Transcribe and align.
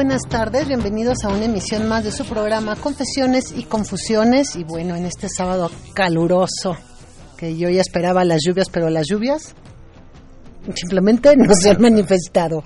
Buenas 0.00 0.22
tardes, 0.30 0.66
bienvenidos 0.66 1.24
a 1.24 1.28
una 1.28 1.44
emisión 1.44 1.86
más 1.86 2.04
de 2.04 2.10
su 2.10 2.24
programa 2.24 2.74
Confesiones 2.74 3.52
y 3.54 3.64
Confusiones 3.64 4.56
y 4.56 4.64
bueno, 4.64 4.96
en 4.96 5.04
este 5.04 5.28
sábado 5.28 5.70
caluroso, 5.92 6.74
que 7.36 7.54
yo 7.58 7.68
ya 7.68 7.82
esperaba 7.82 8.24
las 8.24 8.40
lluvias, 8.42 8.70
pero 8.70 8.88
las 8.88 9.06
lluvias 9.06 9.54
simplemente 10.74 11.36
no 11.36 11.52
se 11.52 11.68
han 11.68 11.82
manifestado. 11.82 12.64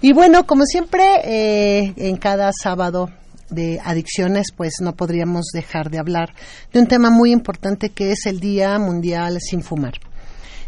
Y 0.00 0.12
bueno, 0.12 0.44
como 0.44 0.64
siempre, 0.64 1.04
eh, 1.22 1.94
en 1.98 2.16
cada 2.16 2.50
sábado 2.52 3.10
de 3.48 3.78
adicciones, 3.84 4.48
pues 4.56 4.72
no 4.80 4.96
podríamos 4.96 5.50
dejar 5.54 5.88
de 5.88 6.00
hablar 6.00 6.34
de 6.72 6.80
un 6.80 6.88
tema 6.88 7.10
muy 7.10 7.30
importante 7.30 7.90
que 7.90 8.10
es 8.10 8.26
el 8.26 8.40
Día 8.40 8.76
Mundial 8.80 9.38
sin 9.40 9.62
Fumar. 9.62 10.00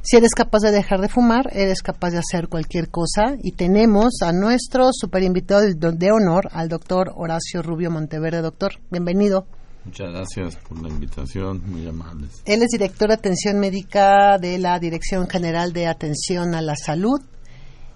Si 0.06 0.19
eres 0.19 0.34
capaz 0.36 0.58
de 0.58 0.70
dejar 0.70 1.00
de 1.00 1.08
fumar, 1.08 1.48
eres 1.55 1.80
capaz 1.80 2.10
de 2.10 2.19
hacer 2.19 2.48
cualquier 2.48 2.91
cosa. 2.91 3.36
Y 3.42 3.52
tenemos 3.52 4.20
a 4.20 4.33
nuestro 4.33 4.91
super 4.92 5.22
invitado 5.22 5.62
de 5.62 6.12
honor, 6.12 6.50
al 6.52 6.69
doctor 6.69 7.12
Horacio 7.16 7.62
Rubio 7.62 7.91
Monteverde. 7.91 8.42
Doctor, 8.42 8.72
bienvenido. 8.91 9.47
Muchas 9.86 10.12
gracias 10.12 10.56
por 10.56 10.82
la 10.82 10.91
invitación, 10.91 11.62
muy 11.64 11.88
amables. 11.88 12.42
Él 12.44 12.62
es 12.62 12.69
director 12.69 13.08
de 13.08 13.14
atención 13.14 13.58
médica 13.58 14.36
de 14.36 14.58
la 14.58 14.78
Dirección 14.78 15.27
General 15.27 15.72
de 15.72 15.86
Atención 15.86 16.55
a 16.55 16.60
la 16.60 16.77
Salud. 16.77 17.22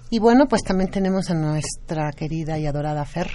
Y 0.08 0.18
bueno, 0.18 0.46
pues 0.48 0.62
también 0.62 0.90
tenemos 0.90 1.28
a 1.28 1.34
nuestra 1.34 2.10
querida 2.12 2.58
y 2.58 2.64
adorada 2.64 3.04
Fer. 3.04 3.28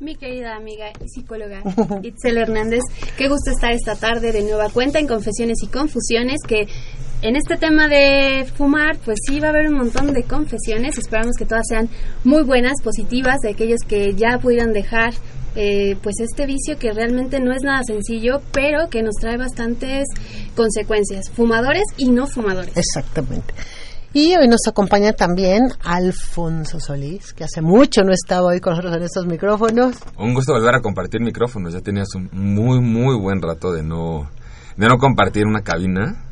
Mi 0.00 0.16
querida 0.16 0.56
amiga 0.56 0.86
y 1.00 1.08
psicóloga 1.08 1.62
Itzel 2.02 2.38
Hernández, 2.38 2.80
qué 3.16 3.28
gusto 3.28 3.52
estar 3.52 3.70
esta 3.70 3.94
tarde 3.94 4.32
de 4.32 4.42
nueva 4.42 4.70
cuenta 4.70 4.98
en 4.98 5.06
Confesiones 5.06 5.58
y 5.62 5.68
Confusiones, 5.68 6.40
que 6.48 6.66
en 7.22 7.36
este 7.36 7.56
tema 7.56 7.88
de 7.88 8.44
fumar, 8.56 8.98
pues 9.04 9.18
sí 9.26 9.40
va 9.40 9.48
a 9.48 9.50
haber 9.50 9.68
un 9.68 9.78
montón 9.78 10.12
de 10.12 10.24
confesiones. 10.24 10.98
Esperamos 10.98 11.36
que 11.38 11.46
todas 11.46 11.64
sean 11.68 11.88
muy 12.24 12.42
buenas, 12.42 12.74
positivas, 12.82 13.38
de 13.42 13.50
aquellos 13.50 13.80
que 13.86 14.14
ya 14.14 14.38
pudieran 14.38 14.72
dejar 14.72 15.14
eh, 15.54 15.96
pues 16.02 16.16
este 16.20 16.46
vicio 16.46 16.78
que 16.78 16.92
realmente 16.92 17.38
no 17.38 17.52
es 17.52 17.62
nada 17.62 17.82
sencillo, 17.84 18.40
pero 18.52 18.88
que 18.88 19.02
nos 19.02 19.14
trae 19.20 19.36
bastantes 19.36 20.06
consecuencias, 20.56 21.30
fumadores 21.30 21.84
y 21.96 22.10
no 22.10 22.26
fumadores. 22.26 22.76
Exactamente. 22.76 23.54
Y 24.14 24.36
hoy 24.36 24.46
nos 24.46 24.66
acompaña 24.68 25.12
también 25.12 25.62
Alfonso 25.82 26.80
Solís, 26.80 27.32
que 27.32 27.44
hace 27.44 27.62
mucho 27.62 28.02
no 28.02 28.12
estaba 28.12 28.48
hoy 28.48 28.60
con 28.60 28.72
nosotros 28.72 28.96
en 28.96 29.02
estos 29.04 29.26
micrófonos. 29.26 29.96
Un 30.18 30.34
gusto 30.34 30.52
volver 30.52 30.74
a 30.74 30.80
compartir 30.80 31.22
micrófonos. 31.22 31.72
Ya 31.72 31.80
tenías 31.80 32.14
un 32.14 32.28
muy, 32.32 32.80
muy 32.80 33.18
buen 33.18 33.40
rato 33.40 33.72
de 33.72 33.82
no, 33.82 34.28
de 34.76 34.86
no 34.86 34.98
compartir 34.98 35.46
una 35.46 35.62
cabina. 35.62 36.31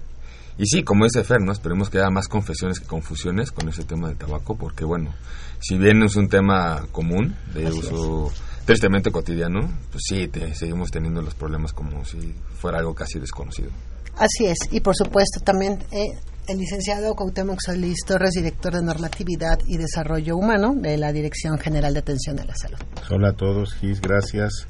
Y 0.60 0.66
sí, 0.66 0.82
como 0.82 1.04
dice 1.06 1.25
Fer, 1.25 1.41
¿no? 1.41 1.53
esperemos 1.53 1.88
que 1.88 1.97
haya 1.97 2.10
más 2.10 2.28
confesiones 2.28 2.81
que 2.81 2.87
confusiones 2.87 3.50
con 3.50 3.71
ese 3.71 3.82
tema 3.82 4.09
del 4.09 4.19
tabaco, 4.19 4.59
porque 4.59 4.84
bueno, 4.84 5.15
si 5.59 5.78
bien 5.78 6.03
es 6.03 6.16
un 6.16 6.28
tema 6.28 6.87
común, 6.93 7.34
de 7.54 7.72
uso 7.72 8.31
tristemente 8.66 9.10
cotidiano, 9.10 9.60
pues 9.91 10.03
sí, 10.06 10.31
seguimos 10.53 10.91
teniendo 10.91 11.22
los 11.22 11.34
problemas 11.34 11.72
como 11.72 12.04
si 12.04 12.34
fuera 12.56 12.81
algo 12.81 12.94
casi 12.94 13.19
desconocido. 13.19 13.71
Así 14.19 14.48
es, 14.48 14.59
y 14.71 14.81
por 14.81 14.94
supuesto 14.94 15.41
también 15.43 15.78
eh, 15.93 16.04
el 16.47 16.59
licenciado 16.59 17.15
Cuauhtémoc 17.15 17.59
Solís 17.65 18.04
Torres, 18.06 18.32
director 18.32 18.75
de 18.75 18.82
Normatividad 18.82 19.60
y 19.66 19.78
Desarrollo 19.78 20.37
Humano 20.37 20.75
de 20.77 20.98
la 20.98 21.10
Dirección 21.10 21.56
General 21.59 21.94
de 21.94 22.00
Atención 22.00 22.38
a 22.38 22.44
la 22.44 22.54
Salud. 22.54 22.78
Hola 23.10 23.31
a 23.31 23.32
todos, 23.32 23.72
Gis, 23.77 24.03
gracias. 24.03 24.66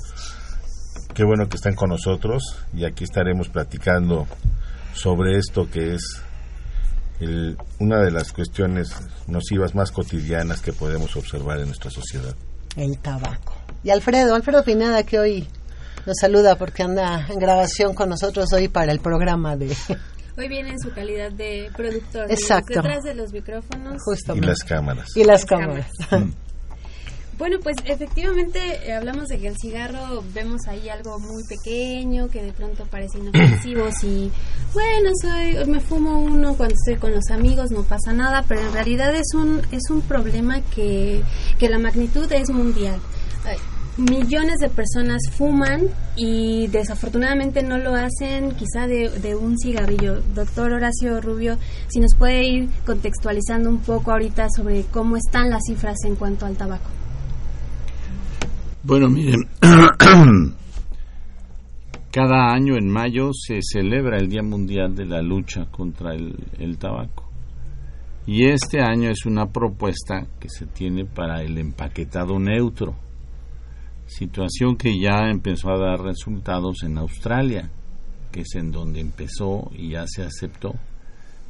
Qué 1.14 1.24
bueno 1.24 1.48
que 1.48 1.56
están 1.56 1.74
con 1.74 1.90
nosotros 1.90 2.44
y 2.72 2.84
aquí 2.84 3.02
estaremos 3.02 3.48
platicando 3.48 4.28
sobre 4.94 5.38
esto 5.38 5.68
que 5.70 5.94
es 5.94 6.22
una 7.78 8.00
de 8.00 8.10
las 8.10 8.32
cuestiones 8.32 8.94
nocivas 9.26 9.74
más 9.74 9.90
cotidianas 9.92 10.60
que 10.60 10.72
podemos 10.72 11.16
observar 11.16 11.60
en 11.60 11.66
nuestra 11.66 11.90
sociedad. 11.90 12.34
El 12.76 12.98
tabaco. 12.98 13.54
Y 13.82 13.90
Alfredo, 13.90 14.34
Alfredo 14.34 14.64
Pinada 14.64 15.02
que 15.02 15.18
hoy 15.18 15.46
nos 16.06 16.16
saluda 16.18 16.56
porque 16.56 16.82
anda 16.82 17.26
en 17.28 17.38
grabación 17.38 17.94
con 17.94 18.08
nosotros 18.08 18.52
hoy 18.52 18.68
para 18.68 18.92
el 18.92 19.00
programa 19.00 19.56
de... 19.56 19.74
Hoy 20.38 20.48
viene 20.48 20.70
en 20.70 20.78
su 20.78 20.90
calidad 20.92 21.30
de 21.32 21.70
productor. 21.76 22.30
Exacto. 22.30 22.80
Detrás 22.80 23.02
de 23.02 23.14
los 23.14 23.30
micrófonos. 23.30 24.00
Y 24.34 24.40
las 24.40 24.60
cámaras. 24.60 25.08
Y 25.14 25.24
las, 25.24 25.44
cámaras. 25.44 25.90
Bueno, 27.40 27.56
pues 27.62 27.74
efectivamente 27.86 28.58
eh, 28.84 28.92
hablamos 28.92 29.28
de 29.28 29.38
que 29.38 29.48
el 29.48 29.56
cigarro 29.56 30.22
vemos 30.34 30.60
ahí 30.68 30.90
algo 30.90 31.18
muy 31.18 31.42
pequeño 31.44 32.28
que 32.28 32.42
de 32.42 32.52
pronto 32.52 32.84
parece 32.84 33.18
inofensivo 33.18 33.86
y 34.02 34.30
bueno, 34.74 35.10
soy 35.22 35.66
me 35.66 35.80
fumo 35.80 36.20
uno 36.20 36.54
cuando 36.54 36.74
estoy 36.74 37.00
con 37.00 37.12
los 37.12 37.30
amigos, 37.30 37.70
no 37.70 37.82
pasa 37.82 38.12
nada, 38.12 38.44
pero 38.46 38.60
en 38.60 38.74
realidad 38.74 39.16
es 39.16 39.32
un 39.32 39.62
es 39.72 39.88
un 39.88 40.02
problema 40.02 40.60
que, 40.60 41.22
que 41.58 41.70
la 41.70 41.78
magnitud 41.78 42.30
es 42.30 42.50
mundial. 42.50 43.00
millones 43.96 44.58
de 44.58 44.68
personas 44.68 45.22
fuman 45.32 45.88
y 46.16 46.66
desafortunadamente 46.66 47.62
no 47.62 47.78
lo 47.78 47.94
hacen 47.94 48.50
quizá 48.50 48.86
de, 48.86 49.08
de, 49.08 49.34
un 49.34 49.56
cigarrillo. 49.58 50.20
Doctor 50.34 50.74
Horacio 50.74 51.22
Rubio, 51.22 51.56
si 51.88 52.00
nos 52.00 52.14
puede 52.16 52.44
ir 52.44 52.68
contextualizando 52.84 53.70
un 53.70 53.78
poco 53.78 54.12
ahorita 54.12 54.46
sobre 54.54 54.82
cómo 54.84 55.16
están 55.16 55.48
las 55.48 55.62
cifras 55.66 55.96
en 56.04 56.16
cuanto 56.16 56.44
al 56.44 56.58
tabaco. 56.58 56.99
Bueno, 58.82 59.10
miren, 59.10 59.46
cada 62.10 62.54
año 62.54 62.78
en 62.78 62.88
mayo 62.88 63.30
se 63.34 63.58
celebra 63.60 64.16
el 64.16 64.30
Día 64.30 64.42
Mundial 64.42 64.94
de 64.96 65.04
la 65.04 65.20
Lucha 65.20 65.66
contra 65.66 66.14
el, 66.14 66.78
tabaco. 66.78 67.28
Y 68.26 68.46
este 68.46 68.80
año 68.80 69.10
es 69.10 69.26
una 69.26 69.52
propuesta 69.52 70.26
que 70.40 70.48
se 70.48 70.64
tiene 70.64 71.04
para 71.04 71.42
el 71.42 71.58
empaquetado 71.58 72.38
neutro, 72.38 72.94
situación 74.06 74.78
que 74.78 74.98
ya 74.98 75.28
empezó 75.30 75.68
a 75.68 75.78
dar 75.78 76.00
resultados 76.00 76.82
en 76.82 76.96
Australia, 76.96 77.68
que 78.32 78.40
es 78.40 78.54
en 78.54 78.70
donde 78.70 79.00
empezó 79.00 79.70
y 79.76 79.90
ya 79.90 80.06
se 80.06 80.22
aceptó. 80.22 80.72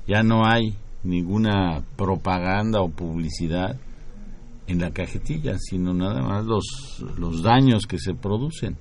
Ya 0.09 0.25
no 0.25 0.45
hay 0.45 0.75
ninguna 1.05 1.85
propaganda 1.97 2.81
o 2.81 2.91
publicidad 2.91 3.77
en 4.71 4.81
la 4.81 4.93
cajetilla, 4.93 5.57
sino 5.59 5.93
nada 5.93 6.23
más 6.23 6.45
los, 6.45 7.05
los 7.19 7.43
daños 7.43 7.87
que 7.87 7.99
se 7.99 8.15
producen. 8.15 8.79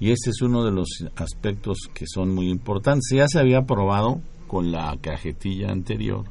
Y 0.00 0.10
ese 0.10 0.30
es 0.30 0.40
uno 0.42 0.64
de 0.64 0.72
los 0.72 0.88
aspectos 1.16 1.78
que 1.92 2.06
son 2.06 2.34
muy 2.34 2.48
importantes. 2.48 3.10
Ya 3.12 3.28
se 3.28 3.38
había 3.38 3.62
probado 3.62 4.20
con 4.46 4.72
la 4.72 4.96
cajetilla 5.00 5.70
anterior 5.70 6.24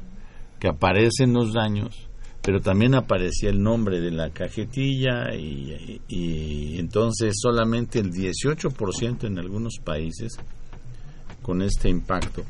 que 0.58 0.68
aparecen 0.68 1.32
los 1.32 1.52
daños, 1.52 2.08
pero 2.42 2.60
también 2.60 2.94
aparecía 2.94 3.50
el 3.50 3.62
nombre 3.62 4.00
de 4.00 4.10
la 4.10 4.30
cajetilla 4.30 5.34
y, 5.34 6.00
y 6.08 6.78
entonces 6.78 7.34
solamente 7.40 8.00
el 8.00 8.10
18% 8.10 9.26
en 9.26 9.38
algunos 9.38 9.74
países 9.84 10.36
con 11.42 11.62
este 11.62 11.88
impacto 11.88 12.42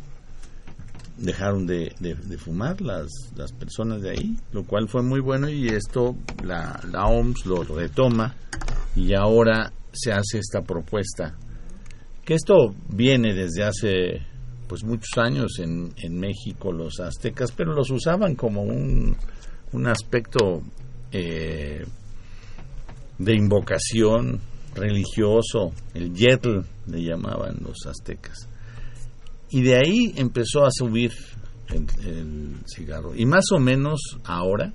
dejaron 1.17 1.67
de, 1.67 1.95
fumar 2.39 2.81
las, 2.81 3.09
las 3.37 3.53
personas 3.53 4.03
de 4.03 4.11
ahí, 4.11 4.37
lo 4.53 4.65
cual 4.65 4.89
fue 4.89 5.03
muy 5.03 5.21
bueno 5.21 5.49
y 5.49 5.69
esto 5.69 6.17
la, 6.45 6.81
la 6.91 7.07
OMS 7.07 7.47
lo 7.47 7.63
retoma 7.63 8.35
y 8.95 9.15
ahora 9.15 9.73
se 9.93 10.13
hace 10.13 10.39
esta 10.39 10.63
propuesta. 10.63 11.37
Que 12.25 12.35
esto 12.35 12.75
viene 12.89 13.35
desde 13.35 13.65
hace 13.65 14.27
pues 14.69 14.83
muchos 14.85 15.17
años 15.17 15.59
en, 15.61 15.95
en 15.97 16.19
México 16.19 16.73
los 16.73 16.99
aztecas, 17.01 17.53
pero 17.53 17.73
los 17.73 17.91
usaban 17.91 18.35
como 18.35 18.62
un, 18.62 19.17
un 19.73 19.87
aspecto 19.87 20.62
eh, 21.12 21.85
de 23.19 23.35
invocación 23.35 24.41
religioso, 24.75 25.73
el 25.95 26.12
yetl 26.12 26.59
le 26.89 27.03
llamaban 27.03 27.57
los 27.62 27.87
aztecas 27.87 28.49
y 29.51 29.63
de 29.63 29.77
ahí 29.77 30.13
empezó 30.17 30.65
a 30.65 30.71
subir 30.71 31.13
el, 31.69 32.57
cigarro. 32.67 33.15
Y 33.15 33.27
más 33.27 33.45
o 33.53 33.59
menos 33.59 34.01
ahora, 34.25 34.73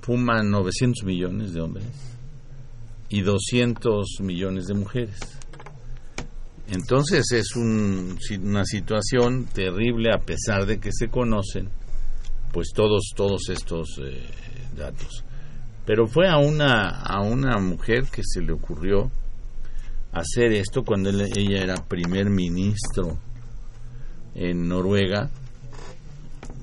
fuman 0.00 0.50
900 0.50 1.04
millones 1.04 1.52
de 1.52 1.60
hombres 1.60 1.86
y 3.08 3.20
200 3.20 4.20
millones 4.20 4.66
de 4.66 4.74
mujeres. 4.74 5.18
Entonces 6.68 7.30
es 7.32 7.54
un- 7.56 8.18
una 8.42 8.64
situación 8.64 9.46
terrible 9.46 10.10
a 10.12 10.18
pesar 10.18 10.66
de 10.66 10.78
que 10.80 10.90
se 10.92 11.08
conocen 11.08 11.68
pues 12.52 12.68
todos 12.74 13.12
todos 13.16 13.48
estos 13.48 13.98
eh, 14.02 14.22
datos. 14.76 15.24
Pero 15.86 16.06
fue 16.06 16.28
a 16.28 16.36
una 16.38 16.90
a 16.90 17.20
una 17.22 17.58
mujer 17.58 18.04
que 18.10 18.22
se 18.24 18.40
le 18.40 18.52
ocurrió 18.52 19.10
hacer 20.12 20.52
esto 20.52 20.82
cuando 20.82 21.10
ella 21.10 21.62
era 21.62 21.74
primer 21.86 22.28
ministro 22.30 23.18
en 24.34 24.68
Noruega. 24.68 25.30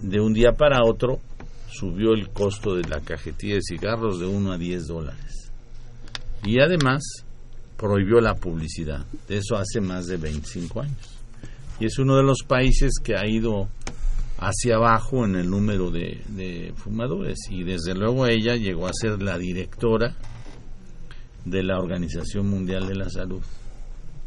De 0.01 0.19
un 0.19 0.33
día 0.33 0.53
para 0.53 0.83
otro 0.83 1.19
subió 1.71 2.13
el 2.13 2.29
costo 2.29 2.75
de 2.75 2.87
la 2.87 2.99
cajetilla 3.01 3.55
de 3.55 3.61
cigarros 3.61 4.19
de 4.19 4.25
1 4.25 4.51
a 4.51 4.57
10 4.57 4.87
dólares. 4.87 5.51
Y 6.43 6.59
además 6.59 7.01
prohibió 7.77 8.19
la 8.19 8.35
publicidad. 8.35 9.05
De 9.27 9.37
eso 9.37 9.55
hace 9.55 9.81
más 9.81 10.07
de 10.07 10.17
25 10.17 10.81
años. 10.81 11.19
Y 11.79 11.85
es 11.85 11.97
uno 11.97 12.17
de 12.17 12.23
los 12.23 12.43
países 12.43 12.93
que 13.01 13.15
ha 13.15 13.25
ido 13.27 13.69
hacia 14.37 14.75
abajo 14.75 15.25
en 15.25 15.35
el 15.35 15.49
número 15.49 15.91
de, 15.91 16.21
de 16.27 16.73
fumadores. 16.75 17.37
Y 17.49 17.63
desde 17.63 17.93
luego 17.93 18.25
ella 18.25 18.55
llegó 18.55 18.87
a 18.87 18.93
ser 18.93 19.21
la 19.21 19.37
directora 19.37 20.15
de 21.45 21.63
la 21.63 21.77
Organización 21.77 22.47
Mundial 22.47 22.87
de 22.87 22.95
la 22.95 23.09
Salud. 23.09 23.41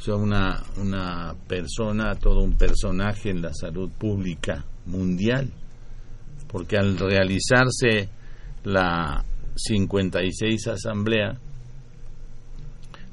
Sea, 0.03 0.17
una, 0.17 0.61
una 0.79 1.35
persona, 1.47 2.17
todo 2.17 2.43
un 2.43 2.57
personaje 2.57 3.31
en 3.31 3.41
la 3.41 3.55
salud 3.55 3.89
pública 3.89 4.65
mundial. 4.87 5.49
Porque 6.49 6.77
al 6.77 6.99
realizarse 6.99 8.09
la 8.65 9.25
56 9.55 10.67
Asamblea, 10.67 11.39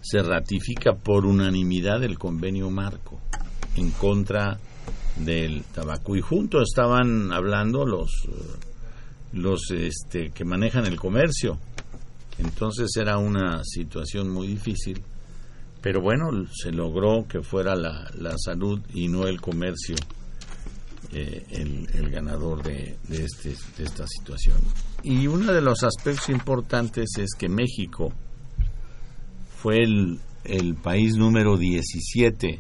se 0.02 0.24
ratifica 0.24 0.94
por 0.94 1.26
unanimidad 1.26 2.04
el 2.04 2.18
convenio 2.18 2.72
marco 2.72 3.20
en 3.76 3.92
contra 3.92 4.58
del 5.18 5.64
tabaco. 5.66 6.16
Y 6.16 6.22
juntos 6.22 6.70
estaban 6.70 7.32
hablando 7.32 7.86
los, 7.86 8.10
los 9.34 9.70
este, 9.72 10.32
que 10.32 10.46
manejan 10.46 10.86
el 10.86 10.98
comercio. 10.98 11.60
Entonces 12.38 12.90
era 12.96 13.18
una 13.18 13.64
situación 13.64 14.30
muy 14.30 14.48
difícil. 14.48 15.04
Pero 15.82 16.02
bueno, 16.02 16.30
se 16.52 16.72
logró 16.72 17.26
que 17.28 17.42
fuera 17.42 17.76
la, 17.76 18.10
la 18.18 18.38
salud 18.38 18.82
y 18.94 19.08
no 19.08 19.28
el 19.28 19.40
comercio 19.40 19.96
eh, 21.12 21.44
el, 21.52 21.88
el 21.94 22.10
ganador 22.12 22.62
de, 22.62 22.98
de, 23.08 23.24
este, 23.24 23.56
de 23.78 23.84
esta 23.84 24.06
situación. 24.06 24.58
Y 25.04 25.28
uno 25.28 25.52
de 25.52 25.62
los 25.62 25.84
aspectos 25.84 26.30
importantes 26.30 27.18
es 27.18 27.30
que 27.38 27.50
México 27.50 28.12
fue 29.58 29.78
el, 29.78 30.20
el 30.44 30.76
país 30.76 31.16
número 31.16 31.58
17 31.58 32.60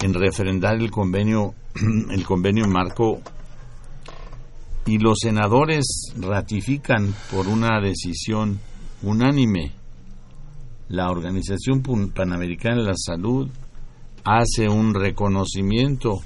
en 0.00 0.14
refrendar 0.14 0.76
el 0.76 0.90
convenio 0.90 1.54
el 2.10 2.24
convenio 2.24 2.66
marco 2.66 3.20
y 4.86 4.98
los 4.98 5.18
senadores 5.20 6.12
ratifican 6.16 7.14
por 7.30 7.46
una 7.48 7.80
decisión 7.80 8.60
unánime 9.02 9.77
la 10.88 11.10
Organización 11.10 11.82
Panamericana 12.14 12.76
de 12.76 12.88
la 12.88 12.96
Salud 12.96 13.48
hace 14.24 14.68
un 14.68 14.94
reconocimiento 14.94 16.18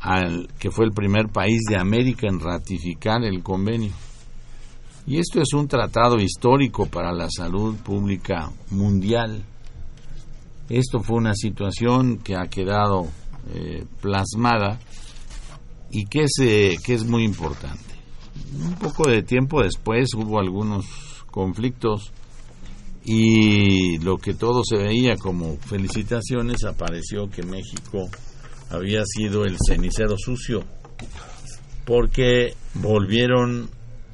al 0.00 0.48
que 0.58 0.70
fue 0.70 0.86
el 0.86 0.92
primer 0.92 1.28
país 1.28 1.60
de 1.68 1.76
América 1.76 2.26
en 2.26 2.40
ratificar 2.40 3.22
el 3.22 3.42
convenio. 3.42 3.92
Y 5.06 5.18
esto 5.18 5.40
es 5.40 5.52
un 5.54 5.68
tratado 5.68 6.16
histórico 6.16 6.86
para 6.86 7.12
la 7.12 7.28
salud 7.30 7.76
pública 7.76 8.50
mundial. 8.70 9.44
Esto 10.68 11.00
fue 11.00 11.16
una 11.16 11.34
situación 11.34 12.18
que 12.18 12.36
ha 12.36 12.46
quedado 12.46 13.08
eh, 13.54 13.84
plasmada 14.00 14.78
y 15.90 16.04
que 16.06 16.24
es, 16.24 16.32
que 16.38 16.94
es 16.94 17.04
muy 17.04 17.24
importante. 17.24 17.94
Un 18.54 18.74
poco 18.74 19.08
de 19.08 19.22
tiempo 19.22 19.62
después 19.62 20.14
hubo 20.14 20.38
algunos 20.38 20.86
conflictos 21.30 22.12
y 23.04 23.98
lo 23.98 24.18
que 24.18 24.34
todo 24.34 24.62
se 24.64 24.76
veía 24.76 25.16
como 25.16 25.56
felicitaciones 25.56 26.64
apareció 26.64 27.30
que 27.30 27.42
México 27.42 28.08
había 28.70 29.02
sido 29.04 29.44
el 29.44 29.56
cenicero 29.66 30.16
sucio 30.18 30.64
porque 31.86 32.54
volvieron 32.74 33.68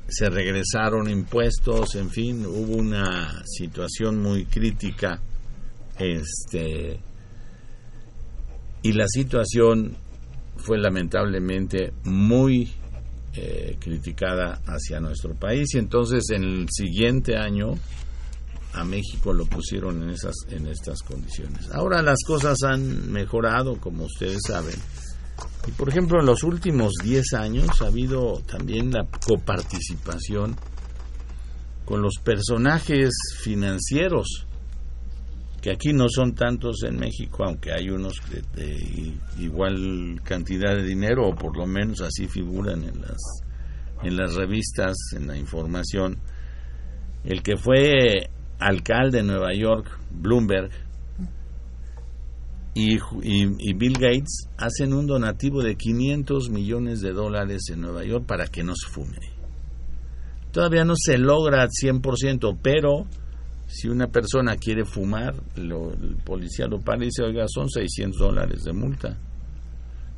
se 0.08 0.30
regresaron 0.30 1.10
impuestos, 1.10 1.96
en 1.96 2.10
fin, 2.10 2.46
hubo 2.46 2.76
una 2.76 3.42
situación 3.44 4.22
muy 4.22 4.44
crítica 4.44 5.20
este 5.98 7.00
y 8.82 8.92
la 8.92 9.06
situación 9.08 9.96
fue 10.56 10.78
lamentablemente 10.78 11.92
muy 12.04 12.70
eh, 13.34 13.76
criticada 13.80 14.60
hacia 14.66 15.00
nuestro 15.00 15.34
país. 15.34 15.74
Y 15.74 15.78
entonces 15.78 16.24
en 16.30 16.44
el 16.44 16.66
siguiente 16.70 17.36
año 17.36 17.74
a 18.76 18.84
México 18.84 19.32
lo 19.32 19.46
pusieron 19.46 20.02
en 20.02 20.11
esas 20.11 20.34
en 20.50 20.67
estas 20.67 21.02
condiciones. 21.02 21.70
Ahora 21.73 22.02
las 22.02 22.19
cosas 22.26 22.62
han 22.62 23.11
mejorado, 23.11 23.81
como 23.81 24.05
ustedes 24.05 24.40
saben. 24.46 24.76
Y 25.67 25.70
por 25.73 25.88
ejemplo, 25.88 26.20
en 26.20 26.26
los 26.26 26.43
últimos 26.44 26.93
10 27.02 27.34
años 27.34 27.82
ha 27.82 27.87
habido 27.87 28.40
también 28.46 28.93
la 28.93 29.06
coparticipación 29.26 30.56
con 31.84 32.02
los 32.02 32.17
personajes 32.23 33.11
financieros, 33.40 34.46
que 35.62 35.70
aquí 35.70 35.93
no 35.93 36.08
son 36.08 36.34
tantos 36.34 36.82
en 36.84 36.99
México, 36.99 37.44
aunque 37.44 37.72
hay 37.72 37.88
unos 37.88 38.20
de, 38.31 38.43
de 38.55 39.14
igual 39.38 40.20
cantidad 40.22 40.76
de 40.76 40.84
dinero, 40.84 41.29
o 41.29 41.34
por 41.34 41.56
lo 41.56 41.67
menos 41.67 42.02
así 42.02 42.29
figuran 42.29 42.84
en 42.84 43.00
las, 43.00 43.20
en 44.02 44.17
las 44.17 44.34
revistas, 44.34 44.96
en 45.14 45.26
la 45.26 45.37
información. 45.37 46.19
El 47.25 47.43
que 47.43 47.56
fue 47.56 48.31
alcalde 48.58 49.19
de 49.19 49.25
Nueva 49.25 49.55
York, 49.55 49.99
Bloomberg, 50.11 50.70
y, 52.79 53.73
Bill 53.73 53.94
Gates 53.94 54.50
hacen 54.58 54.93
un 54.93 55.06
donativo 55.06 55.62
de 55.62 55.76
500 55.76 56.50
millones 56.50 57.00
de 57.00 57.12
dólares 57.12 57.70
en 57.73 57.81
Nueva 57.81 58.05
York 58.05 58.26
para 58.26 58.49
que 58.49 58.62
no 58.62 58.75
se 58.76 58.91
fume. 58.91 59.17
Todavía 60.53 60.85
no 60.85 60.93
se 60.94 61.17
logra 61.17 61.63
al 61.63 61.70
100%, 61.70 62.58
pero 62.63 63.06
si 63.67 63.89
una 63.89 64.08
persona 64.08 64.56
quiere 64.56 64.84
fumar, 64.84 65.34
lo, 65.56 65.91
el 65.93 66.17
policía 66.17 66.67
lo 66.67 66.81
para 66.81 67.03
y 67.03 67.06
dice, 67.06 67.22
oiga, 67.22 67.46
son 67.48 67.70
600 67.70 68.20
dólares 68.20 68.65
de 68.65 68.72
multa. 68.75 69.19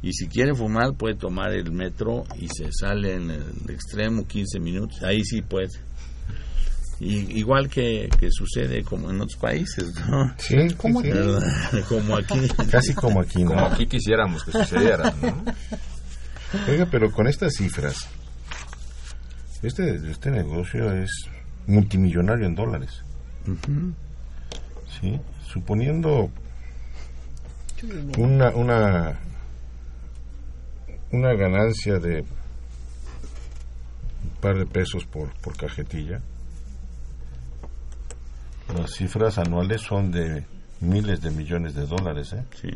Y 0.02 0.12
si 0.12 0.26
quiere 0.26 0.52
fumar, 0.52 0.96
puede 0.96 1.14
tomar 1.14 1.52
el 1.52 1.70
metro 1.70 2.24
y 2.40 2.48
se 2.48 2.72
sale 2.72 3.14
en 3.14 3.30
el 3.30 3.70
extremo 3.70 4.26
15 4.26 4.58
minutos. 4.58 5.02
Ahí 5.04 5.22
sí 5.22 5.42
puede. 5.42 5.87
Y, 7.00 7.38
igual 7.38 7.68
que, 7.68 8.08
que, 8.18 8.28
sucede 8.30 8.82
como 8.82 9.10
en 9.10 9.20
otros 9.20 9.38
países, 9.40 9.94
¿no? 10.08 10.34
Sí, 10.38 10.56
como 10.76 10.98
aquí. 11.00 11.10
como 11.88 12.16
aquí. 12.16 12.48
Casi 12.70 12.94
como 12.94 13.20
aquí, 13.20 13.44
¿no? 13.44 13.50
Como 13.50 13.66
aquí 13.66 13.86
quisiéramos 13.86 14.42
que 14.44 14.52
sucediera, 14.52 15.14
¿no? 15.22 15.44
Oiga, 16.68 16.86
pero 16.90 17.12
con 17.12 17.28
estas 17.28 17.54
cifras, 17.54 18.08
este, 19.62 19.96
este 20.10 20.30
negocio 20.30 20.92
es 20.92 21.10
multimillonario 21.66 22.46
en 22.46 22.54
dólares. 22.54 23.02
Uh 23.46 23.50
-huh. 23.50 23.94
Sí, 25.00 25.20
suponiendo 25.46 26.30
una, 28.18 28.50
una, 28.50 29.20
una 31.12 31.34
ganancia 31.34 31.98
de 31.98 32.24
un 34.24 34.40
par 34.40 34.58
de 34.58 34.66
pesos 34.66 35.04
por, 35.04 35.32
por 35.40 35.56
cajetilla, 35.56 36.20
las 38.74 38.92
cifras 38.92 39.38
anuales 39.38 39.82
son 39.82 40.10
de 40.10 40.44
miles 40.80 41.20
de 41.20 41.30
millones 41.30 41.74
de 41.74 41.86
dólares, 41.86 42.32
¿eh? 42.32 42.44
Sí. 42.60 42.70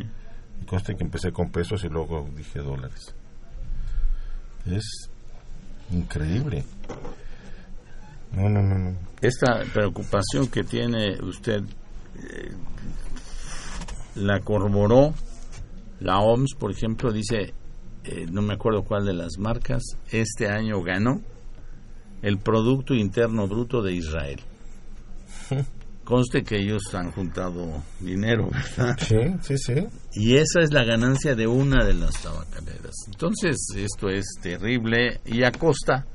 Y 0.60 0.64
conste 0.64 0.94
que 0.96 1.04
empecé 1.04 1.32
con 1.32 1.50
pesos 1.50 1.84
y 1.84 1.88
luego 1.88 2.28
dije 2.36 2.60
dólares. 2.60 3.14
Es 4.66 5.10
increíble. 5.90 6.64
No, 8.32 8.48
no, 8.48 8.62
no, 8.62 8.78
no. 8.78 8.96
Esta 9.20 9.62
preocupación 9.72 10.48
que 10.48 10.64
tiene 10.64 11.20
usted 11.22 11.62
eh, 12.16 12.52
la 14.14 14.40
corroboró 14.40 15.14
la 16.00 16.18
OMS, 16.18 16.54
por 16.58 16.72
ejemplo, 16.72 17.12
dice, 17.12 17.54
eh, 18.04 18.26
no 18.30 18.42
me 18.42 18.54
acuerdo 18.54 18.82
cuál 18.82 19.04
de 19.04 19.14
las 19.14 19.38
marcas, 19.38 19.82
este 20.10 20.48
año 20.48 20.82
ganó 20.82 21.20
el 22.22 22.38
Producto 22.38 22.94
Interno 22.94 23.46
Bruto 23.46 23.82
de 23.82 23.92
Israel. 23.92 24.40
Conste 26.04 26.42
que 26.42 26.56
ellos 26.56 26.82
han 26.94 27.12
juntado 27.12 27.82
dinero, 28.00 28.50
¿verdad? 28.50 28.96
Sí, 28.98 29.16
sí, 29.42 29.56
sí. 29.56 29.86
Y 30.14 30.36
esa 30.36 30.60
es 30.60 30.72
la 30.72 30.84
ganancia 30.84 31.34
de 31.34 31.46
una 31.46 31.84
de 31.84 31.94
las 31.94 32.20
tabacaleras. 32.20 32.94
Entonces, 33.06 33.56
esto 33.76 34.08
es 34.08 34.24
terrible 34.42 35.20
y 35.24 35.44
a 35.44 35.52
costa, 35.52 36.06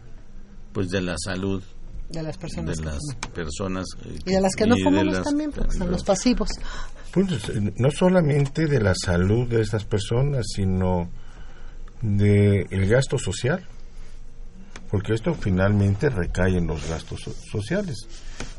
pues 0.74 0.90
de 0.90 1.02
la 1.02 1.16
salud 1.18 1.64
de 2.10 2.24
las 2.24 2.38
personas. 2.38 2.78
de 2.78 2.84
que 2.84 2.90
las 2.90 3.00
fuman. 3.00 3.34
personas 3.34 3.86
eh, 4.06 4.20
Y 4.26 4.32
de 4.34 4.42
las 4.42 4.56
que 4.56 4.66
no 4.66 4.76
de 4.76 4.84
fumamos 4.84 5.24
también, 5.24 5.52
porque 5.52 5.78
son 5.78 5.92
los 5.92 6.04
pasivos. 6.04 6.50
Pues, 7.12 7.50
eh, 7.50 7.74
no 7.78 7.92
solamente 7.92 8.66
de 8.66 8.82
la 8.82 8.94
salud 8.94 9.48
de 9.48 9.62
estas 9.62 9.86
personas, 9.86 10.46
sino 10.54 11.10
de 12.02 12.66
el 12.70 12.88
gasto 12.88 13.18
social, 13.18 13.66
porque 14.90 15.14
esto 15.14 15.34
finalmente 15.34 16.10
recae 16.10 16.58
en 16.58 16.68
los 16.68 16.88
gastos 16.90 17.22
so- 17.22 17.34
sociales. 17.52 18.08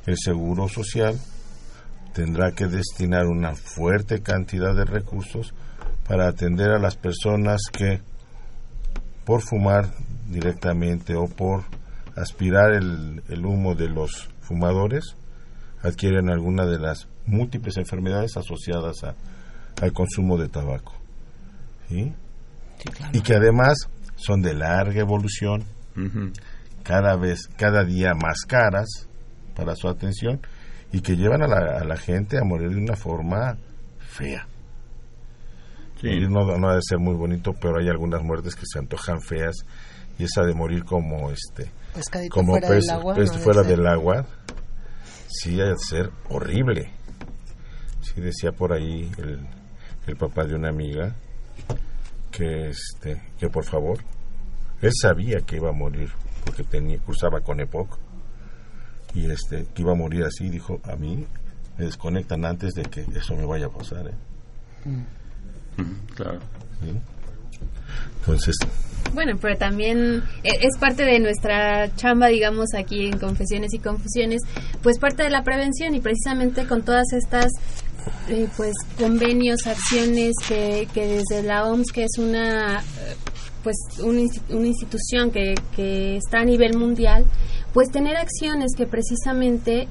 El 0.06 0.16
seguro 0.18 0.68
social 0.68 1.18
tendrá 2.14 2.52
que 2.52 2.66
destinar 2.66 3.26
una 3.26 3.54
fuerte 3.54 4.20
cantidad 4.22 4.74
de 4.74 4.84
recursos 4.84 5.54
para 6.06 6.28
atender 6.28 6.70
a 6.70 6.78
las 6.78 6.96
personas 6.96 7.60
que 7.72 8.00
por 9.24 9.42
fumar 9.42 9.90
directamente 10.28 11.14
o 11.14 11.26
por 11.28 11.64
aspirar 12.16 12.72
el, 12.72 13.22
el 13.28 13.44
humo 13.46 13.74
de 13.74 13.88
los 13.88 14.28
fumadores 14.40 15.14
adquieren 15.82 16.30
alguna 16.30 16.66
de 16.66 16.78
las 16.78 17.06
múltiples 17.26 17.76
enfermedades 17.76 18.36
asociadas 18.36 19.04
a- 19.04 19.14
al 19.82 19.92
consumo 19.92 20.36
de 20.38 20.48
tabaco. 20.48 20.94
¿sí? 21.88 22.12
Y 23.12 23.20
que 23.20 23.34
además 23.34 23.76
son 24.16 24.40
de 24.42 24.54
larga 24.54 25.00
evolución, 25.00 25.62
Ujú. 26.06 26.32
cada 26.84 27.16
vez, 27.16 27.48
cada 27.56 27.84
día 27.84 28.12
más 28.14 28.42
caras 28.46 29.08
para 29.54 29.74
su 29.74 29.88
atención 29.88 30.40
y 30.92 31.00
que 31.00 31.16
llevan 31.16 31.42
a 31.42 31.46
la, 31.46 31.78
a 31.80 31.84
la 31.84 31.96
gente 31.96 32.38
a 32.38 32.44
morir 32.44 32.70
de 32.70 32.76
una 32.80 32.96
forma 32.96 33.56
fea. 33.98 34.46
Sí. 36.00 36.06
Morir 36.06 36.30
no, 36.30 36.56
no 36.58 36.68
ha 36.70 36.74
de 36.76 36.80
ser 36.82 36.98
muy 36.98 37.14
bonito, 37.14 37.52
pero 37.60 37.78
hay 37.80 37.88
algunas 37.88 38.22
muertes 38.22 38.54
que 38.54 38.62
se 38.64 38.78
antojan 38.78 39.20
feas 39.20 39.56
y 40.18 40.24
esa 40.24 40.42
de 40.42 40.54
morir 40.54 40.84
como 40.84 41.30
este 41.30 41.70
Pescadito 41.94 42.34
como 42.34 42.52
fuera 42.52 42.68
pez, 42.68 42.86
del 42.86 42.94
agua. 42.94 43.14
pez 43.14 43.26
no 43.26 43.32
debe 43.32 43.44
fuera 43.44 43.62
del 43.62 43.86
agua, 43.86 44.26
sí 45.28 45.60
ha 45.60 45.64
de 45.64 45.76
ser 45.78 46.10
horrible. 46.28 46.92
Sí 48.00 48.20
decía 48.20 48.52
por 48.52 48.72
ahí 48.72 49.10
el, 49.18 49.40
el 50.06 50.16
papá 50.16 50.44
de 50.44 50.54
una 50.54 50.68
amiga 50.70 51.14
que 52.30 52.68
este 52.70 53.20
que 53.38 53.48
por 53.48 53.64
favor 53.64 53.98
él 54.82 54.90
sabía 55.00 55.40
que 55.40 55.56
iba 55.56 55.70
a 55.70 55.72
morir 55.72 56.10
porque 56.44 56.62
tenía 56.64 56.98
cursaba 56.98 57.40
con 57.40 57.60
EPOC 57.60 57.98
y 59.14 59.30
este 59.30 59.66
que 59.74 59.82
iba 59.82 59.92
a 59.92 59.96
morir 59.96 60.24
así 60.24 60.48
dijo 60.48 60.80
a 60.84 60.96
mí 60.96 61.26
me 61.78 61.84
desconectan 61.84 62.44
antes 62.44 62.74
de 62.74 62.82
que 62.82 63.04
eso 63.16 63.34
me 63.36 63.44
vaya 63.46 63.66
a 63.66 63.70
pasar 63.70 64.06
¿eh?". 64.08 64.14
Ujú, 64.86 66.14
claro 66.14 66.38
¿Sí? 66.82 66.92
entonces 68.20 68.54
Bueno, 69.14 69.36
pero 69.40 69.56
también 69.56 70.22
e- 70.44 70.50
es 70.66 70.76
parte 70.78 71.04
de 71.04 71.18
nuestra 71.18 71.94
chamba, 71.96 72.28
digamos, 72.28 72.68
aquí 72.76 73.06
en 73.06 73.18
Confesiones 73.18 73.72
y 73.74 73.78
Confusiones, 73.78 74.40
pues 74.82 74.98
parte 74.98 75.22
de 75.22 75.30
la 75.30 75.42
prevención 75.42 75.94
y 75.94 76.00
precisamente 76.00 76.66
con 76.66 76.82
todas 76.82 77.06
estas, 77.12 77.46
eh, 78.28 78.46
pues, 78.56 78.74
convenios, 78.98 79.66
acciones 79.66 80.34
que, 80.46 80.86
que 80.92 81.06
desde 81.22 81.42
la 81.42 81.64
OMS, 81.66 81.90
que 81.90 82.04
es 82.04 82.18
una, 82.18 82.80
eh, 82.80 83.16
pues, 83.68 84.00
una, 84.02 84.22
una 84.48 84.66
institución 84.66 85.30
que, 85.30 85.54
que 85.76 86.16
está 86.16 86.38
a 86.38 86.44
nivel 86.46 86.78
mundial, 86.78 87.26
pues 87.74 87.90
tener 87.90 88.16
acciones 88.16 88.70
que 88.74 88.86
precisamente 88.86 89.88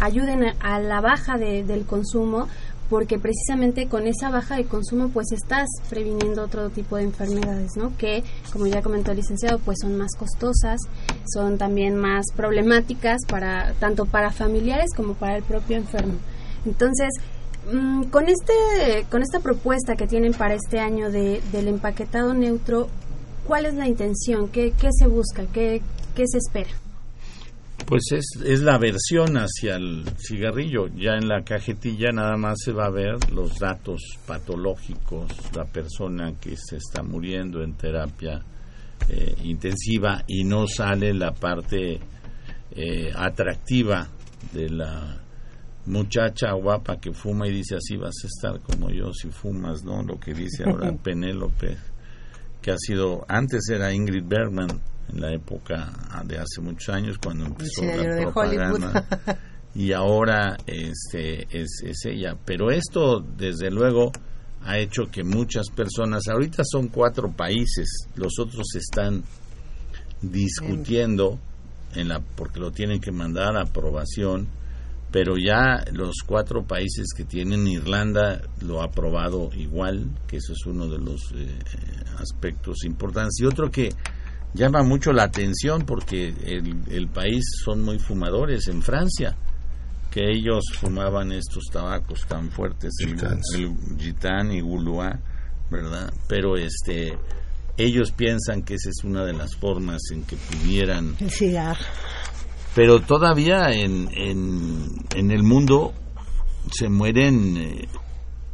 ayuden 0.00 0.44
a, 0.44 0.54
a 0.60 0.80
la 0.80 1.00
baja 1.00 1.38
de- 1.38 1.64
del 1.64 1.86
consumo 1.86 2.46
porque 2.90 3.18
precisamente 3.18 3.86
con 3.88 4.06
esa 4.06 4.28
baja 4.30 4.56
de 4.56 4.64
consumo 4.66 5.08
pues 5.08 5.28
estás 5.32 5.66
previniendo 5.88 6.42
otro 6.44 6.68
tipo 6.68 6.96
de 6.96 7.04
enfermedades, 7.04 7.70
¿no? 7.76 7.96
Que 7.96 8.22
como 8.52 8.66
ya 8.66 8.82
comentó 8.82 9.12
el 9.12 9.16
licenciado 9.16 9.58
pues 9.60 9.78
son 9.80 9.96
más 9.96 10.10
costosas, 10.18 10.78
son 11.32 11.56
también 11.56 11.96
más 11.96 12.26
problemáticas 12.36 13.20
para 13.28 13.72
tanto 13.80 14.04
para 14.04 14.30
familiares 14.30 14.90
como 14.94 15.14
para 15.14 15.38
el 15.38 15.42
propio 15.42 15.78
enfermo. 15.78 16.14
Entonces, 16.66 17.08
mm, 17.72 18.04
con 18.04 18.28
este 18.28 19.06
con 19.10 19.22
esta 19.22 19.40
propuesta 19.40 19.96
que 19.96 20.06
tienen 20.06 20.32
para 20.32 20.54
este 20.54 20.78
año 20.80 21.10
de, 21.10 21.40
del 21.52 21.68
empaquetado 21.68 22.34
neutro, 22.34 22.88
¿cuál 23.46 23.66
es 23.66 23.74
la 23.74 23.88
intención? 23.88 24.48
¿Qué, 24.48 24.72
qué 24.78 24.88
se 24.92 25.06
busca? 25.06 25.46
¿Qué, 25.52 25.82
qué 26.14 26.24
se 26.26 26.38
espera? 26.38 26.70
Pues 27.86 28.12
es, 28.12 28.24
es 28.44 28.60
la 28.60 28.78
versión 28.78 29.36
hacia 29.36 29.76
el 29.76 30.04
cigarrillo. 30.16 30.86
Ya 30.88 31.14
en 31.14 31.26
la 31.26 31.42
cajetilla 31.42 32.12
nada 32.12 32.36
más 32.36 32.58
se 32.64 32.72
va 32.72 32.86
a 32.86 32.90
ver 32.90 33.16
los 33.32 33.58
datos 33.58 34.00
patológicos, 34.26 35.32
la 35.56 35.64
persona 35.64 36.34
que 36.40 36.56
se 36.56 36.76
está 36.76 37.02
muriendo 37.02 37.62
en 37.62 37.74
terapia 37.74 38.44
eh, 39.08 39.34
intensiva 39.42 40.22
y 40.28 40.44
no 40.44 40.68
sale 40.68 41.12
la 41.14 41.32
parte 41.32 41.98
eh, 42.70 43.10
atractiva 43.12 44.06
de 44.52 44.68
la 44.68 45.20
muchacha 45.90 46.52
guapa 46.52 47.00
que 47.00 47.12
fuma 47.12 47.48
y 47.48 47.52
dice 47.52 47.76
así 47.76 47.96
vas 47.96 48.14
a 48.22 48.26
estar 48.26 48.60
como 48.60 48.90
yo 48.90 49.12
si 49.12 49.28
fumas, 49.28 49.84
¿no? 49.84 50.02
Lo 50.02 50.18
que 50.18 50.32
dice 50.32 50.64
ahora 50.64 50.92
Penélope, 51.02 51.76
que 52.62 52.70
ha 52.70 52.78
sido, 52.78 53.24
antes 53.28 53.68
era 53.68 53.92
Ingrid 53.92 54.24
Bergman, 54.24 54.80
en 55.12 55.20
la 55.20 55.32
época 55.32 55.92
de 56.24 56.38
hace 56.38 56.60
muchos 56.60 56.94
años 56.94 57.18
cuando 57.18 57.46
empezó 57.46 57.82
la 57.84 58.22
propaganda 58.22 58.88
Hollywood. 58.88 59.36
y 59.74 59.92
ahora 59.92 60.56
este 60.66 61.46
es, 61.50 61.82
es 61.84 62.04
ella 62.06 62.36
pero 62.44 62.70
esto 62.70 63.20
desde 63.20 63.70
luego 63.70 64.12
ha 64.62 64.78
hecho 64.78 65.10
que 65.10 65.24
muchas 65.24 65.68
personas 65.70 66.28
ahorita 66.28 66.62
son 66.64 66.88
cuatro 66.88 67.30
países 67.32 68.06
los 68.14 68.38
otros 68.38 68.74
están 68.74 69.22
discutiendo 70.22 71.38
en 71.94 72.08
la 72.08 72.20
porque 72.20 72.60
lo 72.60 72.70
tienen 72.70 73.00
que 73.00 73.10
mandar 73.10 73.56
a 73.56 73.62
aprobación 73.62 74.48
pero 75.10 75.36
ya 75.36 75.84
los 75.92 76.16
cuatro 76.24 76.64
países 76.64 77.08
que 77.16 77.24
tienen 77.24 77.66
Irlanda 77.66 78.40
lo 78.60 78.80
ha 78.80 78.84
aprobado 78.84 79.50
igual 79.56 80.08
que 80.26 80.36
eso 80.36 80.52
es 80.52 80.64
uno 80.66 80.88
de 80.88 80.98
los 80.98 81.32
eh, 81.34 81.48
aspectos 82.18 82.84
importantes 82.84 83.40
y 83.40 83.46
otro 83.46 83.70
que 83.70 83.90
llama 84.54 84.82
mucho 84.82 85.12
la 85.12 85.24
atención 85.24 85.84
porque 85.84 86.28
el, 86.28 86.84
el 86.88 87.08
país 87.08 87.44
son 87.64 87.82
muy 87.82 87.98
fumadores 87.98 88.68
en 88.68 88.82
Francia 88.82 89.36
que 90.10 90.28
ellos 90.28 90.64
fumaban 90.74 91.32
estos 91.32 91.64
tabacos 91.72 92.26
tan 92.26 92.50
fuertes 92.50 92.92
el, 93.00 93.10
Gitans. 93.10 93.54
el 93.54 93.76
gitán 93.98 94.52
y 94.52 94.60
gulua 94.60 95.18
verdad 95.70 96.12
pero 96.28 96.56
este 96.56 97.16
ellos 97.76 98.12
piensan 98.12 98.62
que 98.62 98.74
esa 98.74 98.90
es 98.90 99.04
una 99.04 99.24
de 99.24 99.32
las 99.32 99.56
formas 99.56 100.02
en 100.12 100.24
que 100.24 100.36
pudieran 100.36 101.16
El 101.18 101.30
cigarro. 101.30 101.84
Pero 102.74 103.00
todavía 103.00 103.72
en, 103.72 104.08
en, 104.12 105.30
el 105.30 105.42
mundo 105.42 105.92
se 106.72 106.88
mueren 106.88 107.86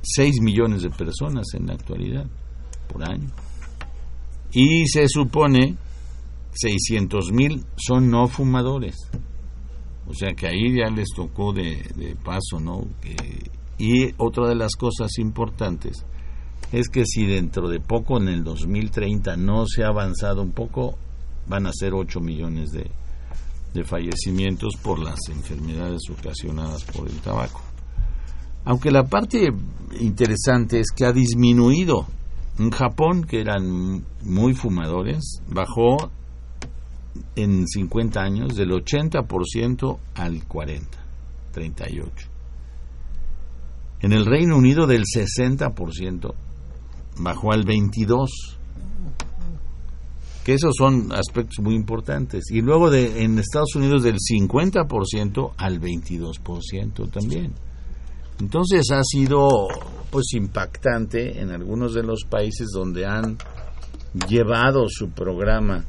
6 0.02 0.40
millones 0.40 0.82
de 0.82 0.90
personas 0.90 1.46
en 1.54 1.66
la 1.66 1.74
actualidad 1.74 2.26
por 2.88 3.04
año. 3.04 3.28
Y 4.52 4.86
se 4.86 5.08
supone 5.08 5.76
600 6.52 7.32
mil 7.32 7.64
son 7.76 8.10
no 8.10 8.26
fumadores. 8.28 8.96
O 10.08 10.14
sea 10.14 10.32
que 10.34 10.46
ahí 10.46 10.76
ya 10.76 10.88
les 10.88 11.08
tocó 11.14 11.52
de, 11.52 11.82
de 11.96 12.14
paso 12.14 12.60
no 12.60 12.86
Que- 13.02 13.50
y 13.78 14.14
otra 14.16 14.48
de 14.48 14.54
las 14.54 14.74
cosas 14.76 15.18
importantes 15.18 16.06
es 16.72 16.88
que 16.88 17.04
si 17.04 17.26
dentro 17.26 17.68
de 17.68 17.80
poco 17.80 18.16
en 18.18 18.28
el 18.28 18.42
2030 18.42 19.36
no 19.36 19.66
se 19.66 19.84
ha 19.84 19.88
avanzado 19.88 20.42
un 20.42 20.52
poco 20.52 20.96
van 21.46 21.66
a 21.66 21.72
ser 21.72 21.92
8 21.92 22.20
millones 22.20 22.70
de, 22.70 22.90
de 23.76 23.84
fallecimientos 23.84 24.74
por 24.82 24.98
las 24.98 25.20
enfermedades 25.28 26.02
ocasionadas 26.10 26.84
por 26.84 27.08
el 27.08 27.16
tabaco. 27.20 27.62
Aunque 28.64 28.90
la 28.90 29.04
parte 29.04 29.52
interesante 30.00 30.80
es 30.80 30.90
que 30.90 31.04
ha 31.04 31.12
disminuido. 31.12 32.06
En 32.58 32.70
Japón, 32.70 33.24
que 33.24 33.40
eran 33.40 34.04
muy 34.24 34.54
fumadores, 34.54 35.40
bajó 35.46 36.10
en 37.36 37.66
50 37.66 38.20
años 38.20 38.56
del 38.56 38.70
80% 38.70 39.98
al 40.14 40.44
40, 40.44 40.98
38. 41.52 42.28
En 44.00 44.12
el 44.12 44.26
Reino 44.26 44.56
Unido 44.56 44.86
del 44.86 45.04
60% 45.04 46.34
bajó 47.18 47.52
al 47.52 47.64
22 47.64 48.55
que 50.46 50.54
esos 50.54 50.76
son 50.78 51.10
aspectos 51.10 51.58
muy 51.60 51.74
importantes. 51.74 52.52
Y 52.52 52.60
luego 52.60 52.88
de, 52.88 53.24
en 53.24 53.36
Estados 53.36 53.74
Unidos 53.74 54.04
del 54.04 54.18
50% 54.18 55.54
al 55.56 55.80
22% 55.80 57.10
también. 57.10 57.52
Entonces 58.38 58.92
ha 58.92 59.02
sido 59.02 59.48
pues 60.08 60.34
impactante 60.34 61.40
en 61.40 61.50
algunos 61.50 61.94
de 61.94 62.04
los 62.04 62.22
países 62.30 62.68
donde 62.72 63.06
han 63.06 63.36
llevado 64.28 64.84
su 64.88 65.10
programa. 65.10 65.84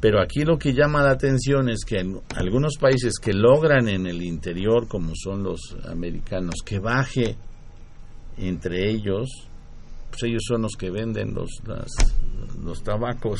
Pero 0.00 0.22
aquí 0.22 0.44
lo 0.44 0.56
que 0.56 0.72
llama 0.72 1.02
la 1.02 1.10
atención 1.10 1.68
es 1.68 1.84
que 1.84 1.98
en 1.98 2.18
algunos 2.34 2.78
países 2.80 3.18
que 3.20 3.34
logran 3.34 3.88
en 3.88 4.06
el 4.06 4.22
interior, 4.22 4.88
como 4.88 5.12
son 5.14 5.42
los 5.42 5.76
americanos, 5.86 6.54
que 6.64 6.78
baje 6.78 7.36
entre 8.38 8.90
ellos, 8.90 9.50
pues 10.10 10.22
ellos 10.24 10.42
son 10.46 10.62
los 10.62 10.72
que 10.78 10.90
venden 10.90 11.34
los, 11.34 11.50
las- 11.66 12.14
los 12.64 12.82
tabacos. 12.82 13.38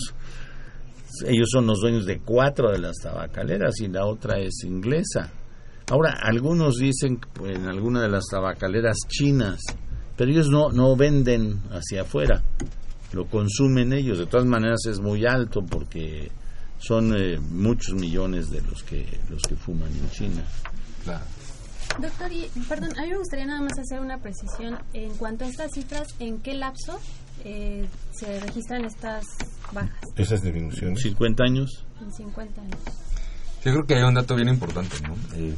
ellos 1.26 1.48
son 1.50 1.66
los 1.66 1.80
dueños 1.80 2.04
de 2.06 2.18
cuatro 2.20 2.70
de 2.70 2.78
las 2.78 2.96
tabacaleras 3.02 3.80
y 3.80 3.88
la 3.88 4.04
otra 4.06 4.38
es 4.38 4.62
inglesa. 4.64 5.30
Ahora, 5.90 6.16
algunos 6.22 6.76
dicen 6.78 7.18
pues, 7.32 7.56
en 7.56 7.66
alguna 7.66 8.02
de 8.02 8.08
las 8.08 8.24
tabacaleras 8.30 8.96
chinas, 9.08 9.60
pero 10.16 10.30
ellos 10.30 10.48
no, 10.48 10.70
no 10.70 10.96
venden 10.96 11.60
hacia 11.70 12.02
afuera, 12.02 12.42
lo 13.12 13.26
consumen 13.26 13.92
ellos. 13.92 14.18
De 14.18 14.26
todas 14.26 14.46
maneras 14.46 14.80
es 14.88 14.98
muy 15.00 15.24
alto 15.24 15.60
porque 15.64 16.30
son 16.78 17.16
eh, 17.16 17.38
muchos 17.38 17.94
millones 17.94 18.50
de 18.50 18.60
los 18.62 18.82
que, 18.82 19.06
los 19.30 19.40
que 19.42 19.54
fuman 19.56 19.90
en 19.92 20.10
China. 20.10 20.42
Claro. 21.04 21.24
Doctor, 21.98 22.30
y, 22.32 22.50
perdón, 22.68 22.90
a 22.98 23.02
mí 23.02 23.10
me 23.10 23.16
gustaría 23.16 23.46
nada 23.46 23.60
más 23.62 23.78
hacer 23.78 24.00
una 24.00 24.18
precisión 24.18 24.78
en 24.92 25.10
cuanto 25.16 25.44
a 25.44 25.48
estas 25.48 25.72
cifras, 25.72 26.08
¿en 26.18 26.38
qué 26.40 26.54
lapso 26.54 27.00
eh, 27.44 27.88
se 28.12 28.40
registran 28.40 28.84
estas 28.84 29.24
bajas? 29.72 30.00
Esas 30.16 30.42
disminuciones. 30.42 31.00
50 31.02 31.42
años. 31.42 31.84
En 32.00 32.12
50 32.12 32.60
años. 32.60 32.80
Yo 33.64 33.72
creo 33.72 33.86
que 33.86 33.94
hay 33.94 34.02
un 34.02 34.14
dato 34.14 34.36
bien 34.36 34.48
importante, 34.48 34.96
¿no? 35.02 35.14
Eh, 35.34 35.54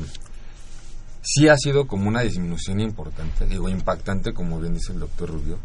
sí 1.23 1.49
ha 1.49 1.57
sido 1.57 1.87
como 1.87 2.09
una 2.09 2.23
disminución 2.23 2.81
importante, 2.81 3.47
digo, 3.47 3.69
impactante, 3.69 4.33
como 4.33 4.61
bien 4.61 4.75
dice 4.75 4.93
el 4.93 5.01
doctor 5.01 5.31
Rubio, 5.31 5.59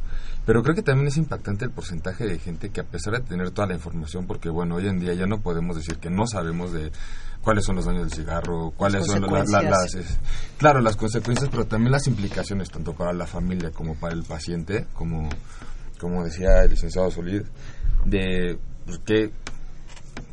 pero 0.45 0.61
creo 0.61 0.75
que 0.75 0.81
también 0.81 1.07
es 1.07 1.17
impactante 1.17 1.63
el 1.63 1.71
porcentaje 1.71 2.25
de 2.25 2.37
gente 2.39 2.69
que 2.69 2.81
a 2.81 2.83
pesar 2.83 3.13
de 3.13 3.21
tener 3.21 3.51
toda 3.51 3.67
la 3.67 3.75
información, 3.75 4.27
porque 4.27 4.49
bueno, 4.49 4.75
hoy 4.75 4.87
en 4.87 4.99
día 4.99 5.13
ya 5.13 5.25
no 5.25 5.39
podemos 5.39 5.77
decir 5.77 5.97
que 5.99 6.09
no 6.09 6.27
sabemos 6.27 6.73
de 6.73 6.91
cuáles 7.43 7.65
son 7.65 7.75
los 7.75 7.85
daños 7.85 8.03
del 8.09 8.13
cigarro, 8.13 8.71
cuáles 8.75 9.05
son 9.05 9.21
las... 9.21 9.93
es- 9.95 10.17
claro, 10.57 10.81
las 10.81 10.95
consecuencias, 10.95 11.49
pero 11.51 11.65
también 11.65 11.91
las 11.91 12.07
implicaciones, 12.07 12.69
tanto 12.71 12.93
para 12.93 13.13
la 13.13 13.27
familia 13.27 13.69
como 13.71 13.95
para 13.95 14.13
el 14.15 14.23
paciente, 14.23 14.87
como, 14.93 15.29
como 15.99 16.23
decía 16.23 16.63
el 16.63 16.71
licenciado 16.71 17.11
Solid, 17.11 17.43
de 18.05 18.57
pues, 18.85 18.99
qué, 19.05 19.31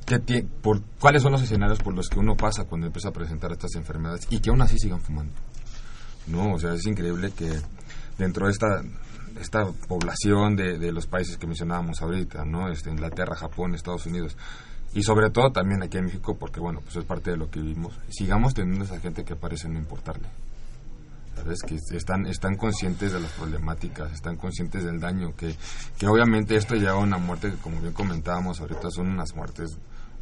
qué 0.07 0.17
tie- 0.25 0.47
por, 0.63 0.81
cuáles 1.01 1.23
son 1.23 1.33
los 1.33 1.43
escenarios 1.43 1.81
por 1.81 1.95
los 1.95 2.09
que 2.09 2.19
uno 2.19 2.37
pasa 2.37 2.65
cuando 2.65 2.87
empieza 2.87 3.09
a 3.09 3.13
presentar 3.13 3.53
estas 3.53 3.75
enfermedades 3.75 4.27
y 4.31 4.39
que 4.41 4.51
aún 4.51 4.63
así 4.63 4.79
sigan 4.79 5.01
fumando. 5.01 5.33
No, 6.27 6.55
o 6.55 6.59
sea, 6.59 6.75
es 6.75 6.87
increíble 6.87 7.33
que 7.33 7.51
dentro 8.19 8.47
de 8.47 8.53
esta 8.53 8.83
esta 9.41 9.65
población 9.89 10.55
de, 10.57 10.79
de 10.79 10.93
los 10.93 11.07
países 11.07 11.39
que 11.39 11.47
mencionábamos 11.47 12.03
ahorita, 12.03 12.45
¿no? 12.45 12.69
Este, 12.69 12.91
Inglaterra, 12.91 13.37
Japón, 13.37 13.75
Estados 13.75 14.05
Unidos 14.07 14.37
y 14.95 15.03
sobre 15.03 15.31
todo 15.31 15.53
también 15.53 15.83
aquí 15.83 15.99
en 15.99 16.07
México 16.07 16.37
porque 16.39 16.61
bueno, 16.61 16.81
pues 16.81 16.97
es 16.97 17.05
parte 17.05 17.31
de 17.31 17.37
lo 17.37 17.51
que 17.51 17.61
vivimos. 17.61 17.99
Sigamos 18.09 18.55
teniendo 18.55 18.85
esa 18.85 18.99
gente 18.99 19.25
que 19.25 19.37
parece 19.37 19.69
no 19.69 19.79
importarle. 19.79 20.29
¿Sabes? 21.37 21.61
Que 21.63 21.77
están, 21.97 22.27
están 22.27 22.57
conscientes 22.57 23.13
de 23.13 23.21
las 23.21 23.33
problemáticas, 23.33 24.13
están 24.13 24.37
conscientes 24.37 24.85
del 24.85 25.01
daño, 25.01 25.35
que, 25.37 25.55
que 25.97 26.07
obviamente 26.07 26.57
esto 26.57 26.75
lleva 26.75 26.93
a 26.93 26.97
una 26.99 27.19
muerte 27.19 27.51
que 27.51 27.57
como 27.57 27.81
bien 27.81 27.95
comentábamos 27.95 28.61
ahorita 28.61 28.91
son 28.91 29.09
unas 29.09 29.35
muertes 29.35 29.79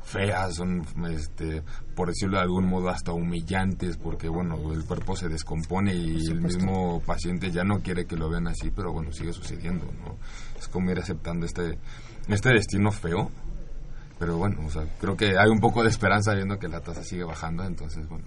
feas, 0.09 0.55
son, 0.55 0.85
este, 1.11 1.63
por 1.95 2.09
decirlo 2.09 2.37
de 2.37 2.43
algún 2.43 2.67
modo, 2.67 2.89
hasta 2.89 3.13
humillantes, 3.13 3.97
porque 3.97 4.29
bueno, 4.29 4.73
el 4.73 4.85
cuerpo 4.85 5.17
se 5.17 5.29
descompone 5.29 5.95
y 5.95 6.27
el 6.27 6.41
mismo 6.41 7.01
paciente 7.05 7.51
ya 7.51 7.63
no 7.63 7.81
quiere 7.81 8.07
que 8.07 8.17
lo 8.17 8.29
vean 8.29 8.49
así, 8.49 8.71
pero 8.71 8.93
bueno, 8.93 9.13
sigue 9.13 9.33
sucediendo, 9.33 9.85
¿no? 10.05 10.17
Es 10.59 10.69
como 10.69 10.91
ir 10.91 10.99
aceptando 10.99 11.47
este, 11.47 11.79
este 12.29 12.51
destino 12.51 12.91
feo, 12.91 13.31
pero 14.19 14.37
bueno, 14.37 14.67
o 14.67 14.71
sea, 14.71 14.85
creo 15.01 15.17
que 15.17 15.39
hay 15.39 15.49
un 15.51 15.61
poco 15.61 15.83
de 15.83 15.89
esperanza 15.91 16.35
viendo 16.35 16.59
que 16.59 16.69
la 16.69 16.81
tasa 16.81 17.03
sigue 17.03 17.25
bajando, 17.25 17.65
entonces 17.65 18.09
bueno, 18.09 18.25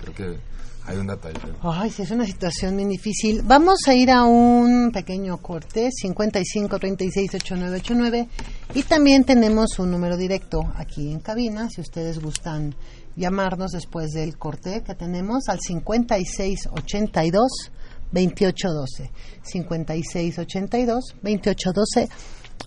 creo 0.00 0.14
que 0.14 0.38
hay 0.86 0.98
un 0.98 1.06
pero- 1.06 1.56
Ay, 1.62 1.90
sí, 1.90 2.02
es 2.02 2.10
una 2.12 2.24
situación 2.24 2.76
bien 2.76 2.88
difícil. 2.88 3.42
Vamos 3.42 3.80
a 3.88 3.94
ir 3.94 4.10
a 4.10 4.22
un 4.24 4.92
pequeño 4.92 5.38
corte, 5.38 5.90
55 5.90 6.78
36 6.78 7.34
8989, 7.34 8.28
y 8.74 8.82
también 8.84 9.24
tenemos 9.24 9.78
un 9.80 9.90
número 9.90 10.16
directo 10.16 10.60
aquí 10.76 11.10
en 11.10 11.18
cabina, 11.20 11.68
si 11.70 11.80
ustedes 11.80 12.20
gustan 12.20 12.74
llamarnos 13.16 13.72
después 13.72 14.12
del 14.12 14.36
corte 14.38 14.82
que 14.84 14.94
tenemos 14.94 15.48
al 15.48 15.58
56 15.60 16.68
82 16.70 17.72
2812. 18.12 19.10
56 19.42 20.38
82 20.38 21.04
2812. 21.22 22.08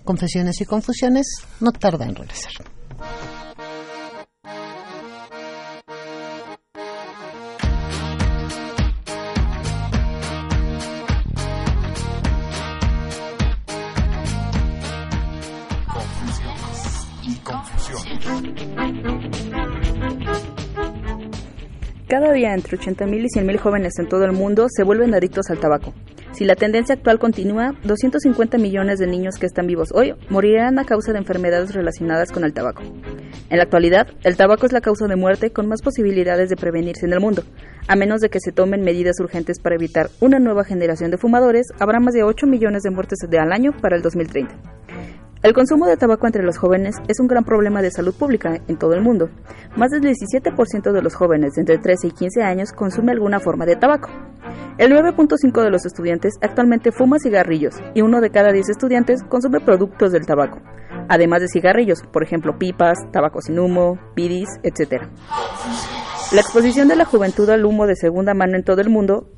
Confesiones 0.04 0.62
y 0.62 0.66
confusiones, 0.66 1.28
no 1.60 1.72
tarda 1.72 2.06
en 2.06 2.16
regresar. 2.16 2.54
Cada 22.10 22.34
día 22.34 22.56
entre 22.56 22.76
80.000 22.76 23.22
y 23.22 23.40
100.000 23.40 23.60
jóvenes 23.60 24.00
en 24.00 24.10
todo 24.10 24.26
el 24.26 24.32
mundo 24.32 24.66
se 24.68 24.82
vuelven 24.84 25.14
adictos 25.14 25.52
al 25.52 25.60
tabaco. 25.60 25.94
Si 26.32 26.44
la 26.44 26.56
tendencia 26.56 26.96
actual 26.96 27.20
continúa, 27.20 27.76
250 27.84 28.58
millones 28.58 28.98
de 28.98 29.06
niños 29.06 29.36
que 29.36 29.46
están 29.46 29.68
vivos 29.68 29.90
hoy 29.94 30.16
morirán 30.28 30.80
a 30.80 30.86
causa 30.86 31.12
de 31.12 31.20
enfermedades 31.20 31.76
relacionadas 31.76 32.32
con 32.32 32.44
el 32.44 32.52
tabaco. 32.52 32.82
En 33.52 33.58
la 33.58 33.64
actualidad, 33.64 34.08
el 34.24 34.38
tabaco 34.38 34.66
es 34.66 34.72
la 34.72 34.82
causa 34.82 35.06
de 35.06 35.18
muerte 35.18 35.52
con 35.52 35.68
más 35.68 35.84
posibilidades 35.84 36.50
de 36.50 36.56
prevenirse 36.56 37.06
en 37.06 37.14
el 37.14 37.20
mundo. 37.20 37.44
A 37.88 37.96
menos 37.96 38.22
de 38.22 38.30
que 38.30 38.40
se 38.40 38.52
tomen 38.52 38.82
medidas 38.82 39.20
urgentes 39.20 39.60
para 39.60 39.76
evitar 39.76 40.10
una 40.20 40.40
nueva 40.40 40.64
generación 40.64 41.12
de 41.12 41.20
fumadores, 41.20 41.68
habrá 41.80 42.00
más 42.00 42.16
de 42.16 42.24
8 42.24 42.48
millones 42.48 42.82
de 42.82 42.90
muertes 42.90 43.20
al 43.38 43.54
año 43.54 43.72
para 43.80 43.96
el 43.96 44.02
2030. 44.02 44.56
El 45.42 45.54
consumo 45.54 45.86
de 45.86 45.96
tabaco 45.96 46.28
entre 46.28 46.44
los 46.44 46.58
jóvenes 46.58 46.96
es 47.08 47.22
un 47.22 47.28
gran 47.28 47.46
problema 47.46 47.82
de 47.82 47.92
salud 47.92 48.14
pública 48.14 48.60
en 48.68 48.76
todo 48.76 48.94
el 48.94 49.02
mundo. 49.02 49.30
Más 49.78 49.90
del 49.90 50.02
17% 50.02 50.92
de 50.92 51.02
los 51.02 51.16
jóvenes 51.16 51.58
entre 51.58 51.78
13 51.78 52.08
y 52.08 52.12
15 52.12 52.44
años 52.44 52.74
consume 52.74 53.14
alguna 53.14 53.40
forma 53.40 53.66
de 53.66 53.78
tabaco. 53.78 54.10
El 54.78 54.92
9.5% 54.92 55.64
de 55.64 55.70
los 55.70 55.86
estudiantes 55.86 56.34
actualmente 56.42 56.92
fuma 56.92 57.20
cigarrillos 57.20 57.76
y 57.94 58.02
uno 58.02 58.20
de 58.20 58.32
cada 58.32 58.52
10 58.52 58.68
estudiantes 58.68 59.24
consume 59.24 59.62
productos 59.62 60.12
del 60.12 60.26
tabaco, 60.26 60.60
además 61.08 61.40
de 61.40 61.48
cigarrillos, 61.48 62.02
por 62.12 62.22
ejemplo 62.22 62.58
pipas, 62.60 62.98
tabaco 63.14 63.40
sin 63.42 63.60
humo, 63.60 63.98
bidis, 64.18 64.50
etc. 64.64 65.04
La 66.34 66.42
exposición 66.42 66.90
de 66.90 66.98
la 66.98 67.06
juventud 67.06 67.50
al 67.50 67.64
humo 67.64 67.88
de 67.88 67.96
segunda 67.96 68.34
mano 68.34 68.58
en 68.58 68.66
todo 68.66 68.82
el 68.82 68.90
mundo 68.90 69.30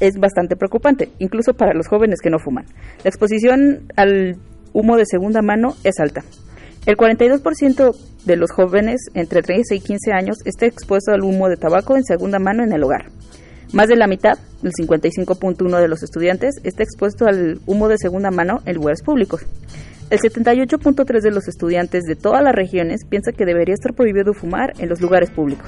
es 0.00 0.18
bastante 0.18 0.54
preocupante, 0.54 1.12
incluso 1.18 1.54
para 1.54 1.72
los 1.72 1.88
jóvenes 1.88 2.20
que 2.20 2.28
no 2.28 2.38
fuman. 2.38 2.66
La 3.02 3.08
exposición 3.08 3.88
al 3.96 4.36
humo 4.76 4.98
de 4.98 5.06
segunda 5.06 5.40
mano 5.40 5.74
es 5.84 5.98
alta. 5.98 6.22
El 6.84 6.98
42% 6.98 7.96
de 8.26 8.36
los 8.36 8.50
jóvenes 8.52 9.00
entre 9.14 9.40
13 9.40 9.76
y 9.76 9.80
15 9.80 10.12
años 10.12 10.36
está 10.44 10.66
expuesto 10.66 11.12
al 11.12 11.22
humo 11.22 11.48
de 11.48 11.56
tabaco 11.56 11.96
en 11.96 12.04
segunda 12.04 12.38
mano 12.38 12.62
en 12.62 12.72
el 12.72 12.84
hogar. 12.84 13.06
Más 13.72 13.88
de 13.88 13.96
la 13.96 14.06
mitad, 14.06 14.38
el 14.62 14.72
55.1 14.72 15.80
de 15.80 15.88
los 15.88 16.02
estudiantes, 16.02 16.56
está 16.62 16.82
expuesto 16.82 17.26
al 17.26 17.58
humo 17.64 17.88
de 17.88 17.96
segunda 17.96 18.30
mano 18.30 18.60
en 18.66 18.76
lugares 18.76 19.02
públicos. 19.02 19.46
El 20.10 20.20
78.3 20.20 21.22
de 21.22 21.30
los 21.30 21.48
estudiantes 21.48 22.04
de 22.04 22.14
todas 22.14 22.42
las 22.44 22.54
regiones 22.54 23.06
piensa 23.08 23.32
que 23.32 23.46
debería 23.46 23.74
estar 23.74 23.94
prohibido 23.94 24.34
fumar 24.34 24.74
en 24.78 24.90
los 24.90 25.00
lugares 25.00 25.30
públicos. 25.30 25.66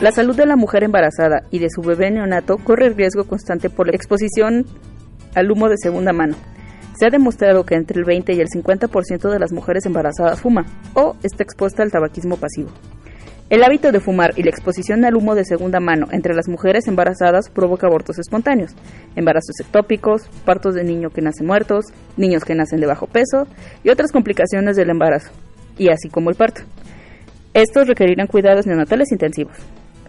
La 0.00 0.12
salud 0.12 0.36
de 0.36 0.46
la 0.46 0.54
mujer 0.54 0.84
embarazada 0.84 1.42
y 1.50 1.58
de 1.58 1.70
su 1.70 1.82
bebé 1.82 2.12
neonato 2.12 2.56
corre 2.58 2.90
riesgo 2.90 3.24
constante 3.24 3.68
por 3.68 3.88
la 3.88 3.96
exposición 3.96 4.64
al 5.34 5.50
humo 5.50 5.68
de 5.68 5.76
segunda 5.76 6.12
mano. 6.12 6.36
Se 6.98 7.06
ha 7.06 7.10
demostrado 7.10 7.64
que 7.64 7.76
entre 7.76 8.00
el 8.00 8.04
20 8.04 8.32
y 8.32 8.40
el 8.40 8.48
50% 8.48 9.30
de 9.30 9.38
las 9.38 9.52
mujeres 9.52 9.86
embarazadas 9.86 10.40
fuma 10.40 10.66
o 10.94 11.14
está 11.22 11.44
expuesta 11.44 11.84
al 11.84 11.92
tabaquismo 11.92 12.38
pasivo. 12.38 12.70
El 13.50 13.62
hábito 13.62 13.92
de 13.92 14.00
fumar 14.00 14.32
y 14.34 14.42
la 14.42 14.50
exposición 14.50 15.04
al 15.04 15.14
humo 15.14 15.36
de 15.36 15.44
segunda 15.44 15.78
mano 15.78 16.08
entre 16.10 16.34
las 16.34 16.48
mujeres 16.48 16.88
embarazadas 16.88 17.50
provoca 17.50 17.86
abortos 17.86 18.18
espontáneos, 18.18 18.72
embarazos 19.14 19.60
ectópicos, 19.60 20.22
partos 20.44 20.74
de 20.74 20.82
niños 20.82 21.12
que 21.12 21.22
nacen 21.22 21.46
muertos, 21.46 21.84
niños 22.16 22.44
que 22.44 22.56
nacen 22.56 22.80
de 22.80 22.88
bajo 22.88 23.06
peso 23.06 23.46
y 23.84 23.90
otras 23.90 24.10
complicaciones 24.10 24.74
del 24.74 24.90
embarazo, 24.90 25.30
y 25.78 25.90
así 25.90 26.08
como 26.08 26.30
el 26.30 26.36
parto. 26.36 26.62
Estos 27.54 27.86
requerirán 27.86 28.26
cuidados 28.26 28.66
neonatales 28.66 29.12
intensivos. 29.12 29.56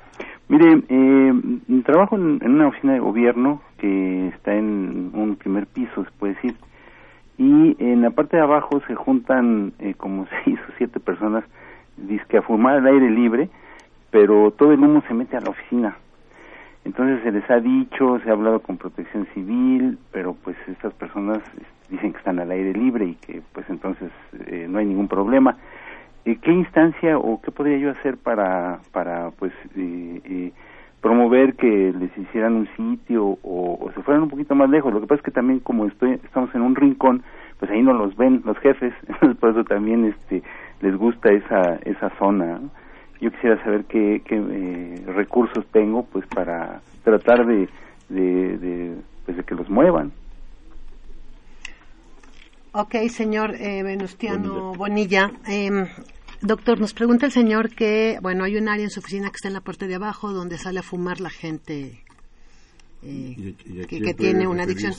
Mire, 0.49 0.83
eh, 0.91 1.83
trabajo 1.87 2.17
en, 2.17 2.39
en 2.43 2.51
una 2.51 2.69
oficina 2.69 2.93
de 2.93 3.01
gobierno 3.01 3.63
que 3.79 4.29
está 4.29 4.53
en 4.53 5.11
un 5.15 5.37
primer 5.37 5.69
piso, 5.69 6.05
se 6.05 6.11
puede 6.19 6.35
decir. 6.35 6.55
Y 7.39 7.83
en 7.83 8.03
la 8.03 8.11
parte 8.11 8.37
de 8.37 8.43
abajo 8.43 8.83
se 8.87 8.95
juntan 8.95 9.73
eh, 9.79 9.95
como 9.97 10.27
seis 10.45 10.59
o 10.69 10.73
siete 10.77 11.01
personas, 11.01 11.45
dizque 12.07 12.39
a 12.39 12.43
fumar 12.43 12.77
al 12.77 12.87
aire 12.87 13.11
libre, 13.11 13.49
pero 14.11 14.51
todo 14.53 14.73
el 14.73 14.81
humo 14.81 15.03
se 15.09 15.15
mete 15.15 15.37
a 15.37 15.41
la 15.41 15.51
oficina. 15.51 15.97
Entonces 16.85 17.23
se 17.23 17.33
les 17.33 17.49
ha 17.51 17.61
dicho, 17.61 18.19
se 18.21 18.31
ha 18.31 18.33
hablado 18.33 18.61
con 18.61 18.79
protección 18.79 19.27
civil, 19.35 19.99
pero 20.13 20.35
pues 20.43 20.57
estas 20.69 20.95
personas 20.95 21.41
dicen 21.91 22.13
que 22.13 22.19
están 22.19 22.39
al 22.39 22.51
aire 22.51 22.73
libre 22.73 23.07
y 23.07 23.15
que 23.17 23.43
pues 23.53 23.69
entonces 23.69 24.11
eh, 24.47 24.67
no 24.69 24.79
hay 24.79 24.87
ningún 24.87 25.09
problema. 25.09 25.57
Eh, 26.25 26.39
¿Qué 26.41 26.53
instancia 26.53 27.19
o 27.19 27.41
qué 27.41 27.51
podría 27.51 27.79
yo 27.79 27.91
hacer 27.91 28.17
para, 28.17 28.81
para 28.93 29.31
pues 29.39 29.53
eh, 29.77 30.21
eh, 30.25 30.53
promover 31.01 31.55
que 31.55 31.93
les 31.99 32.17
hicieran 32.19 32.55
un 32.55 32.69
sitio 32.77 33.25
o, 33.43 33.79
o 33.81 33.91
se 33.95 34.03
fueran 34.03 34.25
un 34.25 34.31
poquito 34.31 34.55
más 34.55 34.69
lejos? 34.71 34.93
Lo 34.93 35.01
que 35.01 35.07
pasa 35.07 35.21
es 35.21 35.25
que 35.25 35.31
también 35.31 35.61
como 35.61 35.87
estoy, 35.87 36.13
estamos 36.25 36.55
en 36.55 36.63
un 36.63 36.75
rincón, 36.75 37.23
pues 37.59 37.71
ahí 37.71 37.83
no 37.83 37.93
los 37.93 38.17
ven 38.17 38.43
los 38.45 38.57
jefes, 38.59 38.93
entonces 39.09 39.37
por 39.39 39.51
eso 39.51 39.65
también 39.65 40.05
este 40.05 40.43
les 40.81 40.97
gusta 40.97 41.31
esa 41.33 41.77
esa 41.85 42.11
zona. 42.19 42.61
Yo 43.21 43.33
quisiera 43.33 43.63
saber 43.65 43.85
qué, 43.87 44.23
qué 44.25 44.37
eh, 44.37 45.03
recursos 45.09 45.67
tengo 45.73 46.05
pues 46.05 46.25
para 46.29 46.81
tratar 47.03 47.45
de, 47.47 47.69
de, 48.09 48.59
de, 48.59 48.95
pues, 49.25 49.37
de 49.37 49.43
que 49.43 49.57
los 49.57 49.69
muevan. 49.69 50.13
Ok, 52.73 52.95
señor 53.09 53.55
eh, 53.57 53.83
Venustiano 53.83 54.73
Bonilla. 54.75 55.33
Em, 55.49 55.87
doctor, 56.43 56.79
nos 56.79 56.95
pregunta 56.95 57.27
el 57.27 57.33
señor 57.33 57.71
que, 57.71 58.19
bueno, 58.23 58.45
hay 58.45 58.57
un 58.57 58.69
área 58.69 58.85
en 58.85 58.91
su 58.91 59.01
oficina 59.01 59.31
que 59.31 59.37
está 59.37 59.49
en 59.49 59.55
la 59.55 59.63
parte 59.63 59.89
de 59.89 59.97
abajo 59.97 60.33
donde 60.33 60.59
sale 60.59 60.79
a 60.79 60.83
fumar 60.85 61.21
la 61.21 61.31
gente 61.31 62.05
eh, 63.03 63.35
¿Y- 63.37 63.57
y 63.67 63.83
a 63.83 63.87
que, 63.87 64.15
tiene 64.15 64.47
una 64.47 64.63
adicción. 64.65 64.93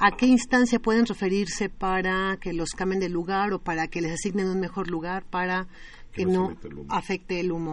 ¿A 0.00 0.12
qué 0.16 0.26
instancia 0.26 0.78
pueden 0.78 1.06
referirse 1.06 1.68
para 1.68 2.36
que 2.40 2.52
los 2.52 2.70
cambien 2.70 3.00
de 3.00 3.08
lugar 3.08 3.52
o 3.52 3.58
para 3.58 3.88
que 3.88 4.00
les 4.00 4.12
asignen 4.12 4.48
un 4.48 4.60
mejor 4.60 4.88
lugar 4.88 5.24
para 5.24 5.66
que, 6.12 6.24
Que 6.24 6.26
no 6.26 6.50
el 6.50 6.86
afecte 6.88 7.40
el 7.40 7.50
humo? 7.50 7.72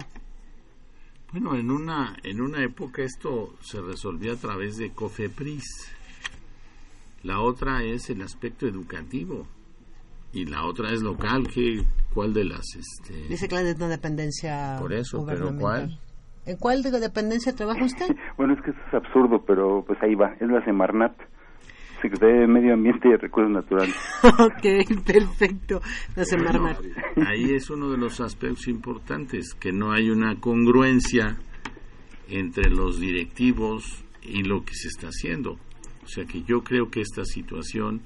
Bueno, 1.31 1.55
en 1.55 1.69
una, 1.69 2.15
en 2.23 2.41
una 2.41 2.63
época 2.63 3.03
esto 3.03 3.55
se 3.61 3.81
resolvía 3.81 4.33
a 4.33 4.37
través 4.37 4.77
de 4.77 4.91
COFEPRIS. 4.91 5.93
La 7.23 7.41
otra 7.41 7.83
es 7.83 8.09
el 8.09 8.21
aspecto 8.21 8.67
educativo. 8.67 9.47
Y 10.31 10.45
la 10.45 10.65
otra 10.65 10.91
es 10.91 11.01
local. 11.01 11.47
¿qué, 11.53 11.83
¿Cuál 12.13 12.33
de 12.33 12.45
las? 12.45 12.75
Este, 12.75 13.27
Dice 13.27 13.47
que 13.47 13.55
es 13.55 13.75
una 13.75 13.87
dependencia 13.87 14.77
Por 14.79 14.93
eso, 14.93 15.25
pero. 15.25 15.55
¿cuál? 15.57 15.99
¿En 16.45 16.57
cuál 16.57 16.83
de 16.83 16.91
dependencia 16.91 17.55
trabaja 17.55 17.83
usted? 17.85 18.15
Bueno, 18.37 18.53
es 18.53 18.61
que 18.61 18.71
eso 18.71 18.79
es 18.87 18.93
absurdo, 18.93 19.43
pero 19.45 19.83
pues 19.85 19.97
ahí 20.03 20.13
va, 20.13 20.33
es 20.39 20.47
la 20.47 20.63
Semarnat, 20.63 21.15
Secretaría 22.05 22.41
de 22.41 22.47
Medio 22.47 22.73
Ambiente 22.73 23.09
y 23.09 23.15
Recursos 23.15 23.51
Naturales. 23.51 23.95
ok, 24.23 25.03
perfecto. 25.03 25.81
Semarnat. 26.15 26.79
Bueno, 26.79 27.29
ahí 27.29 27.53
es 27.53 27.69
uno 27.69 27.89
de 27.89 27.97
los 27.97 28.21
aspectos 28.21 28.67
importantes, 28.67 29.53
que 29.55 29.71
no 29.71 29.91
hay 29.91 30.09
una 30.09 30.39
congruencia 30.39 31.37
entre 32.29 32.69
los 32.69 32.99
directivos 32.99 34.03
y 34.21 34.43
lo 34.43 34.63
que 34.63 34.73
se 34.73 34.87
está 34.87 35.07
haciendo. 35.07 35.53
O 36.03 36.07
sea 36.07 36.25
que 36.25 36.43
yo 36.43 36.63
creo 36.63 36.89
que 36.89 37.01
esta 37.01 37.25
situación 37.25 38.01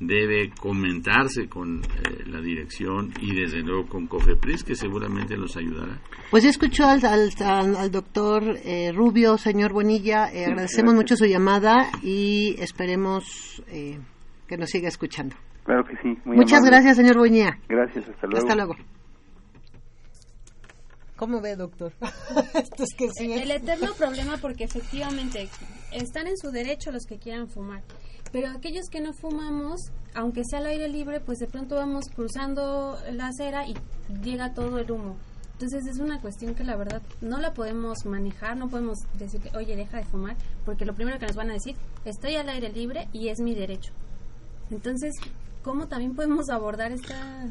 debe 0.00 0.50
comentarse 0.60 1.48
con 1.48 1.82
eh, 1.82 2.24
la 2.26 2.40
dirección 2.40 3.12
y 3.20 3.34
desde 3.34 3.60
luego 3.62 3.86
con 3.88 4.06
COFEPRIS, 4.06 4.62
que 4.64 4.74
seguramente 4.76 5.36
nos 5.36 5.56
ayudará. 5.56 6.00
Pues 6.30 6.44
ya 6.44 6.50
escuchó 6.50 6.84
al, 6.86 7.04
al, 7.04 7.30
al- 7.40 7.76
al 7.76 7.90
doctor 7.90 8.42
eh, 8.64 8.92
Rubio, 8.92 9.36
señor 9.38 9.72
Bonilla. 9.72 10.32
eh, 10.32 10.46
agradecemos 10.46 10.94
mucho 10.94 11.16
su 11.16 11.24
llamada 11.26 11.90
y 12.02 12.54
esperemos 12.60 13.62
eh, 13.68 13.98
que 14.46 14.56
nos 14.56 14.70
siga 14.70 14.88
escuchando. 14.88 15.34
Claro 15.64 15.84
que 15.84 15.96
sí. 16.02 16.16
Muy 16.24 16.36
Muchas 16.36 16.58
amable. 16.60 16.70
gracias, 16.76 16.96
señor 16.96 17.18
Bonilla. 17.18 17.58
Gracias, 17.68 18.08
hasta 18.08 18.26
luego. 18.26 18.38
Hasta 18.38 18.54
luego. 18.54 18.76
¿Cómo 21.16 21.40
ve, 21.40 21.56
doctor? 21.56 21.92
Esto 22.54 22.84
es 22.84 22.94
que 22.96 23.08
sí. 23.10 23.32
El 23.32 23.50
eterno 23.50 23.92
problema 23.98 24.36
porque 24.40 24.64
efectivamente 24.64 25.48
están 25.92 26.28
en 26.28 26.36
su 26.36 26.50
derecho 26.52 26.92
los 26.92 27.04
que 27.06 27.18
quieran 27.18 27.48
fumar, 27.48 27.82
pero 28.32 28.48
aquellos 28.50 28.88
que 28.90 29.00
no 29.00 29.12
fumamos, 29.12 29.80
aunque 30.14 30.42
sea 30.44 30.58
al 30.60 30.66
aire 30.66 30.88
libre, 30.88 31.20
pues 31.20 31.38
de 31.38 31.46
pronto 31.46 31.76
vamos 31.76 32.04
cruzando 32.14 32.98
la 33.12 33.28
acera 33.28 33.66
y 33.66 33.74
llega 34.22 34.54
todo 34.54 34.78
el 34.78 34.90
humo. 34.90 35.16
Entonces 35.52 35.86
es 35.86 35.98
una 35.98 36.20
cuestión 36.20 36.54
que 36.54 36.62
la 36.62 36.76
verdad 36.76 37.02
no 37.20 37.38
la 37.38 37.52
podemos 37.52 38.04
manejar, 38.04 38.56
no 38.56 38.68
podemos 38.68 38.98
decir, 39.14 39.40
oye, 39.56 39.74
deja 39.74 39.96
de 39.96 40.04
fumar, 40.04 40.36
porque 40.64 40.84
lo 40.84 40.94
primero 40.94 41.18
que 41.18 41.26
nos 41.26 41.34
van 41.34 41.50
a 41.50 41.54
decir, 41.54 41.74
estoy 42.04 42.36
al 42.36 42.48
aire 42.48 42.70
libre 42.70 43.08
y 43.12 43.28
es 43.28 43.40
mi 43.40 43.54
derecho. 43.54 43.92
Entonces, 44.70 45.14
¿cómo 45.62 45.88
también 45.88 46.14
podemos 46.14 46.48
abordar 46.48 46.92
esta... 46.92 47.48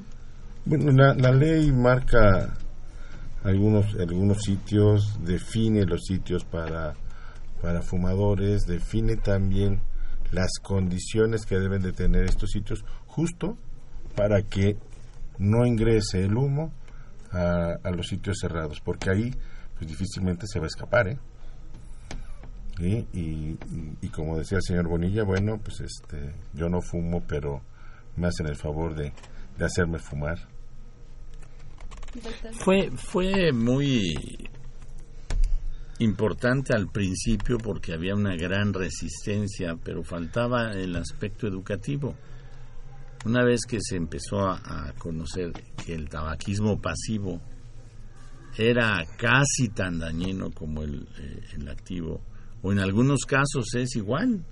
Bueno, 0.64 0.92
la, 0.92 1.14
la 1.16 1.32
ley 1.32 1.72
marca 1.72 2.58
algunos 3.44 3.96
algunos 3.96 4.42
sitios, 4.42 5.20
define 5.24 5.86
los 5.86 6.06
sitios 6.06 6.44
para, 6.44 6.96
para 7.62 7.82
fumadores, 7.82 8.66
define 8.68 9.16
también 9.16 9.82
las 10.32 10.52
condiciones 10.62 11.46
que 11.46 11.58
deben 11.60 11.82
de 11.82 11.94
tener 11.94 12.26
estos 12.26 12.52
sitios 12.52 12.84
justo 13.06 13.58
para 14.16 14.42
que 14.42 14.78
no 15.38 15.66
ingrese 15.66 16.24
el 16.24 16.36
humo 16.36 16.72
a, 17.32 17.76
a 17.84 17.92
los 17.92 18.08
sitios 18.08 18.38
cerrados, 18.42 18.80
porque 18.82 19.10
ahí 19.10 19.34
pues 19.78 19.88
difícilmente 19.90 20.46
se 20.48 20.60
va 20.60 20.66
a 20.66 20.68
escapar, 20.68 21.08
¿eh? 21.08 21.20
¿Sí? 22.78 23.08
Y, 23.14 23.20
y- 23.20 23.98
y 24.02 24.08
como 24.10 24.38
decía 24.38 24.58
el 24.58 24.64
señor 24.64 24.88
Bonilla, 24.88 25.24
bueno, 25.24 25.58
pues 25.64 25.80
este, 25.82 26.34
yo 26.54 26.70
no 26.70 26.82
fumo, 26.82 27.22
pero 27.28 27.62
me 28.16 28.28
hacen 28.28 28.48
el 28.48 28.56
favor 28.56 28.96
de, 28.96 29.14
de 29.58 29.66
hacerme 29.66 29.98
fumar. 30.00 30.38
Fue, 32.64 32.90
fue 32.96 33.52
muy 33.52 34.16
importante 36.00 36.74
al 36.74 36.88
principio 36.88 37.58
porque 37.58 37.94
había 37.94 38.16
una 38.16 38.36
gran 38.36 38.74
resistencia, 38.74 39.76
pero 39.84 40.04
faltaba 40.04 40.72
el 40.72 40.96
aspecto 40.96 41.48
educativo. 41.48 42.16
Una 43.26 43.44
vez 43.44 43.62
que 43.68 43.80
se 43.82 43.96
empezó 43.96 44.48
a, 44.48 44.94
conocer 44.98 45.52
que 45.84 45.94
el 45.94 46.08
tabaquismo 46.08 46.80
pasivo 46.80 47.42
era 48.58 49.04
casi 49.18 49.70
tan 49.70 50.00
dañino 50.00 50.52
como 50.52 50.84
el, 50.84 51.08
eh, 51.20 51.70
activo, 51.70 52.22
o 52.62 52.72
en 52.72 52.80
algunos 52.80 53.26
casos 53.26 53.74
es 53.76 53.96
igual. 53.96 54.46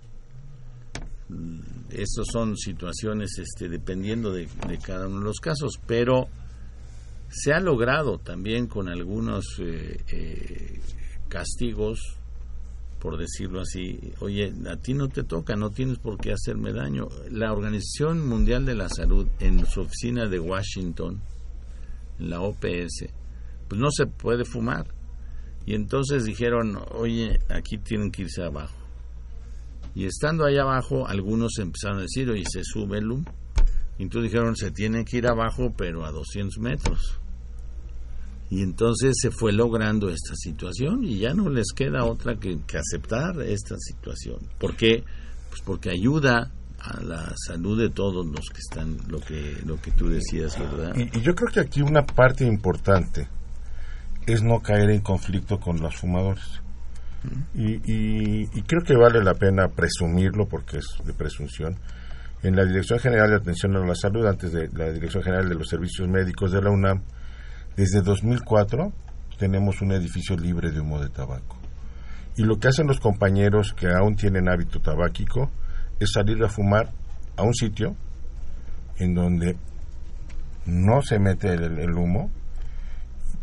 Mm, 1.30 1.60
Esas 1.90 2.28
son 2.32 2.58
situaciones 2.58 3.38
este, 3.40 3.70
dependiendo 3.70 4.32
de, 4.32 4.48
de 4.68 4.78
cada 4.80 5.08
uno 5.08 5.20
de 5.20 5.26
los 5.26 5.40
casos, 5.40 5.80
pero 5.88 6.28
se 7.30 7.54
ha 7.54 7.60
logrado 7.60 8.18
también 8.20 8.68
con 8.68 8.88
algunos 8.88 9.60
eh, 9.60 10.04
eh, 10.08 10.80
castigos, 11.28 12.18
por 13.00 13.18
decirlo 13.18 13.62
así, 13.62 14.14
oye, 14.20 14.52
a 14.70 14.78
ti 14.78 14.94
no 14.94 15.10
te 15.10 15.24
toca, 15.24 15.56
no 15.56 15.70
tienes 15.70 16.00
por 16.00 16.18
qué 16.18 16.32
hacerme 16.32 16.74
daño. 16.74 17.08
La 17.30 17.54
Organización 17.54 18.28
Mundial 18.28 18.66
de 18.66 18.76
la 18.76 18.90
Salud, 18.90 19.28
en 19.40 19.66
su 19.66 19.82
oficina 19.82 20.28
de 20.28 20.40
Washington, 20.40 21.22
en 22.20 22.30
la 22.30 22.42
OPS, 22.42 23.06
pues 23.68 23.80
no 23.80 23.92
se 23.92 24.08
puede 24.08 24.46
fumar. 24.46 24.88
Y 25.66 25.74
entonces 25.74 26.26
dijeron, 26.26 26.80
oye, 26.92 27.40
aquí 27.50 27.78
tienen 27.78 28.12
que 28.12 28.24
irse 28.24 28.44
abajo. 28.44 28.76
Y 29.96 30.06
estando 30.06 30.46
ahí 30.46 30.58
abajo, 30.58 31.08
algunos 31.08 31.58
empezaron 31.60 32.00
a 32.00 32.02
decir, 32.02 32.30
oye, 32.30 32.44
se 32.52 32.64
sube 32.64 32.98
el 32.98 33.12
humo. 33.12 33.26
Y 33.98 34.04
entonces 34.04 34.32
dijeron, 34.32 34.56
se 34.56 34.72
tiene 34.72 35.06
que 35.06 35.18
ir 35.18 35.28
abajo, 35.28 35.74
pero 35.76 36.06
a 36.06 36.12
200 36.12 36.60
metros. 36.60 37.20
Y 38.50 38.62
entonces 38.62 39.16
se 39.20 39.32
fue 39.32 39.52
logrando 39.54 40.10
esta 40.10 40.36
situación 40.36 41.04
y 41.04 41.18
ya 41.20 41.34
no 41.34 41.50
les 41.50 41.72
queda 41.76 42.06
otra 42.06 42.36
que, 42.36 42.60
que 42.68 42.78
aceptar 42.78 43.42
esta 43.42 43.76
situación. 43.78 44.38
¿Por 44.60 44.76
qué? 44.76 45.04
Pues 45.50 45.62
porque 45.66 45.90
ayuda 45.90 46.52
a 46.80 47.02
la 47.02 47.34
salud 47.48 47.80
de 47.80 47.90
todos 47.90 48.26
los 48.26 48.46
que 48.54 48.60
están, 48.60 48.98
lo 49.10 49.20
que, 49.20 49.58
lo 49.66 49.82
que 49.82 49.90
tú 49.92 50.10
decías, 50.10 50.60
¿verdad? 50.60 50.96
Y, 50.96 51.18
y 51.18 51.22
yo 51.22 51.34
creo 51.34 51.52
que 51.52 51.60
aquí 51.62 51.82
una 51.82 52.06
parte 52.06 52.46
importante 52.46 53.28
es 54.28 54.44
no 54.44 54.60
caer 54.62 54.92
en 54.92 55.02
conflicto 55.02 55.60
con 55.60 55.80
los 55.82 55.96
fumadores. 55.96 56.62
Y, 57.56 57.74
y- 57.92 58.50
y 58.54 58.62
creo 58.62 58.84
que 58.84 58.96
vale 58.96 59.24
la 59.24 59.34
pena 59.34 59.68
presumirlo 59.70 60.48
porque 60.48 60.78
es 60.78 60.86
de 61.04 61.14
presunción. 61.14 61.76
En 62.44 62.56
la 62.56 62.64
Dirección 62.66 63.00
General 63.00 63.30
de 63.32 63.38
Atención 63.38 63.76
a 63.76 63.80
la 63.84 63.96
Salud, 63.96 64.28
antes 64.28 64.52
de 64.52 64.70
la 64.74 64.92
Dirección 64.92 65.24
General 65.24 65.50
de 65.50 65.56
los 65.56 65.68
Servicios 65.68 66.08
Médicos 66.08 66.52
de 66.52 66.62
la 66.62 66.70
UNAM, 66.70 67.02
Desde 67.76 68.02
2004 68.02 68.94
tenemos 69.38 69.82
un 69.82 69.92
edificio 69.92 70.38
libre 70.38 70.72
de 70.72 70.80
humo 70.80 71.02
de 71.02 71.10
tabaco. 71.10 71.58
Y 72.38 72.44
lo 72.44 72.58
que 72.58 72.70
hacen 72.70 72.88
los 72.88 73.00
compañeros 73.00 73.74
que 73.74 73.88
aún 73.88 74.16
tienen 74.16 74.48
hábito 74.48 74.80
tabáquico 74.80 75.52
es 76.00 76.12
salir 76.14 76.42
a 76.44 76.50
fumar 76.50 76.92
a 77.36 77.44
un 77.44 77.54
sitio 77.54 77.96
en 78.98 79.14
donde 79.14 79.58
no 80.66 81.02
se 81.02 81.20
mete 81.20 81.54
el, 81.54 81.92
humo, 81.92 82.32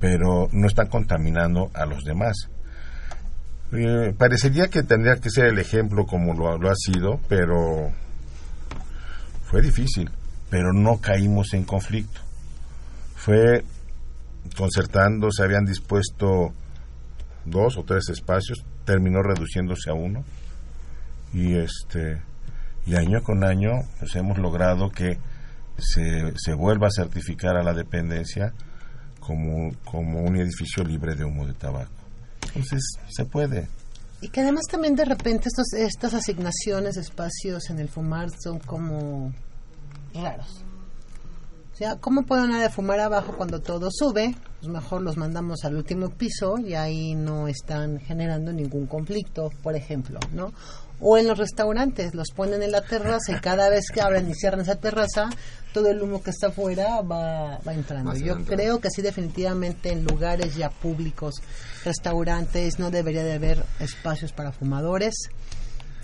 pero 0.01 0.49
no 0.51 0.67
están 0.67 0.89
contaminando 0.89 1.71
a 1.75 1.85
los 1.85 2.03
demás. 2.05 2.49
Eh, 3.73 4.15
parecería 4.17 4.69
que 4.69 4.83
tendría 4.83 5.17
que 5.17 5.31
ser 5.31 5.47
el 5.47 5.59
ejemplo 5.59 6.07
como 6.07 6.35
lo 6.35 6.71
ha 6.71 6.75
sido, 6.75 7.21
pero 7.29 7.91
fue 9.45 9.61
difícil, 9.61 10.11
pero 10.49 10.73
no 10.73 11.01
caímos 11.01 11.53
en 11.53 11.65
conflicto. 11.65 12.21
Fue 13.15 13.65
concertando, 14.57 15.31
se 15.31 15.43
habían 15.43 15.65
dispuesto 15.65 16.53
dos 17.45 17.77
o 17.77 17.85
tres 17.85 18.09
espacios, 18.09 18.65
terminó 18.85 19.23
reduciéndose 19.23 19.91
a 19.91 19.95
uno 19.95 20.25
y 21.33 21.55
este 21.55 22.23
y 22.85 22.97
año 22.97 23.23
con 23.23 23.45
año 23.45 23.71
pues 23.99 24.15
hemos 24.17 24.39
logrado 24.39 24.91
que 24.91 25.19
se, 25.79 26.33
se 26.37 26.55
vuelva 26.55 26.89
a 26.89 26.91
certificar 26.91 27.57
a 27.57 27.63
la 27.63 27.73
dependencia 27.73 28.53
como, 29.21 29.73
como 29.85 30.21
un 30.21 30.37
edificio 30.37 30.85
libre 30.85 31.15
de 31.15 31.25
humo 31.25 31.47
de 31.47 31.55
tabaco. 31.55 31.91
Entonces, 32.49 32.83
se 33.09 33.25
puede. 33.25 33.69
Y 34.21 34.29
que 34.29 34.41
además 34.41 34.65
también 34.71 34.95
de 34.95 35.05
repente 35.05 35.49
estos, 35.49 35.73
estas 35.75 36.15
asignaciones 36.15 36.97
de 36.97 37.01
espacios 37.01 37.71
en 37.71 37.79
el 37.79 37.89
fumar 37.89 38.29
son 38.43 38.59
como 38.59 39.33
raros. 40.15 40.65
O 41.73 41.77
sea, 41.77 41.97
¿cómo 41.97 42.23
puede 42.25 42.43
una 42.43 42.61
de 42.61 42.69
fumar 42.69 43.01
abajo 43.01 43.35
cuando 43.35 43.61
todo 43.61 43.89
sube? 43.91 44.35
Pues 44.61 44.71
mejor 44.71 45.01
los 45.01 45.17
mandamos 45.17 45.65
al 45.65 45.75
último 45.77 46.11
piso 46.11 46.59
y 46.59 46.75
ahí 46.75 47.15
no 47.15 47.49
están 47.49 47.99
generando 47.99 48.53
ningún 48.53 48.87
conflicto, 48.87 49.51
por 49.63 49.75
ejemplo, 49.75 50.21
¿no? 50.35 50.53
O 51.01 51.17
en 51.17 51.27
los 51.27 51.39
restaurantes, 51.39 52.15
los 52.15 52.29
ponen 52.37 52.63
en 52.63 52.73
la 52.73 52.83
terraza 52.83 53.33
y 53.33 53.41
cada 53.41 53.71
vez 53.71 53.87
que 53.93 54.03
abren 54.03 54.31
y 54.31 54.35
cierran 54.35 54.61
esa 54.61 54.77
terraza, 54.77 55.31
todo 55.73 55.89
el 55.89 56.01
humo 56.03 56.23
que 56.23 56.31
está 56.31 56.49
afuera 56.49 57.01
va, 57.01 57.59
va 57.67 57.73
entrando. 57.73 58.15
Yo 58.17 58.45
creo 58.45 58.79
que 58.79 58.91
sí 58.91 59.01
definitivamente 59.01 59.91
en 59.91 60.05
lugares 60.05 60.55
ya 60.55 60.69
públicos, 60.69 61.37
restaurantes, 61.85 62.79
no 62.79 62.91
debería 62.91 63.25
de 63.25 63.33
haber 63.33 63.65
espacios 63.81 64.33
para 64.33 64.53
fumadores 64.53 65.15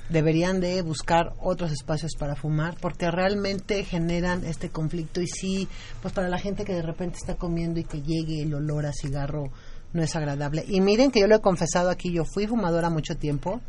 deberían 0.09 0.61
de 0.61 0.81
buscar 0.83 1.35
otros 1.41 1.73
espacios 1.73 2.13
para 2.19 2.35
fumar 2.35 2.77
porque 2.81 3.11
realmente 3.11 3.85
generan 3.85 4.45
este 4.45 4.71
conflicto 4.71 5.21
y 5.21 5.27
sí, 5.27 5.69
pues 6.01 6.15
para 6.15 6.29
la 6.29 6.39
gente 6.39 6.65
que 6.65 6.75
de 6.75 6.83
repente 6.83 7.19
está 7.19 7.35
comiendo 7.35 7.81
y 7.81 7.85
que 7.85 8.03
llegue 8.03 8.43
el 8.43 8.55
olor 8.55 8.87
a 8.87 8.93
cigarro 8.93 9.51
no 9.93 10.03
es 10.03 10.15
agradable. 10.17 10.65
Y 10.67 10.81
miren 10.81 11.11
que 11.11 11.21
yo 11.21 11.27
lo 11.27 11.37
he 11.37 11.41
confesado 11.41 11.91
aquí, 11.91 12.13
yo 12.13 12.25
fui 12.25 12.47
fumadora 12.47 12.91
mucho 12.91 13.17
tiempo, 13.17 13.61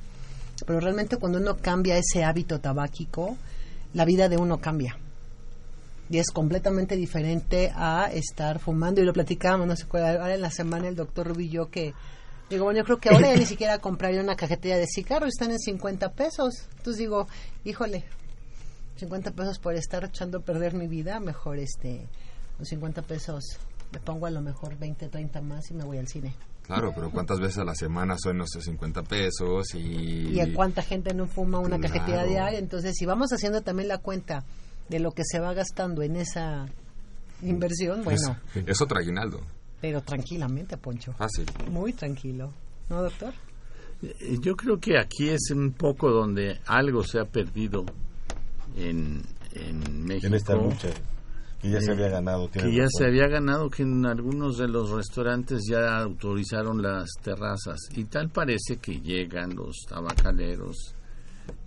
pero 0.65 0.79
realmente 0.79 1.17
cuando 1.17 1.39
uno 1.39 1.57
cambia 1.57 1.97
ese 1.97 2.23
hábito 2.23 2.59
tabáquico, 2.59 3.37
la 3.93 4.05
vida 4.05 4.29
de 4.29 4.37
uno 4.37 4.59
cambia. 4.59 4.97
Y 6.09 6.17
es 6.17 6.31
completamente 6.31 6.95
diferente 6.95 7.71
a 7.75 8.09
estar 8.11 8.59
fumando. 8.59 8.99
Y 8.99 9.05
lo 9.05 9.13
platicábamos, 9.13 9.67
no 9.67 9.75
sé 9.75 9.85
ahora 9.93 10.33
en 10.33 10.41
la 10.41 10.49
semana 10.49 10.87
el 10.87 10.95
doctor 10.95 11.37
yo 11.39 11.69
que 11.69 11.93
Digo, 12.49 12.65
bueno, 12.65 12.79
yo 12.79 12.85
creo 12.85 12.97
que 12.97 13.09
ahora 13.09 13.27
ya 13.33 13.37
ni 13.37 13.45
siquiera 13.47 13.79
compraría 13.79 14.21
una 14.21 14.35
cajetilla 14.35 14.77
de 14.77 14.87
cigarros, 14.87 15.29
están 15.29 15.51
en 15.51 15.59
50 15.59 16.13
pesos. 16.13 16.65
Entonces 16.77 16.97
digo, 16.97 17.27
híjole, 17.63 18.03
50 18.97 19.31
pesos 19.31 19.59
por 19.59 19.75
estar 19.75 20.03
echando 20.03 20.39
a 20.39 20.41
perder 20.41 20.73
mi 20.73 20.87
vida, 20.87 21.19
mejor 21.19 21.57
este, 21.59 22.07
con 22.57 22.65
50 22.65 23.01
pesos 23.03 23.43
me 23.91 23.99
pongo 23.99 24.25
a 24.27 24.29
lo 24.31 24.41
mejor 24.41 24.77
20, 24.77 25.07
30 25.09 25.41
más 25.41 25.71
y 25.71 25.73
me 25.73 25.83
voy 25.83 25.97
al 25.97 26.07
cine. 26.07 26.33
Claro, 26.63 26.91
pero 26.93 27.09
¿cuántas 27.09 27.39
veces 27.39 27.57
a 27.57 27.63
la 27.63 27.73
semana 27.73 28.15
son 28.19 28.41
esos 28.41 28.63
50 28.63 29.01
pesos? 29.03 29.73
Y, 29.73 30.29
¿Y 30.29 30.39
a 30.39 30.53
cuánta 30.53 30.83
gente 30.83 31.15
no 31.15 31.25
fuma 31.25 31.57
una 31.57 31.79
Claro. 31.79 31.93
cajetilla 31.93 32.23
diaria? 32.25 32.59
Entonces, 32.59 32.93
si 32.95 33.07
vamos 33.07 33.31
haciendo 33.33 33.61
también 33.63 33.87
la 33.87 33.97
cuenta 33.97 34.43
de 34.89 34.99
lo 34.99 35.11
que 35.11 35.23
se 35.25 35.39
va 35.39 35.55
gastando 35.55 36.03
en 36.03 36.15
esa 36.15 36.67
inversión, 37.41 38.03
bueno, 38.03 38.37
Es, 38.53 38.63
es 38.67 38.81
otro 38.81 38.99
aguinaldo. 38.99 39.41
Pero 39.81 40.01
tranquilamente, 40.01 40.77
Poncho. 40.77 41.13
Fácil. 41.13 41.45
Muy 41.69 41.93
tranquilo. 41.93 42.51
¿No, 42.89 43.01
doctor? 43.03 43.33
Eh, 44.01 44.37
Yo 44.41 44.55
creo 44.55 44.79
que 44.79 44.97
aquí 44.97 45.29
es 45.29 45.51
un 45.51 45.71
poco 45.73 46.09
donde 46.11 46.59
algo 46.65 47.03
se 47.03 47.19
ha 47.19 47.25
perdido 47.25 47.85
en, 48.77 49.21
en 49.53 50.03
México. 50.05 50.27
En 50.27 50.33
esta 50.35 50.55
lucha 50.55 50.89
que 51.61 51.69
ya 51.71 51.81
se 51.81 51.91
Eh, 51.91 51.93
había 51.93 52.07
ganado. 52.09 52.49
Que 52.49 52.59
ya 52.59 52.83
razón. 52.83 52.89
se 52.97 53.05
había 53.05 53.27
ganado, 53.27 53.69
que 53.69 53.83
en 53.83 54.05
algunos 54.05 54.57
de 54.57 54.67
los 54.69 54.89
restaurantes 54.91 55.61
ya 55.69 55.97
autorizaron 55.97 56.81
las 56.81 57.09
terrazas. 57.21 57.77
Y 57.95 58.05
tal 58.05 58.29
parece 58.29 58.77
que 58.81 58.99
llegan 59.01 59.55
los 59.55 59.75
tabacaleros 59.87 60.95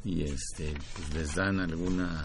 y 0.04 0.22
este 0.22 0.72
pues 0.96 1.14
les 1.14 1.34
dan 1.34 1.60
alguna. 1.60 2.24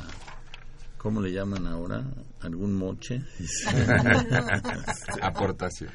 ¿Cómo 0.97 1.21
le 1.21 1.31
llaman 1.31 1.67
ahora? 1.67 2.03
¿Algún 2.41 2.75
moche? 2.75 3.21
Aportación. 5.21 5.89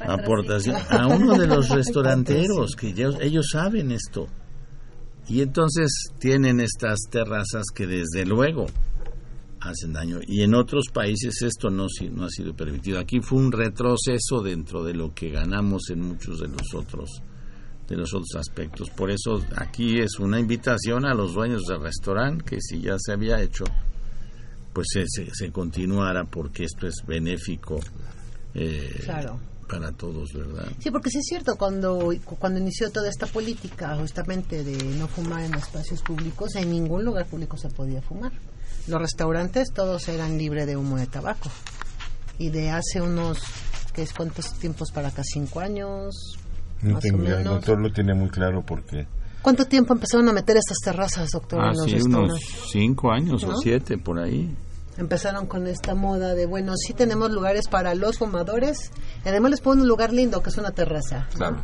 aportación 0.00 0.76
a 0.90 1.06
uno 1.06 1.36
de 1.38 1.46
los 1.46 1.68
restauranteros 1.68 2.74
que 2.76 2.92
ya- 2.92 3.10
ellos 3.20 3.48
saben 3.52 3.92
esto 3.92 4.26
y 5.28 5.42
entonces 5.42 5.90
tienen 6.18 6.60
estas 6.60 7.00
terrazas 7.10 7.64
que 7.74 7.86
desde 7.86 8.24
luego 8.26 8.66
hacen 9.60 9.92
daño 9.92 10.18
y 10.26 10.42
en 10.42 10.54
otros 10.54 10.86
países 10.92 11.42
esto 11.42 11.70
no, 11.70 11.86
no 12.12 12.24
ha 12.24 12.30
sido 12.30 12.54
permitido 12.54 12.98
aquí 12.98 13.20
fue 13.20 13.38
un 13.38 13.52
retroceso 13.52 14.42
dentro 14.42 14.82
de 14.84 14.94
lo 14.94 15.14
que 15.14 15.30
ganamos 15.30 15.90
en 15.90 16.00
muchos 16.00 16.40
de 16.40 16.48
los 16.48 16.74
otros 16.74 17.22
de 17.88 17.96
los 17.96 18.12
otros 18.14 18.34
aspectos 18.36 18.88
por 18.90 19.10
eso 19.10 19.42
aquí 19.56 19.98
es 20.00 20.18
una 20.18 20.40
invitación 20.40 21.04
a 21.04 21.14
los 21.14 21.34
dueños 21.34 21.62
del 21.64 21.80
restaurante 21.82 22.44
que 22.44 22.60
si 22.60 22.80
ya 22.80 22.96
se 22.98 23.12
había 23.12 23.40
hecho 23.42 23.64
pues 24.80 24.88
se, 24.92 25.24
se, 25.26 25.30
se 25.34 25.52
continuara 25.52 26.24
porque 26.24 26.64
esto 26.64 26.86
es 26.86 26.94
benéfico 27.06 27.78
eh, 28.54 29.00
Claro. 29.04 29.38
para 29.68 29.92
todos, 29.92 30.32
¿verdad? 30.32 30.66
Sí, 30.78 30.90
porque 30.90 31.10
sí 31.10 31.18
es 31.18 31.26
cierto, 31.28 31.56
cuando, 31.56 32.12
cuando 32.38 32.58
inició 32.60 32.90
toda 32.90 33.08
esta 33.08 33.26
política 33.26 33.94
justamente 33.96 34.64
de 34.64 34.82
no 34.96 35.06
fumar 35.06 35.42
en 35.44 35.54
espacios 35.54 36.02
públicos, 36.02 36.54
en 36.56 36.70
ningún 36.70 37.04
lugar 37.04 37.26
público 37.26 37.56
se 37.56 37.68
podía 37.68 38.00
fumar. 38.02 38.32
Los 38.88 39.00
restaurantes 39.00 39.70
todos 39.72 40.08
eran 40.08 40.38
libres 40.38 40.66
de 40.66 40.76
humo 40.76 40.96
de 40.96 41.06
tabaco. 41.06 41.50
Y 42.38 42.48
de 42.48 42.70
hace 42.70 43.02
unos, 43.02 43.38
¿qué 43.92 44.02
es 44.02 44.14
cuántos 44.14 44.54
tiempos 44.58 44.90
para 44.92 45.08
acá? 45.08 45.22
¿Cinco 45.24 45.60
años? 45.60 46.14
No 46.80 46.94
más 46.94 46.98
o 46.98 47.00
tengo 47.02 47.22
idea, 47.22 47.32
el 47.34 47.38
menos. 47.40 47.54
doctor 47.56 47.78
lo 47.80 47.92
tiene 47.92 48.14
muy 48.14 48.30
claro 48.30 48.64
porque 48.66 49.06
¿Cuánto 49.42 49.64
tiempo 49.66 49.92
empezaron 49.94 50.28
a 50.28 50.32
meter 50.32 50.56
estas 50.56 50.78
terrazas, 50.84 51.30
doctor, 51.30 51.60
en 51.62 51.68
los 51.70 51.86
Hace 51.86 51.96
Ah, 51.98 52.04
unos 52.04 52.40
cinco 52.72 53.10
años 53.12 53.42
¿No? 53.42 53.50
o 53.54 53.56
siete 53.60 53.96
por 53.98 54.18
ahí. 54.18 54.54
Empezaron 55.00 55.46
con 55.46 55.66
esta 55.66 55.94
moda 55.94 56.34
de, 56.34 56.44
bueno, 56.46 56.74
sí 56.76 56.92
tenemos 56.92 57.30
lugares 57.32 57.66
para 57.68 57.94
los 57.94 58.18
fumadores, 58.18 58.92
y 59.24 59.28
además 59.30 59.50
les 59.52 59.60
ponen 59.62 59.82
un 59.82 59.88
lugar 59.88 60.12
lindo, 60.12 60.42
que 60.42 60.50
es 60.50 60.58
una 60.58 60.70
terraza. 60.72 61.26
Claro. 61.34 61.62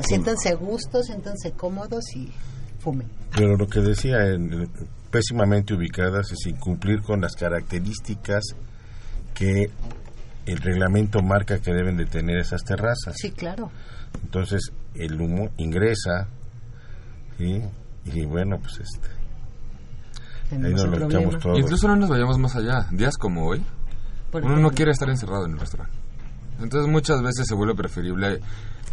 Siéntanse 0.00 0.48
a 0.48 0.54
gusto, 0.54 1.02
siéntanse 1.02 1.52
cómodos 1.52 2.02
y 2.16 2.32
fumen. 2.80 3.08
Pero 3.36 3.56
lo 3.56 3.66
que 3.68 3.80
decía, 3.80 4.26
en- 4.26 4.52
en- 4.52 4.70
pésimamente 5.10 5.72
ubicadas, 5.74 6.32
es 6.32 6.46
incumplir 6.46 7.02
con 7.02 7.20
las 7.20 7.34
características 7.36 8.42
que 9.34 9.70
el 10.46 10.58
reglamento 10.58 11.22
marca 11.22 11.60
que 11.60 11.72
deben 11.72 11.96
de 11.96 12.06
tener 12.06 12.38
esas 12.38 12.64
terrazas. 12.64 13.14
Sí, 13.16 13.30
claro. 13.30 13.70
Entonces, 14.24 14.72
el 14.94 15.20
humo 15.20 15.50
ingresa 15.58 16.26
¿sí? 17.38 17.62
y 18.06 18.24
bueno, 18.24 18.58
pues 18.60 18.80
este, 18.80 19.08
Tenemos 20.52 20.84
un 20.84 20.90
problema. 20.90 21.58
Incluso 21.58 21.88
no 21.88 21.96
nos 21.96 22.10
vayamos 22.10 22.38
más 22.38 22.54
allá. 22.56 22.86
Días 22.90 23.16
como 23.16 23.46
hoy, 23.46 23.64
uno 24.34 24.56
no 24.58 24.70
quiere 24.70 24.92
estar 24.92 25.08
encerrado 25.08 25.46
en 25.46 25.52
el 25.52 25.58
restaurante. 25.58 25.96
Entonces 26.60 26.90
muchas 26.90 27.22
veces 27.22 27.46
se 27.46 27.54
vuelve 27.54 27.74
preferible 27.74 28.40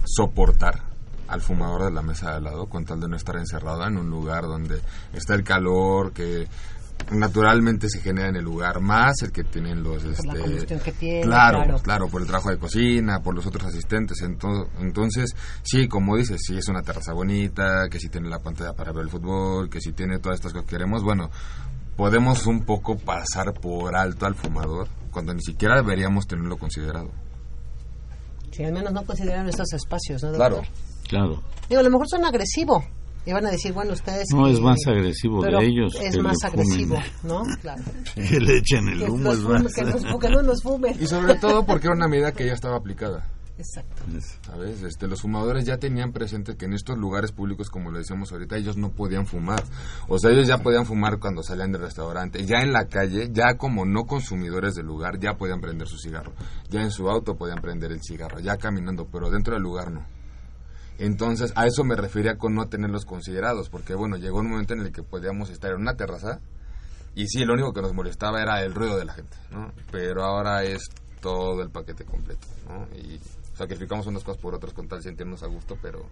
soportar 0.05 0.81
al 1.27 1.41
fumador 1.41 1.83
de 1.83 1.91
la 1.91 2.01
mesa 2.01 2.31
de 2.31 2.37
al 2.37 2.45
lado 2.45 2.67
con 2.67 2.85
tal 2.85 3.01
de 3.01 3.09
no 3.09 3.17
estar 3.17 3.35
encerrado 3.35 3.85
en 3.85 3.97
un 3.97 4.09
lugar 4.09 4.43
donde 4.43 4.79
está 5.13 5.35
el 5.35 5.43
calor 5.43 6.13
que 6.13 6.47
naturalmente 7.11 7.89
se 7.89 8.01
genera 8.01 8.29
en 8.29 8.35
el 8.35 8.43
lugar 8.43 8.79
más 8.81 9.21
el 9.23 9.31
que 9.31 9.43
tienen 9.43 9.81
los 9.81 10.03
Por 10.03 10.25
la 10.25 10.33
este, 10.33 10.39
combustión 10.41 10.79
que 10.79 10.91
tiene, 10.91 11.21
claro, 11.21 11.63
claro. 11.63 11.79
claro 11.79 12.07
por 12.07 12.21
el 12.21 12.27
trabajo 12.27 12.49
de 12.51 12.57
cocina 12.59 13.19
por 13.21 13.33
los 13.33 13.45
otros 13.47 13.65
asistentes 13.65 14.17
Ento- 14.21 14.67
entonces 14.79 15.35
sí 15.63 15.87
como 15.87 16.17
dices 16.17 16.39
sí 16.45 16.57
es 16.57 16.67
una 16.67 16.81
terraza 16.83 17.13
bonita 17.13 17.87
que 17.89 17.99
sí 17.99 18.09
tiene 18.09 18.29
la 18.29 18.39
pantalla 18.39 18.73
para 18.73 18.91
ver 18.91 19.03
el 19.05 19.09
fútbol 19.09 19.69
que 19.69 19.81
sí 19.81 19.91
tiene 19.93 20.19
todas 20.19 20.35
estas 20.37 20.53
cosas 20.53 20.65
que 20.67 20.75
queremos 20.75 21.03
bueno 21.03 21.31
podemos 21.97 22.45
un 22.45 22.63
poco 22.63 22.95
pasar 22.97 23.53
por 23.53 23.95
alto 23.95 24.25
al 24.27 24.35
fumador 24.35 24.87
cuando 25.11 25.33
ni 25.33 25.41
siquiera 25.41 25.75
deberíamos 25.77 26.27
tenerlo 26.27 26.57
considerado 26.57 27.09
Sí, 28.51 28.63
al 28.63 28.73
menos 28.73 28.91
no 28.91 29.03
consideran 29.05 29.47
estos 29.47 29.71
espacios, 29.73 30.21
¿no, 30.23 30.29
doctor? 30.31 30.63
claro 30.63 30.67
Claro. 31.07 31.43
Digo, 31.69 31.79
a 31.81 31.83
lo 31.83 31.89
mejor 31.89 32.07
son 32.07 32.23
agresivo. 32.25 32.83
Y 33.29 33.31
van 33.31 33.45
a 33.45 33.51
decir, 33.51 33.73
bueno, 33.73 33.93
ustedes... 33.93 34.25
No, 34.33 34.47
es 34.47 34.59
más 34.59 34.79
agresivo 34.87 35.43
de 35.43 35.63
ellos. 35.63 35.93
Es 36.01 36.15
que 36.15 36.21
más 36.23 36.43
agresivo, 36.43 36.97
¿no? 37.21 37.43
Claro. 37.61 37.83
Que 38.15 38.39
le 38.39 38.57
echen 38.57 38.87
el 38.87 38.99
Que 39.05 39.11
humo, 39.11 39.31
es 39.31 39.39
fume- 39.39 39.63
más. 39.65 39.73
que 39.75 39.83
nos- 39.83 40.19
que 40.19 40.29
no 40.29 40.41
nos 40.41 40.63
fumen. 40.63 40.95
Y 40.99 41.05
sobre 41.05 41.35
todo 41.35 41.63
porque 41.63 41.85
era 41.85 41.95
una 41.95 42.07
medida 42.07 42.31
que 42.31 42.47
ya 42.47 42.53
estaba 42.53 42.77
aplicada. 42.77 43.29
Exacto. 43.59 44.01
¿Sabes? 44.41 44.81
Este, 44.81 45.05
los 45.07 45.21
fumadores 45.21 45.63
ya 45.65 45.77
tenían 45.77 46.11
presente 46.11 46.55
que 46.55 46.65
en 46.65 46.73
estos 46.73 46.97
lugares 46.97 47.31
públicos, 47.33 47.69
como 47.69 47.91
lo 47.91 47.99
decíamos 47.99 48.31
ahorita, 48.31 48.55
ellos 48.57 48.77
no 48.77 48.89
podían 48.93 49.27
fumar. 49.27 49.61
O 50.07 50.17
sea, 50.17 50.31
ellos 50.31 50.47
ya 50.47 50.57
podían 50.63 50.85
fumar 50.87 51.19
cuando 51.19 51.43
salían 51.43 51.71
del 51.71 51.81
restaurante. 51.81 52.43
Ya 52.45 52.61
en 52.61 52.71
la 52.73 52.85
calle, 52.87 53.29
ya 53.31 53.57
como 53.57 53.85
no 53.85 54.05
consumidores 54.05 54.73
del 54.73 54.87
lugar, 54.87 55.19
ya 55.19 55.33
podían 55.37 55.61
prender 55.61 55.87
su 55.87 55.97
cigarro. 55.99 56.31
Ya 56.69 56.81
en 56.81 56.89
su 56.89 57.09
auto 57.09 57.35
podían 57.35 57.59
prender 57.61 57.91
el 57.91 58.01
cigarro, 58.01 58.39
ya 58.39 58.57
caminando, 58.57 59.05
pero 59.11 59.29
dentro 59.29 59.53
del 59.53 59.61
lugar 59.63 59.91
no. 59.91 60.03
Entonces, 60.99 61.53
a 61.55 61.65
eso 61.65 61.83
me 61.83 61.95
refería 61.95 62.37
con 62.37 62.53
no 62.55 62.67
tenerlos 62.67 63.05
considerados, 63.05 63.69
porque 63.69 63.95
bueno, 63.95 64.17
llegó 64.17 64.39
un 64.39 64.49
momento 64.49 64.73
en 64.73 64.81
el 64.81 64.91
que 64.91 65.01
podíamos 65.01 65.49
estar 65.49 65.71
en 65.71 65.77
una 65.81 65.95
terraza 65.95 66.39
y 67.15 67.27
sí, 67.27 67.43
lo 67.45 67.53
único 67.53 67.73
que 67.73 67.81
nos 67.81 67.93
molestaba 67.93 68.41
era 68.41 68.61
el 68.63 68.73
ruido 68.75 68.97
de 68.97 69.05
la 69.05 69.13
gente, 69.13 69.37
¿no? 69.51 69.71
Pero 69.91 70.23
ahora 70.23 70.63
es 70.63 70.83
todo 71.21 71.61
el 71.61 71.69
paquete 71.69 72.03
completo, 72.05 72.45
¿no? 72.67 72.85
Y 72.97 73.19
sacrificamos 73.55 74.07
unas 74.07 74.23
cosas 74.23 74.41
por 74.41 74.53
otras 74.55 74.73
con 74.73 74.87
tal 74.87 74.99
de 74.99 75.03
sentirnos 75.03 75.41
a 75.43 75.47
gusto, 75.47 75.77
pero 75.81 76.05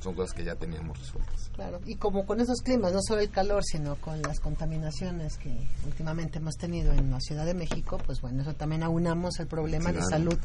son 0.00 0.14
cosas 0.14 0.34
que 0.34 0.44
ya 0.44 0.54
teníamos 0.56 0.98
resueltas. 0.98 1.50
Claro, 1.54 1.80
y 1.84 1.94
como 1.96 2.24
con 2.26 2.40
esos 2.40 2.60
climas, 2.62 2.92
no 2.92 2.98
solo 3.02 3.20
el 3.20 3.30
calor, 3.30 3.62
sino 3.64 3.96
con 3.96 4.20
las 4.22 4.40
contaminaciones 4.40 5.36
que 5.36 5.68
últimamente 5.86 6.38
hemos 6.38 6.56
tenido 6.56 6.92
en 6.92 7.10
la 7.10 7.20
Ciudad 7.20 7.44
de 7.46 7.54
México, 7.54 7.98
pues 8.04 8.20
bueno, 8.20 8.42
eso 8.42 8.54
también 8.54 8.82
aunamos 8.82 9.38
el 9.38 9.46
problema 9.46 9.90
de 9.92 9.98
Claro. 9.98 10.10
salud 10.10 10.38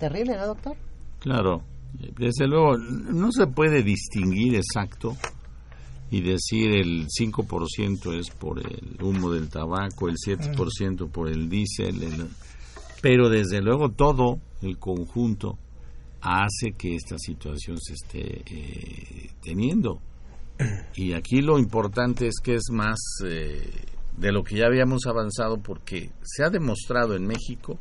terrible, 0.00 0.36
¿no, 0.36 0.46
doctor? 0.48 0.76
Claro, 1.20 1.62
desde 2.16 2.46
luego, 2.46 2.76
no 2.78 3.30
se 3.32 3.46
puede 3.46 3.82
distinguir 3.82 4.54
exacto 4.56 5.16
y 6.10 6.20
decir 6.22 6.70
el 6.76 7.06
5% 7.08 8.18
es 8.18 8.30
por 8.30 8.58
el 8.60 8.96
humo 9.02 9.30
del 9.32 9.48
tabaco, 9.48 10.08
el 10.08 10.16
7% 10.16 11.08
por 11.10 11.28
el 11.28 11.48
diésel, 11.48 12.02
el- 12.02 12.28
pero 13.02 13.28
desde 13.28 13.60
luego 13.60 13.90
todo 13.90 14.38
el 14.62 14.78
conjunto 14.78 15.58
hace 16.20 16.72
que 16.76 16.94
esta 16.96 17.16
situación 17.18 17.78
se 17.78 17.92
esté 17.94 18.42
eh, 18.46 19.30
teniendo. 19.42 20.00
Y 20.96 21.12
aquí 21.12 21.40
lo 21.40 21.58
importante 21.58 22.26
es 22.26 22.34
que 22.42 22.54
es 22.54 22.64
más 22.72 22.98
eh, 23.24 23.70
de 24.16 24.32
lo 24.32 24.42
que 24.42 24.56
ya 24.56 24.66
habíamos 24.66 25.06
avanzado 25.06 25.58
porque 25.58 26.10
se 26.24 26.42
ha 26.42 26.50
demostrado 26.50 27.14
en 27.14 27.24
México 27.26 27.78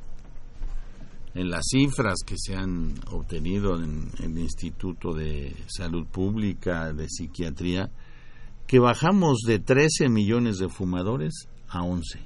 en 1.37 1.51
las 1.51 1.67
cifras 1.69 2.15
que 2.25 2.33
se 2.35 2.55
han 2.55 2.95
obtenido 3.11 3.75
en, 3.75 4.09
el 4.23 4.39
Instituto 4.39 5.13
de 5.13 5.55
Salud 5.67 6.07
Pública, 6.07 6.91
de 6.93 7.07
Psiquiatría, 7.07 7.91
que 8.65 8.79
bajamos 8.79 9.41
de 9.45 9.59
13 9.59 10.09
millones 10.09 10.57
de 10.57 10.67
fumadores 10.67 11.47
a 11.69 11.83
11. 11.83 12.19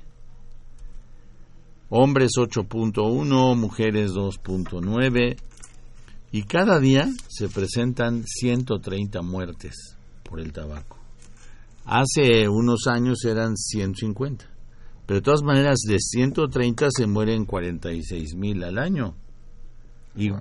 Hombres 1.90 2.32
8.1, 2.38 3.58
mujeres 3.58 4.14
2.9 4.14 5.36
y 6.32 6.44
cada 6.44 6.80
día 6.80 7.10
se 7.28 7.50
presentan 7.50 8.24
130 8.26 9.22
muertes 9.22 9.98
por 10.24 10.40
el 10.40 10.54
tabaco. 10.54 10.98
Hace 11.84 12.48
unos 12.48 12.88
años 12.88 13.26
eran 13.26 13.58
150. 13.58 14.51
Pero 15.06 15.20
de 15.20 15.24
todas 15.24 15.44
maneras, 15.44 15.80
de 15.88 15.98
130 16.00 16.88
se 16.90 17.08
mueren 17.08 17.46
46 17.46 18.36
mil 18.36 18.64
al 18.64 18.78
año. 18.78 19.16
Y- 20.16 20.32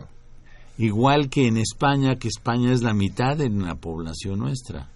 Igual 0.79 1.29
que 1.29 1.47
en 1.47 1.59
España, 1.59 2.17
que 2.17 2.29
España 2.29 2.73
es 2.73 2.81
la 2.83 2.95
mitad 2.95 3.37
de 3.37 3.51
la 3.51 3.75
población 3.75 4.39
nuestra. 4.39 4.89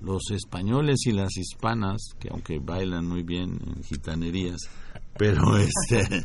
Los 0.00 0.30
españoles 0.32 1.06
y 1.06 1.12
las 1.12 1.36
hispanas, 1.36 2.00
que 2.18 2.28
aunque 2.30 2.58
bailan 2.58 3.06
muy 3.06 3.22
bien 3.22 3.58
en 3.66 3.84
gitanerías, 3.84 4.56
pero 5.16 5.56
este 5.58 6.24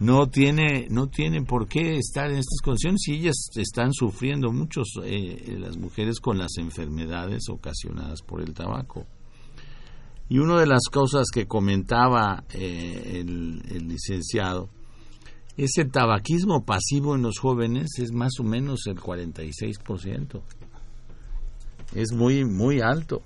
no 0.00 0.28
tiene 0.28 0.86
no 0.90 1.08
tiene 1.08 1.42
por 1.42 1.68
qué 1.68 1.96
estar 1.96 2.26
en 2.30 2.38
estas 2.38 2.60
condiciones 2.64 3.06
y 3.06 3.14
ellas 3.16 3.36
están 3.54 3.92
sufriendo 3.92 4.50
muchos 4.50 4.88
eh, 5.04 5.56
las 5.60 5.76
mujeres 5.76 6.18
con 6.18 6.38
las 6.38 6.56
enfermedades 6.58 7.48
ocasionadas 7.50 8.20
por 8.22 8.40
el 8.42 8.52
tabaco. 8.52 9.06
Y 10.30 10.38
una 10.38 10.58
de 10.58 10.66
las 10.66 10.84
cosas 10.90 11.26
que 11.30 11.46
comentaba 11.46 12.44
eh, 12.54 13.20
el, 13.20 13.62
el 13.68 13.88
licenciado, 13.88 14.70
ese 15.58 15.84
tabaquismo 15.84 16.64
pasivo 16.64 17.14
en 17.14 17.22
los 17.22 17.38
jóvenes 17.38 17.98
es 17.98 18.12
más 18.12 18.40
o 18.40 18.44
menos 18.44 18.86
el 18.86 18.96
46%. 18.96 20.40
Es 21.94 22.12
muy, 22.12 22.46
muy 22.46 22.80
alto. 22.80 23.22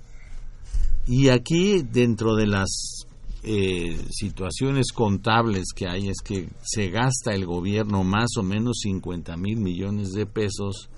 Y 1.07 1.29
aquí, 1.29 1.83
dentro 1.83 2.35
de 2.35 2.47
las 2.47 3.05
eh, 3.43 3.95
situaciones 4.09 4.91
contables 4.91 5.65
que 5.75 5.87
hay, 5.87 6.09
es 6.09 6.17
que 6.23 6.49
se 6.63 6.89
gasta 6.89 7.33
el 7.33 7.45
gobierno 7.45 8.03
más 8.03 8.29
o 8.37 8.43
menos 8.43 8.79
50 8.81 9.37
mil 9.37 9.57
millones 9.57 10.11
de 10.13 10.25
pesos 10.25 10.89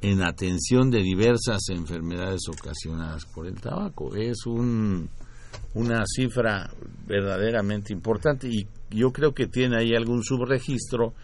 en 0.00 0.22
atención 0.22 0.90
de 0.90 1.02
diversas 1.02 1.68
enfermedades 1.70 2.42
ocasionadas 2.48 3.24
por 3.26 3.46
el 3.46 3.60
tabaco. 3.60 4.14
Es 4.14 4.46
un, 4.46 5.10
una 5.74 6.04
cifra 6.06 6.70
verdaderamente 7.06 7.92
importante 7.92 8.48
y 8.48 8.66
yo 8.90 9.12
creo 9.12 9.34
que 9.34 9.46
tiene 9.46 9.76
ahí 9.78 9.94
algún 9.94 10.22
subregistro 10.22 11.14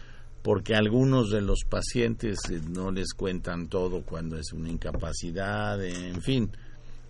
porque 0.43 0.75
algunos 0.75 1.31
de 1.31 1.41
los 1.41 1.61
pacientes 1.67 2.37
eh, 2.51 2.61
no 2.69 2.91
les 2.91 3.13
cuentan 3.13 3.67
todo 3.67 4.03
cuando 4.03 4.37
es 4.37 4.53
una 4.53 4.69
incapacidad, 4.69 5.83
en 5.83 6.21
fin, 6.21 6.51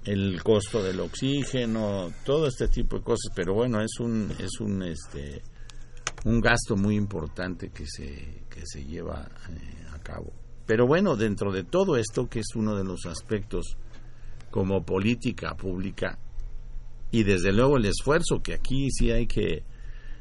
el 0.06 0.42
costo 0.42 0.82
del 0.82 1.02
oxígeno, 1.02 2.14
todo 2.24 2.48
este 2.48 2.70
tipo 2.70 2.98
de 2.98 3.04
cosas, 3.04 3.34
pero 3.36 3.54
bueno, 3.54 3.82
es 3.82 4.00
un 4.00 4.32
es 4.40 4.60
un 4.62 4.84
este 4.84 5.44
un 6.24 6.40
gasto 6.40 6.78
muy 6.78 6.96
importante 6.96 7.72
que 7.72 7.86
se 7.86 8.46
que 8.50 8.62
se 8.64 8.86
lleva 8.86 9.28
eh, 9.50 9.86
a 9.94 10.00
cabo. 10.00 10.32
Pero 10.66 10.88
bueno, 10.88 11.16
dentro 11.16 11.52
de 11.52 11.64
todo 11.64 11.96
esto, 11.98 12.28
que 12.28 12.40
es 12.40 12.56
uno 12.56 12.76
de 12.76 12.84
los 12.84 13.06
aspectos 13.06 13.78
como 14.52 14.84
política 14.84 15.54
pública, 15.56 16.18
y 17.12 17.24
desde 17.24 17.52
luego 17.54 17.78
el 17.78 17.86
esfuerzo 17.86 18.42
que 18.42 18.54
aquí 18.54 18.90
sí 18.92 19.12
hay 19.12 19.28
que 19.28 19.64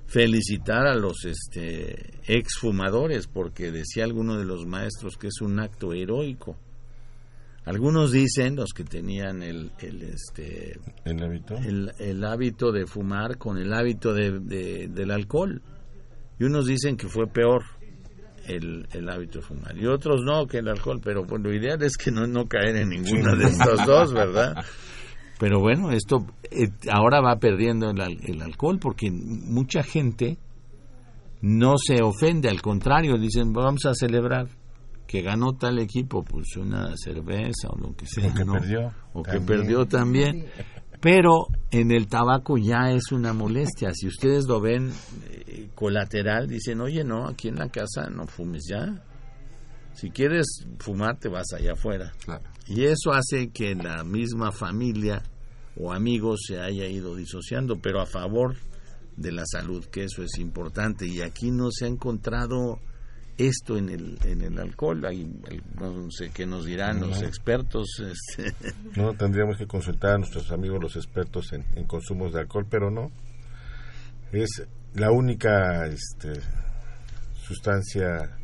felicitar 0.06 0.86
a 0.86 0.94
los 0.94 1.24
este, 1.24 2.20
exfumadores, 2.26 3.26
porque 3.26 3.72
decía 3.72 4.04
alguno 4.04 4.38
de 4.38 4.44
los 4.44 4.66
maestros 4.66 5.16
que 5.16 5.28
es 5.28 5.40
un 5.40 5.58
acto 5.60 5.92
heroico. 5.94 6.56
Algunos 7.64 8.12
dicen, 8.12 8.56
los 8.56 8.74
que 8.74 8.84
tenían 8.84 9.42
el, 9.42 9.72
el, 9.78 10.02
este, 10.02 10.78
¿El 11.06 11.22
hábito? 11.22 11.56
el, 11.56 11.90
el 11.98 12.22
hábito 12.22 12.70
de 12.70 12.86
fumar 12.86 13.38
con 13.38 13.56
el 13.56 13.72
hábito 13.72 14.12
de, 14.12 14.38
de- 14.40 14.88
del 14.88 15.10
alcohol. 15.10 15.62
Y 16.38 16.44
unos 16.44 16.66
dicen 16.66 16.98
que 16.98 17.08
fue 17.08 17.26
peor 17.26 17.62
el, 18.46 18.86
el 18.92 19.08
hábito 19.08 19.38
de 19.40 19.44
fumar. 19.44 19.76
Y 19.76 19.86
otros 19.86 20.22
no, 20.24 20.46
que 20.46 20.58
el 20.58 20.68
alcohol. 20.68 21.00
Pero 21.02 21.24
pues, 21.26 21.42
lo 21.42 21.52
ideal 21.52 21.82
es 21.82 21.96
que 21.96 22.10
no, 22.10 22.26
no 22.26 22.46
caer 22.46 22.76
en 22.76 22.88
ninguna 22.90 23.34
de 23.34 23.44
estos 23.44 23.86
dos, 23.86 24.12
¿verdad? 24.12 24.54
Pero 25.38 25.60
bueno, 25.60 25.90
esto 25.90 26.26
eh, 26.50 26.68
ahora 26.92 27.20
va 27.20 27.36
perdiendo 27.38 27.90
el, 27.90 28.00
al- 28.00 28.20
el 28.22 28.40
alcohol 28.42 28.78
porque 28.80 29.10
mucha 29.10 29.82
gente 29.82 30.38
no 31.42 31.74
se 31.76 32.02
ofende, 32.02 32.48
al 32.48 32.62
contrario, 32.62 33.18
dicen, 33.18 33.52
vamos 33.52 33.84
a 33.86 33.94
celebrar 33.94 34.46
que 35.06 35.20
ganó 35.20 35.52
tal 35.52 35.78
equipo, 35.80 36.22
pues 36.24 36.56
una 36.56 36.96
cerveza 36.96 37.68
o 37.68 37.76
lo 37.78 37.94
que 37.94 38.06
sea. 38.06 38.30
O 38.30 38.34
que 38.34 38.44
¿no? 38.44 38.52
perdió 38.54 38.92
O 39.12 39.22
que 39.22 39.32
también. 39.32 39.46
perdió 39.46 39.86
también. 39.86 40.46
Pero 41.04 41.48
en 41.70 41.90
el 41.90 42.06
tabaco 42.06 42.56
ya 42.56 42.90
es 42.90 43.12
una 43.12 43.34
molestia. 43.34 43.90
Si 43.92 44.06
ustedes 44.06 44.46
lo 44.48 44.58
ven 44.58 44.90
eh, 45.28 45.68
colateral, 45.74 46.48
dicen, 46.48 46.80
oye, 46.80 47.04
no, 47.04 47.28
aquí 47.28 47.48
en 47.48 47.56
la 47.56 47.68
casa 47.68 48.08
no 48.08 48.26
fumes 48.26 48.62
ya. 48.70 49.04
Si 49.92 50.08
quieres 50.08 50.64
fumar, 50.78 51.18
te 51.18 51.28
vas 51.28 51.52
allá 51.52 51.72
afuera. 51.74 52.10
Y 52.66 52.84
eso 52.84 53.12
hace 53.12 53.50
que 53.50 53.74
la 53.74 54.02
misma 54.02 54.50
familia 54.50 55.22
o 55.76 55.92
amigos 55.92 56.40
se 56.46 56.58
haya 56.58 56.86
ido 56.86 57.14
disociando, 57.14 57.76
pero 57.82 58.00
a 58.00 58.06
favor 58.06 58.56
de 59.18 59.30
la 59.30 59.44
salud, 59.44 59.84
que 59.84 60.04
eso 60.04 60.22
es 60.22 60.38
importante. 60.38 61.06
Y 61.06 61.20
aquí 61.20 61.50
no 61.50 61.70
se 61.70 61.84
ha 61.84 61.88
encontrado 61.88 62.80
esto 63.38 63.76
en 63.76 63.88
el, 63.88 64.18
en 64.24 64.42
el 64.42 64.58
alcohol. 64.58 65.04
Hay, 65.06 65.22
el- 65.48 65.62
no 65.78 66.10
sé 66.10 66.30
qué 66.30 66.46
nos 66.46 66.64
dirán 66.64 67.00
los 67.00 67.22
expertos. 67.22 68.00
este, 68.00 68.54
No, 68.96 69.14
tendríamos 69.14 69.56
que 69.56 69.66
consultar 69.66 70.14
a 70.14 70.18
nuestros 70.18 70.50
amigos 70.52 70.78
los 70.80 70.96
expertos 70.96 71.52
en, 71.52 71.64
en 71.74 71.84
consumos 71.86 72.32
de 72.32 72.40
alcohol, 72.40 72.66
pero 72.70 72.90
no. 72.90 73.10
Es 74.32 74.62
la 74.94 75.10
única 75.10 75.86
este, 75.86 76.40
sustancia 77.46 78.36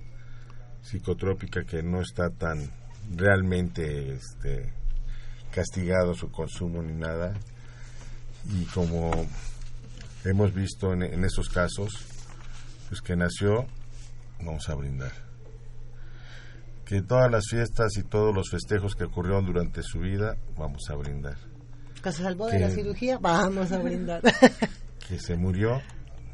psicotrópica 0.82 1.62
que 1.64 1.82
no 1.82 2.00
está 2.00 2.30
tan 2.30 2.70
realmente 3.16 4.12
este, 4.14 4.72
castigado 5.52 6.14
su 6.14 6.30
consumo 6.30 6.82
ni 6.82 6.94
nada. 6.94 7.34
Y 8.52 8.64
como 8.66 9.10
hemos 10.24 10.52
visto 10.54 10.92
en, 10.92 11.02
en 11.02 11.24
esos 11.24 11.48
casos, 11.48 11.92
pues 12.88 13.00
que 13.00 13.16
nació, 13.16 13.66
vamos 14.42 14.68
a 14.68 14.74
brindar. 14.74 15.12
que 16.84 17.02
todas 17.02 17.30
las 17.30 17.44
fiestas 17.48 17.96
y 17.96 18.02
todos 18.02 18.34
los 18.34 18.50
festejos 18.50 18.96
que 18.96 19.04
ocurrieron 19.04 19.46
durante 19.46 19.82
su 19.82 20.00
vida, 20.00 20.36
vamos 20.56 20.90
a 20.90 20.96
brindar. 20.96 21.36
Que 22.02 22.10
se 22.10 22.22
salvó 22.22 22.48
de 22.48 22.58
la 22.58 22.70
cirugía, 22.70 23.18
vamos 23.18 23.70
a 23.72 23.78
brindar. 23.78 24.22
Que 25.08 25.18
se 25.18 25.36
murió, 25.36 25.80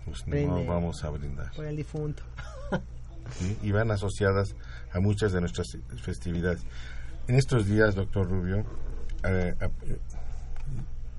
pues 0.05 0.27
no 0.27 0.65
vamos 0.67 1.03
a 1.03 1.09
brindar. 1.09 1.51
Por 1.53 1.65
el 1.65 1.77
difunto. 1.77 2.23
¿sí? 3.39 3.57
y 3.63 3.73
van 3.73 3.91
asociadas 3.91 4.55
a 4.93 5.01
muchas 5.01 5.33
de 5.33 5.41
nuestras 5.41 5.67
festividades. 6.03 6.63
En 7.27 7.37
estos 7.37 7.67
días, 7.67 7.95
doctor 7.95 8.29
Rubio, 8.29 8.65
eh, 9.25 9.55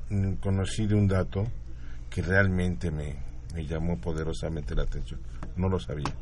eh, 0.10 0.38
conocí 0.40 0.86
de 0.86 0.96
un 0.96 1.08
dato 1.08 1.46
que 2.10 2.22
realmente 2.22 2.92
me, 2.92 3.16
me 3.54 3.66
llamó 3.66 4.00
poderosamente 4.00 4.76
la 4.76 4.84
atención. 4.84 5.20
No 5.56 5.68
lo 5.68 5.80
sabía. 5.80 6.14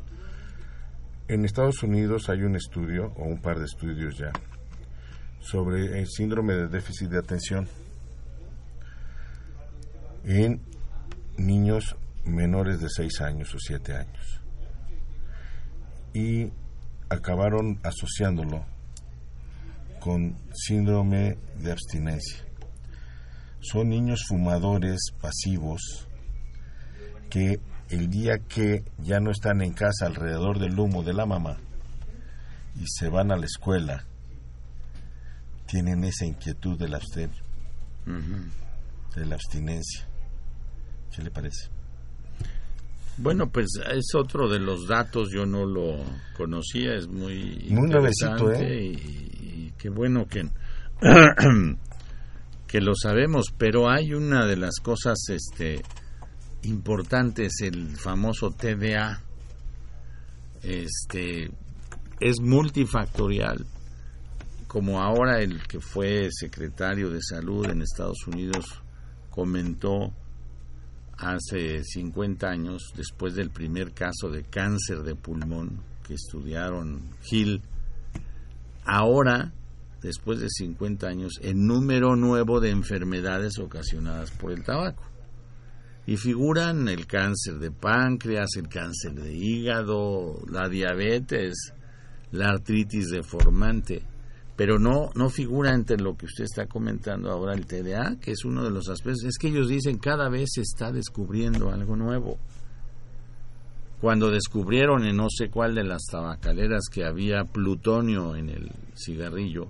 En 1.28 1.44
Estados 1.44 1.82
Unidos 1.82 2.28
hay 2.28 2.42
un 2.42 2.54
estudio, 2.54 3.12
o 3.16 3.24
un 3.24 3.40
par 3.40 3.58
de 3.58 3.64
estudios 3.64 4.16
ya, 4.16 4.30
sobre 5.40 5.98
el 5.98 6.06
síndrome 6.06 6.54
de 6.54 6.68
déficit 6.68 7.08
de 7.08 7.18
atención 7.18 7.68
en 10.24 10.60
niños 11.36 11.96
menores 12.24 12.80
de 12.80 12.88
6 12.88 13.20
años 13.22 13.52
o 13.54 13.58
7 13.58 13.92
años 13.92 14.40
y 16.14 16.50
acabaron 17.08 17.80
asociándolo 17.82 18.64
con 20.00 20.36
síndrome 20.54 21.38
de 21.58 21.72
abstinencia. 21.72 22.38
Son 23.60 23.88
niños 23.88 24.20
fumadores 24.28 25.10
pasivos 25.20 26.08
que 27.28 27.60
el 27.90 28.08
día 28.10 28.38
que 28.38 28.84
ya 28.98 29.20
no 29.20 29.30
están 29.30 29.62
en 29.62 29.72
casa 29.72 30.06
alrededor 30.06 30.58
del 30.58 30.78
humo 30.78 31.02
de 31.02 31.14
la 31.14 31.26
mamá 31.26 31.56
y 32.80 32.84
se 32.86 33.08
van 33.08 33.32
a 33.32 33.36
la 33.36 33.46
escuela, 33.46 34.04
tienen 35.66 36.04
esa 36.04 36.26
inquietud 36.26 36.78
del 36.78 36.94
absten 36.94 37.30
de 39.14 39.26
la 39.26 39.34
abstinencia. 39.34 40.06
¿Qué 41.14 41.22
le 41.22 41.30
parece? 41.30 41.70
Bueno, 43.18 43.48
pues 43.48 43.66
es 43.90 44.14
otro 44.14 44.48
de 44.48 44.60
los 44.60 44.86
datos, 44.86 45.30
yo 45.32 45.46
no 45.46 45.64
lo 45.64 46.04
conocía, 46.36 46.94
es 46.94 47.08
muy 47.08 47.66
Muy 47.70 47.88
nuevecito, 47.88 48.52
¿eh? 48.52 48.84
y, 48.84 48.94
y 48.94 49.74
qué 49.78 49.88
bueno 49.88 50.26
que, 50.26 50.50
que 52.66 52.80
lo 52.80 52.94
sabemos, 52.94 53.46
pero 53.56 53.88
hay 53.88 54.12
una 54.12 54.44
de 54.44 54.58
las 54.58 54.76
cosas 54.82 55.16
este, 55.30 55.82
importantes, 56.68 57.60
el 57.62 57.96
famoso 57.96 58.50
TDA, 58.50 59.22
este, 60.62 61.50
es 62.20 62.40
multifactorial, 62.40 63.66
como 64.66 65.00
ahora 65.00 65.40
el 65.40 65.62
que 65.66 65.80
fue 65.80 66.28
secretario 66.30 67.10
de 67.10 67.20
salud 67.22 67.66
en 67.66 67.82
Estados 67.82 68.26
Unidos 68.26 68.66
comentó 69.30 70.12
hace 71.18 71.82
50 71.82 72.46
años, 72.46 72.92
después 72.96 73.34
del 73.34 73.50
primer 73.50 73.92
caso 73.92 74.28
de 74.30 74.42
cáncer 74.44 75.02
de 75.02 75.14
pulmón 75.14 75.80
que 76.06 76.14
estudiaron 76.14 77.02
Hill, 77.30 77.62
ahora, 78.84 79.52
después 80.02 80.40
de 80.40 80.48
50 80.48 81.06
años, 81.06 81.34
el 81.42 81.66
número 81.66 82.16
nuevo 82.16 82.60
de 82.60 82.70
enfermedades 82.70 83.58
ocasionadas 83.58 84.30
por 84.30 84.52
el 84.52 84.62
tabaco. 84.62 85.02
Y 86.06 86.16
figuran 86.16 86.88
el 86.88 87.06
cáncer 87.06 87.58
de 87.58 87.70
páncreas, 87.70 88.50
el 88.56 88.68
cáncer 88.68 89.14
de 89.14 89.34
hígado, 89.34 90.40
la 90.48 90.68
diabetes, 90.68 91.72
la 92.30 92.50
artritis 92.50 93.08
deformante 93.08 94.04
pero 94.56 94.78
no 94.78 95.10
no 95.14 95.28
figura 95.28 95.74
entre 95.74 95.98
lo 95.98 96.16
que 96.16 96.24
usted 96.24 96.44
está 96.44 96.66
comentando 96.66 97.30
ahora 97.30 97.54
el 97.54 97.66
TDA, 97.66 98.16
que 98.18 98.32
es 98.32 98.44
uno 98.44 98.64
de 98.64 98.70
los 98.70 98.88
aspectos. 98.88 99.24
Es 99.24 99.36
que 99.38 99.48
ellos 99.48 99.68
dicen 99.68 99.98
cada 99.98 100.30
vez 100.30 100.48
se 100.54 100.62
está 100.62 100.90
descubriendo 100.90 101.70
algo 101.70 101.94
nuevo. 101.94 102.38
Cuando 104.00 104.30
descubrieron 104.30 105.04
en 105.04 105.16
no 105.16 105.28
sé 105.30 105.50
cuál 105.50 105.74
de 105.74 105.84
las 105.84 106.04
tabacaleras 106.10 106.84
que 106.90 107.04
había 107.04 107.44
plutonio 107.44 108.34
en 108.34 108.48
el 108.48 108.72
cigarrillo, 108.94 109.68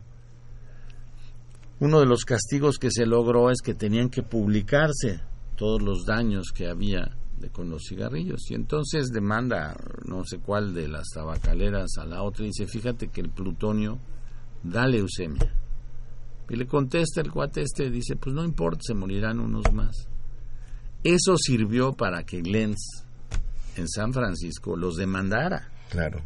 uno 1.81 2.01
de 2.01 2.07
los 2.07 2.25
castigos 2.25 2.79
que 2.79 2.91
se 2.91 3.07
logró 3.07 3.51
es 3.51 3.61
que 3.63 3.75
tenían 3.75 4.09
que 4.09 4.23
publicarse 4.23 5.21
todos 5.57 5.83
los 5.83 6.05
daños 6.05 6.53
que 6.55 6.69
había 6.69 7.17
de, 7.39 7.51
con 7.51 7.71
los 7.71 7.83
cigarrillos. 7.89 8.51
Y 8.51 8.55
entonces 8.55 9.09
demanda 9.09 9.77
no 10.05 10.25
sé 10.25 10.39
cuál 10.39 10.75
de 10.75 10.89
las 10.89 11.09
tabacaleras 11.15 11.99
a 11.99 12.07
la 12.07 12.23
otra 12.23 12.45
y 12.45 12.49
dice, 12.49 12.67
fíjate 12.67 13.09
que 13.09 13.21
el 13.21 13.31
plutonio 13.31 13.99
da 14.63 14.87
leucemia. 14.87 15.53
Y 16.49 16.57
le 16.57 16.67
contesta 16.67 17.21
el 17.21 17.31
cuate 17.31 17.63
este, 17.63 17.91
dice, 17.91 18.17
pues 18.17 18.35
no 18.35 18.45
importa, 18.45 18.81
se 18.83 18.95
morirán 18.95 19.41
unos 19.41 19.73
más. 19.73 20.09
Eso 21.03 21.37
sirvió 21.37 21.93
para 21.93 22.25
que 22.25 22.41
Lenz 22.43 23.05
en 23.77 23.89
San 23.89 24.13
Francisco 24.13 24.77
los 24.77 24.97
demandara. 24.97 25.69
Claro. 25.91 26.23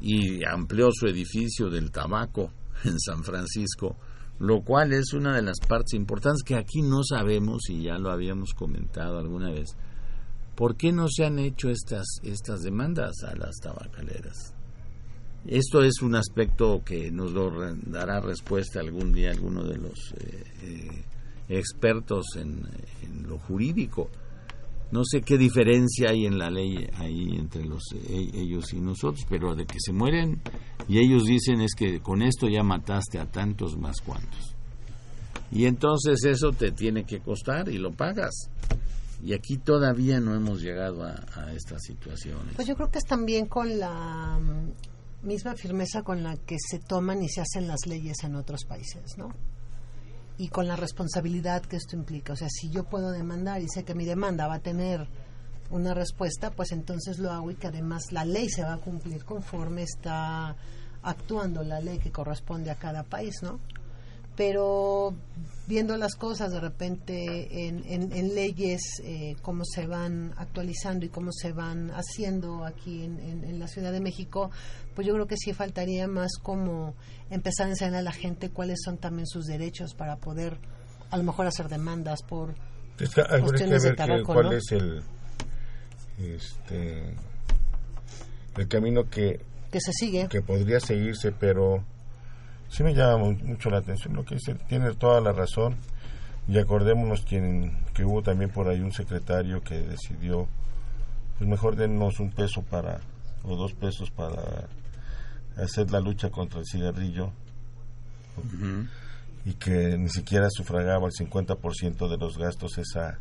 Y 0.00 0.44
amplió 0.44 0.88
su 0.92 1.06
edificio 1.06 1.68
del 1.68 1.90
tabaco 1.90 2.50
en 2.84 2.98
San 2.98 3.22
Francisco, 3.24 3.96
lo 4.38 4.62
cual 4.62 4.92
es 4.92 5.12
una 5.12 5.34
de 5.34 5.42
las 5.42 5.58
partes 5.66 5.94
importantes 5.94 6.42
que 6.42 6.56
aquí 6.56 6.82
no 6.82 7.02
sabemos, 7.02 7.70
y 7.70 7.82
ya 7.82 7.98
lo 7.98 8.10
habíamos 8.10 8.52
comentado 8.54 9.18
alguna 9.18 9.50
vez, 9.50 9.76
¿por 10.54 10.76
qué 10.76 10.92
no 10.92 11.06
se 11.08 11.24
han 11.24 11.38
hecho 11.38 11.70
estas, 11.70 12.06
estas 12.22 12.62
demandas 12.62 13.22
a 13.24 13.34
las 13.34 13.56
tabacaleras? 13.56 14.52
Esto 15.46 15.82
es 15.82 16.02
un 16.02 16.16
aspecto 16.16 16.82
que 16.84 17.10
nos 17.12 17.32
lo 17.32 17.52
dará 17.86 18.20
respuesta 18.20 18.80
algún 18.80 19.12
día 19.12 19.30
alguno 19.30 19.62
de 19.62 19.78
los 19.78 20.12
eh, 20.18 20.44
eh, 20.62 21.04
expertos 21.48 22.26
en 22.36 22.66
lo 23.28 23.38
jurídico. 23.38 24.10
No 24.92 25.02
sé 25.04 25.22
qué 25.22 25.36
diferencia 25.36 26.10
hay 26.10 26.26
en 26.26 26.38
la 26.38 26.48
ley 26.48 26.86
ahí 26.94 27.36
entre 27.36 27.64
los 27.64 27.82
e- 27.92 28.30
ellos 28.34 28.72
y 28.72 28.80
nosotros, 28.80 29.26
pero 29.28 29.54
de 29.56 29.66
que 29.66 29.78
se 29.80 29.92
mueren 29.92 30.40
y 30.88 30.98
ellos 30.98 31.24
dicen 31.24 31.60
es 31.60 31.74
que 31.74 32.00
con 32.00 32.22
esto 32.22 32.48
ya 32.48 32.62
mataste 32.62 33.18
a 33.18 33.26
tantos 33.26 33.76
más 33.76 34.00
cuantos. 34.00 34.54
Y 35.50 35.64
entonces 35.66 36.24
eso 36.24 36.52
te 36.52 36.70
tiene 36.72 37.04
que 37.04 37.20
costar 37.20 37.68
y 37.68 37.78
lo 37.78 37.92
pagas. 37.92 38.48
Y 39.22 39.32
aquí 39.32 39.56
todavía 39.58 40.20
no 40.20 40.34
hemos 40.34 40.60
llegado 40.60 41.02
a, 41.04 41.14
a 41.34 41.52
estas 41.52 41.82
situaciones. 41.82 42.54
Pues 42.54 42.68
yo 42.68 42.74
creo 42.76 42.90
que 42.90 42.98
es 42.98 43.04
también 43.04 43.46
con 43.46 43.78
la 43.78 44.38
mm, 44.38 45.26
misma 45.26 45.54
firmeza 45.54 46.02
con 46.02 46.22
la 46.22 46.36
que 46.36 46.56
se 46.58 46.78
toman 46.78 47.22
y 47.22 47.28
se 47.28 47.40
hacen 47.40 47.66
las 47.66 47.86
leyes 47.86 48.22
en 48.22 48.36
otros 48.36 48.64
países, 48.64 49.16
¿no? 49.16 49.28
Y 50.38 50.48
con 50.48 50.66
la 50.68 50.76
responsabilidad 50.76 51.62
que 51.62 51.76
esto 51.76 51.96
implica. 51.96 52.34
O 52.34 52.36
sea, 52.36 52.48
si 52.50 52.68
yo 52.70 52.84
puedo 52.84 53.10
demandar 53.10 53.62
y 53.62 53.68
sé 53.68 53.84
que 53.84 53.94
mi 53.94 54.04
demanda 54.04 54.46
va 54.46 54.54
a 54.56 54.58
tener 54.60 55.06
una 55.70 55.94
respuesta, 55.94 56.50
pues 56.50 56.72
entonces 56.72 57.18
lo 57.18 57.32
hago 57.32 57.50
y 57.50 57.54
que 57.54 57.68
además 57.68 58.12
la 58.12 58.24
ley 58.24 58.48
se 58.48 58.62
va 58.62 58.74
a 58.74 58.78
cumplir 58.78 59.24
conforme 59.24 59.82
está 59.82 60.54
actuando 61.02 61.62
la 61.62 61.80
ley 61.80 61.98
que 61.98 62.10
corresponde 62.12 62.70
a 62.70 62.74
cada 62.76 63.02
país, 63.02 63.34
¿no? 63.42 63.58
pero 64.36 65.14
viendo 65.66 65.96
las 65.96 66.14
cosas 66.14 66.52
de 66.52 66.60
repente 66.60 67.66
en, 67.68 67.82
en- 67.90 68.34
leyes, 68.34 68.82
eh, 69.02 69.34
cómo 69.40 69.64
se 69.64 69.86
van 69.86 70.34
actualizando 70.36 71.06
y 71.06 71.08
cómo 71.08 71.32
se 71.32 71.52
van 71.52 71.90
haciendo 71.92 72.64
aquí 72.66 73.02
en- 73.02 73.18
en 73.18 73.58
la 73.58 73.66
Ciudad 73.66 73.92
de 73.92 74.00
México, 74.00 74.50
pues 74.96 75.06
yo 75.06 75.14
creo 75.14 75.26
que 75.28 75.36
sí 75.36 75.52
faltaría 75.52 76.08
más 76.08 76.32
como 76.42 76.94
empezar 77.30 77.66
a 77.66 77.70
enseñar 77.70 77.94
a 77.94 78.02
la 78.02 78.10
gente 78.12 78.50
cuáles 78.50 78.80
son 78.84 78.98
también 78.98 79.26
sus 79.28 79.44
derechos 79.46 79.94
para 79.94 80.16
poder 80.16 80.58
a 81.10 81.16
lo 81.16 81.22
mejor 81.22 81.46
hacer 81.46 81.68
demandas 81.68 82.22
por 82.24 82.54
que 82.96 83.06
cuestiones 83.40 83.82
de 83.84 83.90
que- 83.90 83.96
tabaco, 83.96 84.32
cuál 84.32 84.46
¿no? 84.46 84.52
es 84.52 84.72
el 84.72 85.02
este 86.18 87.14
el 88.56 88.68
camino 88.68 89.08
que 89.08 89.40
que 89.70 89.80
se 89.80 89.92
sigue. 89.92 90.28
que 90.28 90.40
podría 90.42 90.80
seguirse, 90.80 91.32
pero 91.32 91.84
sí 92.68 92.82
me 92.82 92.94
llama 92.94 93.18
mu- 93.18 93.32
mucho 93.44 93.68
la 93.68 93.78
atención 93.78 94.14
lo 94.14 94.24
que 94.24 94.36
dice, 94.36 94.54
tiene 94.68 94.94
toda 94.94 95.20
la 95.20 95.32
razón. 95.32 95.76
Y 96.48 96.58
acordémonos 96.58 97.22
quien, 97.22 97.76
que 97.92 98.04
hubo 98.04 98.22
también 98.22 98.50
por 98.50 98.68
ahí 98.68 98.80
un 98.80 98.92
secretario 98.92 99.60
que 99.62 99.74
decidió, 99.82 100.46
pues 101.36 101.50
mejor 101.50 101.74
denos 101.74 102.20
un 102.20 102.30
peso 102.30 102.62
para, 102.62 103.00
o 103.42 103.56
dos 103.56 103.72
pesos 103.74 104.10
para 104.12 104.68
hacer 105.56 105.90
la 105.90 106.00
lucha 106.00 106.30
contra 106.30 106.60
el 106.60 106.66
cigarrillo. 106.66 107.32
Y 109.44 109.54
que 109.54 109.96
ni 109.96 110.08
siquiera 110.08 110.48
sufragaba 110.50 111.06
el 111.06 111.12
50% 111.12 112.08
de 112.08 112.16
los 112.18 112.36
gastos 112.36 112.78
esa, 112.78 113.18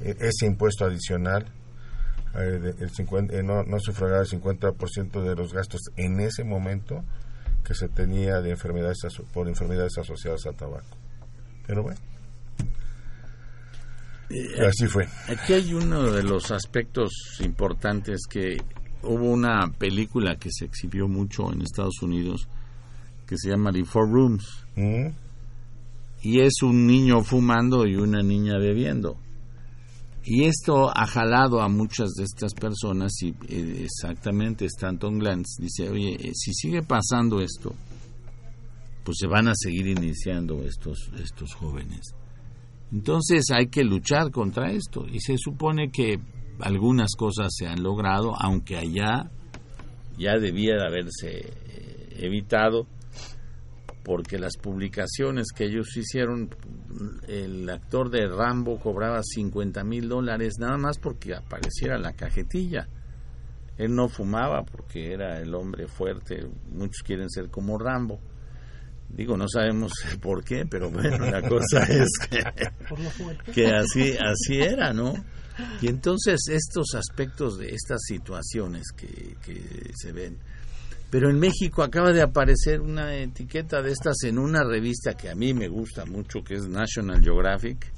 e- 0.00 0.16
ese 0.18 0.46
impuesto 0.46 0.84
adicional. 0.84 1.46
eh, 2.38 2.74
el 2.80 2.90
50, 2.90 3.34
eh, 3.34 3.42
no, 3.42 3.62
no 3.62 3.78
sufragaba 3.78 4.22
el 4.22 4.28
50% 4.28 5.22
de 5.22 5.34
los 5.36 5.52
gastos 5.54 5.80
en 5.96 6.20
ese 6.20 6.42
momento 6.44 7.02
que 7.64 7.74
se 7.74 7.88
tenía 7.88 8.40
de 8.40 8.50
enfermedades 8.50 8.98
por 9.32 9.48
enfermedades 9.48 9.96
asociadas 9.98 10.44
al 10.46 10.54
tabaco. 10.56 10.86
Pero 11.66 11.82
bueno, 11.82 11.98
así 14.66 14.86
fue. 14.86 15.08
Aquí 15.28 15.52
hay 15.52 15.72
uno 15.74 16.10
de 16.10 16.22
los 16.22 16.50
aspectos 16.50 17.12
importantes 17.40 18.22
que 18.28 18.56
hubo 19.02 19.30
una 19.30 19.70
película 19.78 20.36
que 20.36 20.50
se 20.52 20.64
exhibió 20.64 21.08
mucho 21.08 21.52
en 21.52 21.62
Estados 21.62 22.02
Unidos 22.02 22.48
que 23.26 23.36
se 23.36 23.50
llama 23.50 23.72
The 23.72 23.84
Four 23.84 24.10
Rooms. 24.10 24.64
Mm. 24.76 25.08
Y 26.22 26.40
es 26.40 26.62
un 26.62 26.86
niño 26.86 27.22
fumando 27.22 27.86
y 27.86 27.96
una 27.96 28.22
niña 28.22 28.58
bebiendo. 28.58 29.18
Y 30.24 30.44
esto 30.44 30.90
ha 30.90 31.06
jalado 31.06 31.60
a 31.60 31.68
muchas 31.68 32.10
de 32.14 32.24
estas 32.24 32.52
personas 32.54 33.12
y 33.22 33.28
eh, 33.48 33.84
exactamente 33.84 34.64
Stanton 34.64 35.18
Glantz 35.20 35.56
dice, 35.60 35.88
oye, 35.88 36.14
eh, 36.14 36.32
si 36.34 36.52
sigue 36.52 36.82
pasando 36.82 37.40
esto, 37.40 37.72
pues 39.04 39.18
se 39.20 39.28
van 39.28 39.46
a 39.46 39.52
seguir 39.54 39.86
iniciando 39.86 40.64
estos, 40.64 41.12
estos 41.22 41.54
jóvenes. 41.54 42.12
Entonces 42.92 43.44
hay 43.52 43.68
que 43.68 43.84
luchar 43.84 44.32
contra 44.32 44.72
esto 44.72 45.06
y 45.06 45.20
se 45.20 45.36
supone 45.38 45.90
que 45.92 46.18
algunas 46.60 47.14
cosas 47.16 47.54
se 47.54 47.66
han 47.66 47.82
logrado, 47.82 48.34
aunque 48.38 48.76
allá 48.76 49.30
ya 50.18 50.38
debía 50.38 50.76
de 50.76 50.86
haberse 50.86 51.38
eh, 51.38 52.16
evitado, 52.18 52.86
porque 54.04 54.38
las 54.38 54.56
publicaciones 54.56 55.48
que 55.54 55.64
ellos 55.64 55.96
hicieron, 55.96 56.48
el 57.26 57.68
actor 57.68 58.08
de 58.10 58.28
Rambo 58.28 58.78
cobraba 58.78 59.20
50 59.22 59.82
mil 59.84 60.08
dólares 60.08 60.54
nada 60.60 60.78
más 60.78 60.98
porque 60.98 61.34
apareciera 61.34 61.98
la 61.98 62.12
cajetilla. 62.12 62.88
Él 63.76 63.94
no 63.94 64.08
fumaba 64.08 64.62
porque 64.62 65.12
era 65.12 65.40
el 65.40 65.54
hombre 65.54 65.86
fuerte, 65.86 66.48
muchos 66.70 67.02
quieren 67.04 67.28
ser 67.28 67.50
como 67.50 67.78
Rambo. 67.78 68.20
Digo, 69.08 69.36
no 69.36 69.48
sabemos 69.48 69.92
por 70.20 70.44
qué, 70.44 70.66
pero 70.66 70.90
bueno, 70.90 71.26
la 71.26 71.42
cosa 71.42 71.82
es 71.88 72.10
que, 72.28 72.42
que 73.52 73.66
así, 73.68 74.16
así 74.16 74.60
era, 74.60 74.92
¿no? 74.92 75.14
Y 75.80 75.88
entonces 75.88 76.40
estos 76.50 76.94
aspectos 76.94 77.58
de 77.58 77.70
estas 77.74 78.02
situaciones 78.06 78.84
que, 78.94 79.36
que 79.42 79.90
se 79.94 80.12
ven. 80.12 80.36
Pero 81.08 81.30
en 81.30 81.38
México 81.38 81.82
acaba 81.82 82.12
de 82.12 82.20
aparecer 82.20 82.80
una 82.80 83.14
etiqueta 83.14 83.80
de 83.80 83.92
estas 83.92 84.16
en 84.24 84.38
una 84.38 84.64
revista 84.64 85.14
que 85.14 85.30
a 85.30 85.34
mí 85.34 85.54
me 85.54 85.68
gusta 85.68 86.04
mucho, 86.04 86.42
que 86.42 86.54
es 86.54 86.68
National 86.68 87.22
Geographic. 87.22 87.90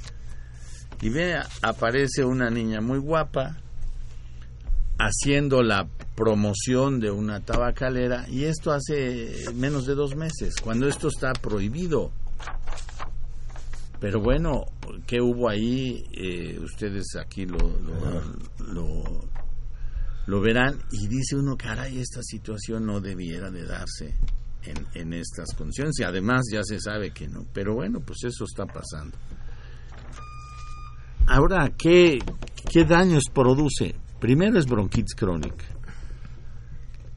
Y 1.00 1.08
ve, 1.08 1.36
aparece 1.62 2.24
una 2.24 2.50
niña 2.50 2.80
muy 2.80 2.98
guapa 2.98 3.56
haciendo 4.98 5.62
la 5.62 5.88
promoción 6.16 6.98
de 6.98 7.10
una 7.10 7.40
tabacalera 7.40 8.28
y 8.28 8.44
esto 8.44 8.72
hace 8.72 9.44
menos 9.54 9.86
de 9.86 9.94
dos 9.94 10.16
meses, 10.16 10.56
cuando 10.60 10.88
esto 10.88 11.08
está 11.08 11.32
prohibido. 11.32 12.10
Pero 14.00 14.20
bueno, 14.20 14.64
¿qué 15.06 15.20
hubo 15.20 15.48
ahí? 15.48 16.04
Eh, 16.12 16.58
ustedes 16.60 17.16
aquí 17.20 17.46
lo, 17.46 17.58
lo, 17.58 18.22
lo, 18.72 19.28
lo 20.26 20.40
verán 20.40 20.80
y 20.92 21.08
dice 21.08 21.36
uno, 21.36 21.56
caray, 21.56 21.98
esta 21.98 22.22
situación 22.22 22.86
no 22.86 23.00
debiera 23.00 23.50
de 23.50 23.64
darse 23.64 24.14
en, 24.62 24.86
en 24.94 25.12
estas 25.14 25.52
condiciones 25.56 25.98
y 25.98 26.04
además 26.04 26.42
ya 26.52 26.62
se 26.62 26.78
sabe 26.78 27.10
que 27.12 27.26
no. 27.26 27.44
Pero 27.52 27.74
bueno, 27.74 28.00
pues 28.00 28.18
eso 28.24 28.44
está 28.44 28.66
pasando. 28.66 29.16
Ahora, 31.26 31.70
¿qué, 31.76 32.18
qué 32.70 32.84
daños 32.84 33.24
produce? 33.32 33.94
Primero 34.20 34.58
es 34.58 34.66
bronquitis 34.66 35.14
crónica. 35.14 35.64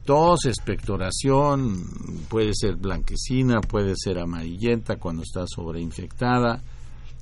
Tos, 0.04 0.46
expectoración, 0.46 1.84
puede 2.28 2.52
ser 2.54 2.76
blanquecina, 2.76 3.60
puede 3.60 3.94
ser 3.96 4.18
amarillenta 4.18 4.96
cuando 4.96 5.22
está 5.22 5.44
sobreinfectada. 5.46 6.62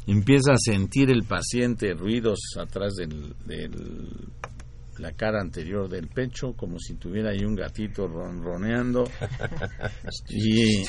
Empieza 0.07 0.53
a 0.53 0.59
sentir 0.59 1.11
el 1.11 1.25
paciente 1.25 1.93
ruidos 1.93 2.39
atrás 2.59 2.95
del 2.95 3.35
la 4.99 5.13
cara 5.13 5.41
anterior 5.41 5.89
del 5.89 6.09
pecho, 6.09 6.53
como 6.55 6.79
si 6.79 6.95
tuviera 6.97 7.31
ahí 7.31 7.43
un 7.43 7.55
gatito 7.55 8.07
ronroneando. 8.07 9.05
y, 10.29 10.83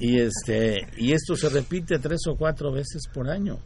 y, 0.00 0.20
este, 0.20 0.76
y 0.98 1.12
esto 1.12 1.34
se 1.34 1.48
repite 1.48 1.98
tres 1.98 2.20
o 2.28 2.36
cuatro 2.36 2.70
veces 2.72 3.02
por 3.12 3.28
año. 3.28 3.58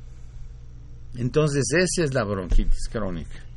Entonces, 1.16 1.64
esa 1.76 2.04
es 2.04 2.14
la 2.14 2.24
bronquitis 2.24 2.88
crónica 2.90 3.49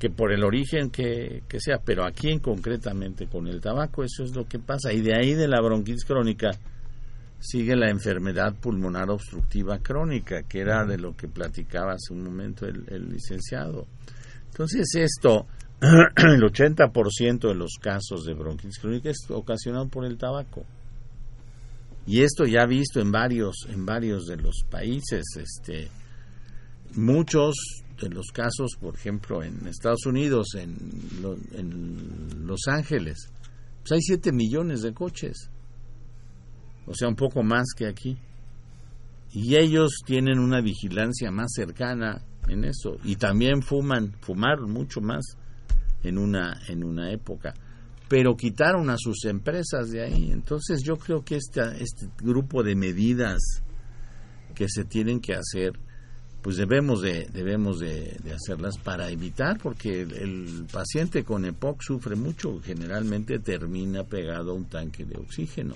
que 0.00 0.08
por 0.10 0.32
el 0.32 0.42
origen 0.42 0.90
que, 0.90 1.42
que, 1.46 1.60
sea, 1.60 1.78
pero 1.84 2.06
aquí 2.06 2.30
en 2.30 2.40
concretamente 2.40 3.26
con 3.26 3.46
el 3.46 3.60
tabaco 3.60 4.02
eso 4.02 4.24
es 4.24 4.34
lo 4.34 4.46
que 4.48 4.58
pasa 4.58 4.94
y 4.94 5.02
de 5.02 5.14
ahí 5.14 5.34
de 5.34 5.46
la 5.46 5.60
bronquitis 5.60 6.06
crónica 6.06 6.52
sigue 7.38 7.76
la 7.76 7.90
enfermedad 7.90 8.54
pulmonar 8.54 9.10
obstructiva 9.10 9.78
crónica, 9.78 10.42
que 10.42 10.60
era 10.60 10.84
de 10.84 10.98
lo 10.98 11.14
que 11.14 11.28
platicaba 11.28 11.92
hace 11.92 12.12
un 12.12 12.22
momento 12.22 12.66
el, 12.66 13.10
licenciado. 13.10 13.86
Entonces 14.46 14.88
esto, 14.94 15.46
el 15.80 16.42
80% 16.42 17.48
de 17.48 17.54
los 17.54 17.76
casos 17.80 18.24
de 18.24 18.34
bronquitis 18.34 18.78
crónica 18.78 19.10
es 19.10 19.18
ocasionado 19.30 19.86
por 19.88 20.06
el 20.06 20.16
tabaco. 20.16 20.64
Y 22.06 22.22
esto 22.22 22.44
ya 22.44 22.64
visto 22.64 23.00
en 23.00 23.12
varios 23.12 23.66
en 23.68 23.84
varios 23.84 24.26
de 24.26 24.36
los 24.36 24.64
países, 24.68 25.22
este 25.36 25.88
muchos 26.96 27.54
de 28.00 28.08
los 28.08 28.26
casos, 28.32 28.76
por 28.80 28.94
ejemplo, 28.94 29.42
en 29.42 29.66
Estados 29.66 30.06
Unidos, 30.06 30.54
en, 30.54 30.76
en 31.52 32.46
Los 32.46 32.60
Ángeles, 32.66 33.30
pues 33.80 33.92
hay 33.92 34.00
7 34.00 34.32
millones 34.32 34.82
de 34.82 34.92
coches. 34.92 35.50
O 36.86 36.94
sea, 36.94 37.08
un 37.08 37.16
poco 37.16 37.42
más 37.42 37.68
que 37.76 37.86
aquí. 37.86 38.18
Y 39.32 39.56
ellos 39.56 40.02
tienen 40.04 40.38
una 40.38 40.60
vigilancia 40.60 41.30
más 41.30 41.52
cercana 41.54 42.22
en 42.48 42.64
eso. 42.64 42.96
Y 43.04 43.16
también 43.16 43.62
fuman, 43.62 44.14
fumaron 44.20 44.70
mucho 44.70 45.00
más 45.00 45.36
en 46.02 46.18
una, 46.18 46.60
en 46.68 46.84
una 46.84 47.12
época. 47.12 47.54
Pero 48.08 48.36
quitaron 48.36 48.90
a 48.90 48.96
sus 48.98 49.24
empresas 49.24 49.90
de 49.90 50.02
ahí. 50.02 50.30
Entonces 50.32 50.82
yo 50.82 50.96
creo 50.96 51.24
que 51.24 51.36
este, 51.36 51.60
este 51.80 52.08
grupo 52.22 52.62
de 52.62 52.74
medidas 52.74 53.38
que 54.54 54.66
se 54.68 54.84
tienen 54.84 55.20
que 55.20 55.34
hacer, 55.34 55.78
pues 56.42 56.56
debemos 56.56 57.02
de 57.02 57.26
debemos 57.32 57.78
de, 57.78 58.16
de, 58.22 58.32
hacerlas 58.32 58.78
para 58.78 59.10
evitar 59.10 59.58
porque 59.58 60.02
el, 60.02 60.66
paciente 60.72 61.24
con 61.24 61.44
EPOC 61.44 61.82
sufre 61.82 62.16
mucho 62.16 62.60
generalmente 62.62 63.38
termina 63.38 64.04
pegado 64.04 64.52
a 64.52 64.54
un 64.54 64.66
tanque 64.66 65.04
de 65.04 65.18
oxígeno. 65.18 65.74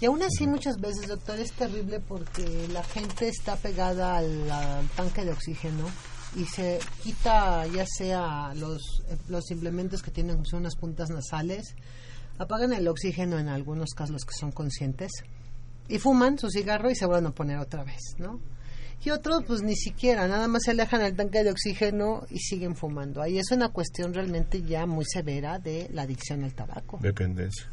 Y 0.00 0.06
aún 0.06 0.22
así 0.22 0.46
muchas 0.46 0.80
veces 0.80 1.08
doctor 1.08 1.40
es 1.40 1.52
terrible 1.52 1.98
porque 1.98 2.68
la 2.72 2.84
gente 2.84 3.28
está 3.28 3.56
pegada 3.56 4.18
al, 4.18 4.48
al 4.48 4.88
tanque 4.90 5.24
de 5.24 5.32
oxígeno 5.32 5.86
y 6.36 6.44
se 6.44 6.78
quita 7.02 7.66
ya 7.66 7.84
sea 7.86 8.52
los 8.54 9.02
los 9.28 9.50
implementos 9.50 10.02
que 10.02 10.10
tienen 10.10 10.44
son 10.44 10.60
unas 10.60 10.76
puntas 10.76 11.10
nasales 11.10 11.74
apagan 12.38 12.72
el 12.72 12.86
oxígeno 12.86 13.38
en 13.38 13.48
algunos 13.48 13.90
casos 13.94 14.12
los 14.12 14.24
que 14.24 14.34
son 14.38 14.52
conscientes 14.52 15.10
y 15.88 15.98
fuman 15.98 16.38
su 16.38 16.50
cigarro 16.50 16.90
y 16.90 16.94
se 16.94 17.06
vuelven 17.06 17.26
a 17.26 17.34
poner 17.34 17.58
otra 17.58 17.82
vez 17.82 18.00
no 18.18 18.40
y 19.04 19.10
otros 19.10 19.44
pues 19.46 19.62
ni 19.62 19.76
siquiera, 19.76 20.26
nada 20.28 20.48
más 20.48 20.62
se 20.64 20.72
alejan 20.72 21.02
el 21.02 21.14
tanque 21.14 21.42
de 21.44 21.50
oxígeno 21.50 22.26
y 22.30 22.38
siguen 22.40 22.76
fumando. 22.76 23.22
Ahí 23.22 23.38
es 23.38 23.50
una 23.52 23.70
cuestión 23.70 24.12
realmente 24.12 24.62
ya 24.62 24.86
muy 24.86 25.04
severa 25.06 25.58
de 25.58 25.88
la 25.92 26.02
adicción 26.02 26.44
al 26.44 26.52
tabaco. 26.52 26.98
Dependencia. 27.00 27.66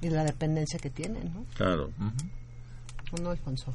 Y 0.00 0.08
la 0.08 0.24
dependencia 0.24 0.78
que 0.78 0.90
tienen, 0.90 1.32
¿no? 1.34 1.44
Claro. 1.54 1.88
Uh 1.98 2.04
-huh. 2.04 3.22
No, 3.22 3.30
Alfonso, 3.30 3.74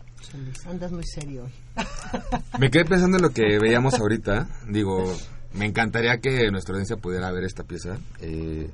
andas 0.65 0.91
muy 0.93 1.03
serio 1.03 1.43
hoy. 1.43 1.51
Me 2.59 2.71
quedé 2.71 2.85
pensando 2.85 3.17
en 3.17 3.23
lo 3.23 3.31
que 3.31 3.59
veíamos 3.59 3.95
ahorita. 3.95 4.47
Digo, 4.69 5.13
me 5.53 5.65
encantaría 5.65 6.19
que 6.19 6.49
nuestra 6.51 6.73
audiencia 6.73 6.95
pudiera 6.95 7.29
ver 7.31 7.43
esta 7.43 7.63
pieza. 7.63 7.97
Eh, 8.21 8.69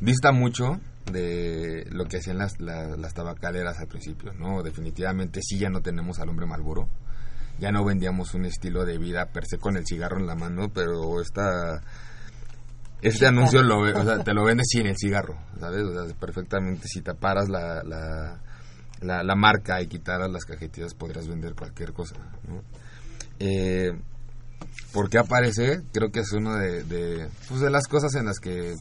dista 0.00 0.30
mucho 0.30 0.80
de 1.10 1.84
lo 1.90 2.06
que 2.06 2.18
hacían 2.18 2.38
las, 2.38 2.60
las, 2.60 2.96
las 2.96 3.12
tabacaleras 3.12 3.78
al 3.78 3.88
principio, 3.88 4.32
¿no? 4.34 4.62
Definitivamente 4.62 5.40
sí 5.42 5.58
ya 5.58 5.68
no 5.68 5.80
tenemos 5.82 6.20
al 6.20 6.28
hombre 6.28 6.46
Malboro 6.46 6.88
ya 7.58 7.70
no 7.70 7.84
vendíamos 7.84 8.34
un 8.34 8.44
estilo 8.44 8.84
de 8.84 8.98
vida 8.98 9.26
per 9.26 9.46
se 9.46 9.58
con 9.58 9.76
el 9.76 9.86
cigarro 9.86 10.18
en 10.18 10.26
la 10.26 10.34
mano, 10.34 10.70
pero 10.72 11.20
esta 11.20 11.80
este 13.00 13.26
anuncio 13.26 13.62
lo, 13.62 13.80
o 13.80 14.04
sea, 14.04 14.18
te 14.24 14.32
lo 14.32 14.44
vendes 14.44 14.66
sin 14.70 14.86
el 14.86 14.96
cigarro, 14.96 15.36
¿sabes? 15.60 15.82
O 15.82 15.92
sea, 15.92 16.14
perfectamente 16.16 16.88
si 16.88 17.02
taparas 17.02 17.48
la, 17.48 17.82
la, 17.84 18.40
la, 19.00 19.22
la 19.22 19.34
marca 19.34 19.80
y 19.82 19.86
quitaras 19.86 20.30
las 20.30 20.44
cajetillas 20.44 20.94
podrías 20.94 21.28
vender 21.28 21.54
cualquier 21.54 21.92
cosa, 21.92 22.16
¿no? 22.48 22.62
Eh, 23.38 23.92
¿Por 24.92 25.10
qué 25.10 25.18
aparece? 25.18 25.82
Creo 25.92 26.10
que 26.10 26.20
es 26.20 26.32
una 26.32 26.58
de, 26.58 26.84
de, 26.84 27.28
pues 27.48 27.60
de 27.60 27.70
las 27.70 27.86
cosas 27.88 28.14
en 28.14 28.26
las 28.26 28.38
que 28.38 28.74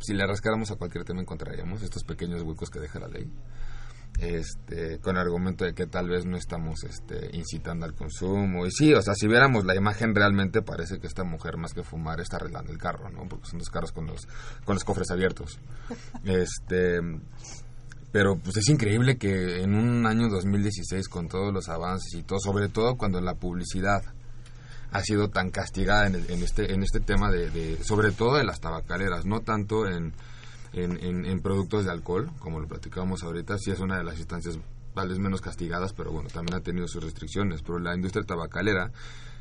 si 0.00 0.14
le 0.14 0.26
rascáramos 0.26 0.70
a 0.70 0.76
cualquier 0.76 1.04
tema 1.04 1.20
encontraríamos 1.20 1.82
estos 1.82 2.04
pequeños 2.04 2.42
huecos 2.42 2.70
que 2.70 2.80
deja 2.80 2.98
la 2.98 3.08
ley 3.08 3.30
este, 4.18 4.98
con 5.00 5.16
el 5.16 5.22
argumento 5.22 5.64
de 5.64 5.74
que 5.74 5.86
tal 5.86 6.08
vez 6.08 6.24
no 6.24 6.36
estamos 6.36 6.82
este, 6.84 7.30
incitando 7.36 7.84
al 7.86 7.94
consumo. 7.94 8.66
Y 8.66 8.70
sí, 8.70 8.94
o 8.94 9.02
sea, 9.02 9.14
si 9.14 9.26
viéramos 9.28 9.64
la 9.64 9.74
imagen 9.76 10.14
realmente 10.14 10.62
parece 10.62 10.98
que 10.98 11.06
esta 11.06 11.24
mujer 11.24 11.56
más 11.56 11.74
que 11.74 11.82
fumar 11.82 12.20
está 12.20 12.36
arreglando 12.36 12.72
el 12.72 12.78
carro, 12.78 13.10
¿no? 13.10 13.28
Porque 13.28 13.46
son 13.48 13.58
dos 13.58 13.68
carros 13.70 13.92
con 13.92 14.06
los, 14.06 14.26
con 14.64 14.74
los 14.74 14.84
cofres 14.84 15.10
abiertos. 15.10 15.58
Este, 16.24 17.00
pero 18.12 18.38
pues 18.38 18.56
es 18.56 18.68
increíble 18.68 19.18
que 19.18 19.62
en 19.62 19.74
un 19.74 20.06
año 20.06 20.28
2016 20.28 21.08
con 21.08 21.28
todos 21.28 21.52
los 21.52 21.68
avances 21.68 22.14
y 22.14 22.22
todo, 22.22 22.38
sobre 22.40 22.68
todo 22.68 22.96
cuando 22.96 23.20
la 23.20 23.34
publicidad 23.34 24.02
ha 24.92 25.02
sido 25.02 25.28
tan 25.28 25.50
castigada 25.50 26.06
en, 26.06 26.14
el- 26.14 26.30
en 26.30 26.42
este 26.42 26.72
en 26.72 26.82
este 26.82 27.00
tema 27.00 27.30
de, 27.30 27.50
de- 27.50 27.82
sobre 27.84 28.12
todo 28.12 28.36
de 28.36 28.44
las 28.44 28.60
tabacaleras 28.60 29.26
no 29.26 29.40
tanto 29.40 29.86
en, 29.86 30.14
en, 30.76 31.24
en- 31.26 31.40
productos 31.40 31.84
de 31.84 31.90
alcohol 31.90 32.30
como 32.38 32.60
lo 32.60 32.68
platicábamos 32.68 33.22
ahorita 33.22 33.56
sí 33.58 33.70
es 33.70 33.80
una 33.80 33.98
de 33.98 34.04
las 34.04 34.18
instancias 34.18 34.58
tal 34.94 35.08
vez 35.08 35.18
menos 35.18 35.40
castigadas 35.40 35.92
pero 35.92 36.12
bueno 36.12 36.28
también 36.28 36.54
ha 36.56 36.60
tenido 36.62 36.86
sus 36.88 37.02
restricciones 37.02 37.62
pero 37.62 37.78
la 37.78 37.94
industria 37.94 38.24
tabacalera 38.24 38.92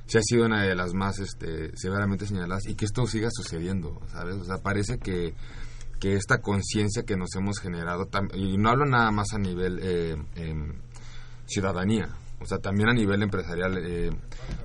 sí 0.07 0.17
ha 0.17 0.21
sido 0.21 0.45
una 0.45 0.63
de 0.63 0.75
las 0.75 0.93
más 0.93 1.19
este, 1.19 1.71
severamente 1.77 2.25
señaladas 2.25 2.65
y 2.67 2.75
que 2.75 2.85
esto 2.85 3.05
siga 3.07 3.29
sucediendo 3.31 4.01
sabes 4.11 4.35
o 4.35 4.43
sea 4.45 4.57
parece 4.59 4.97
que 4.97 5.33
que 5.99 6.15
esta 6.15 6.39
conciencia 6.41 7.03
que 7.03 7.15
nos 7.15 7.29
hemos 7.35 7.59
generado 7.59 8.09
y 8.33 8.57
no 8.57 8.69
hablo 8.69 8.85
nada 8.85 9.11
más 9.11 9.33
a 9.33 9.37
nivel 9.39 9.79
eh, 9.81 10.15
em, 10.35 10.73
ciudadanía 11.47 12.09
o 12.39 12.45
sea 12.45 12.59
también 12.59 12.89
a 12.89 12.93
nivel 12.93 13.23
empresarial 13.23 13.77
eh, 13.77 14.11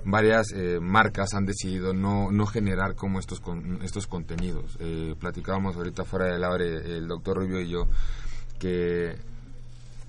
varias 0.04 0.48
eh, 0.54 0.78
marcas 0.80 1.34
han 1.34 1.46
decidido 1.46 1.92
no 1.94 2.30
no 2.32 2.46
generar 2.46 2.94
como 2.94 3.18
estos 3.18 3.40
con- 3.40 3.80
estos 3.82 4.06
contenidos 4.06 4.76
Eh, 4.80 5.14
platicábamos 5.18 5.76
ahorita 5.76 6.04
fuera 6.04 6.26
del 6.26 6.44
aire 6.44 6.96
el 6.98 7.06
doctor 7.08 7.36
Rubio 7.38 7.60
y 7.60 7.68
yo 7.70 7.86
que 8.58 9.16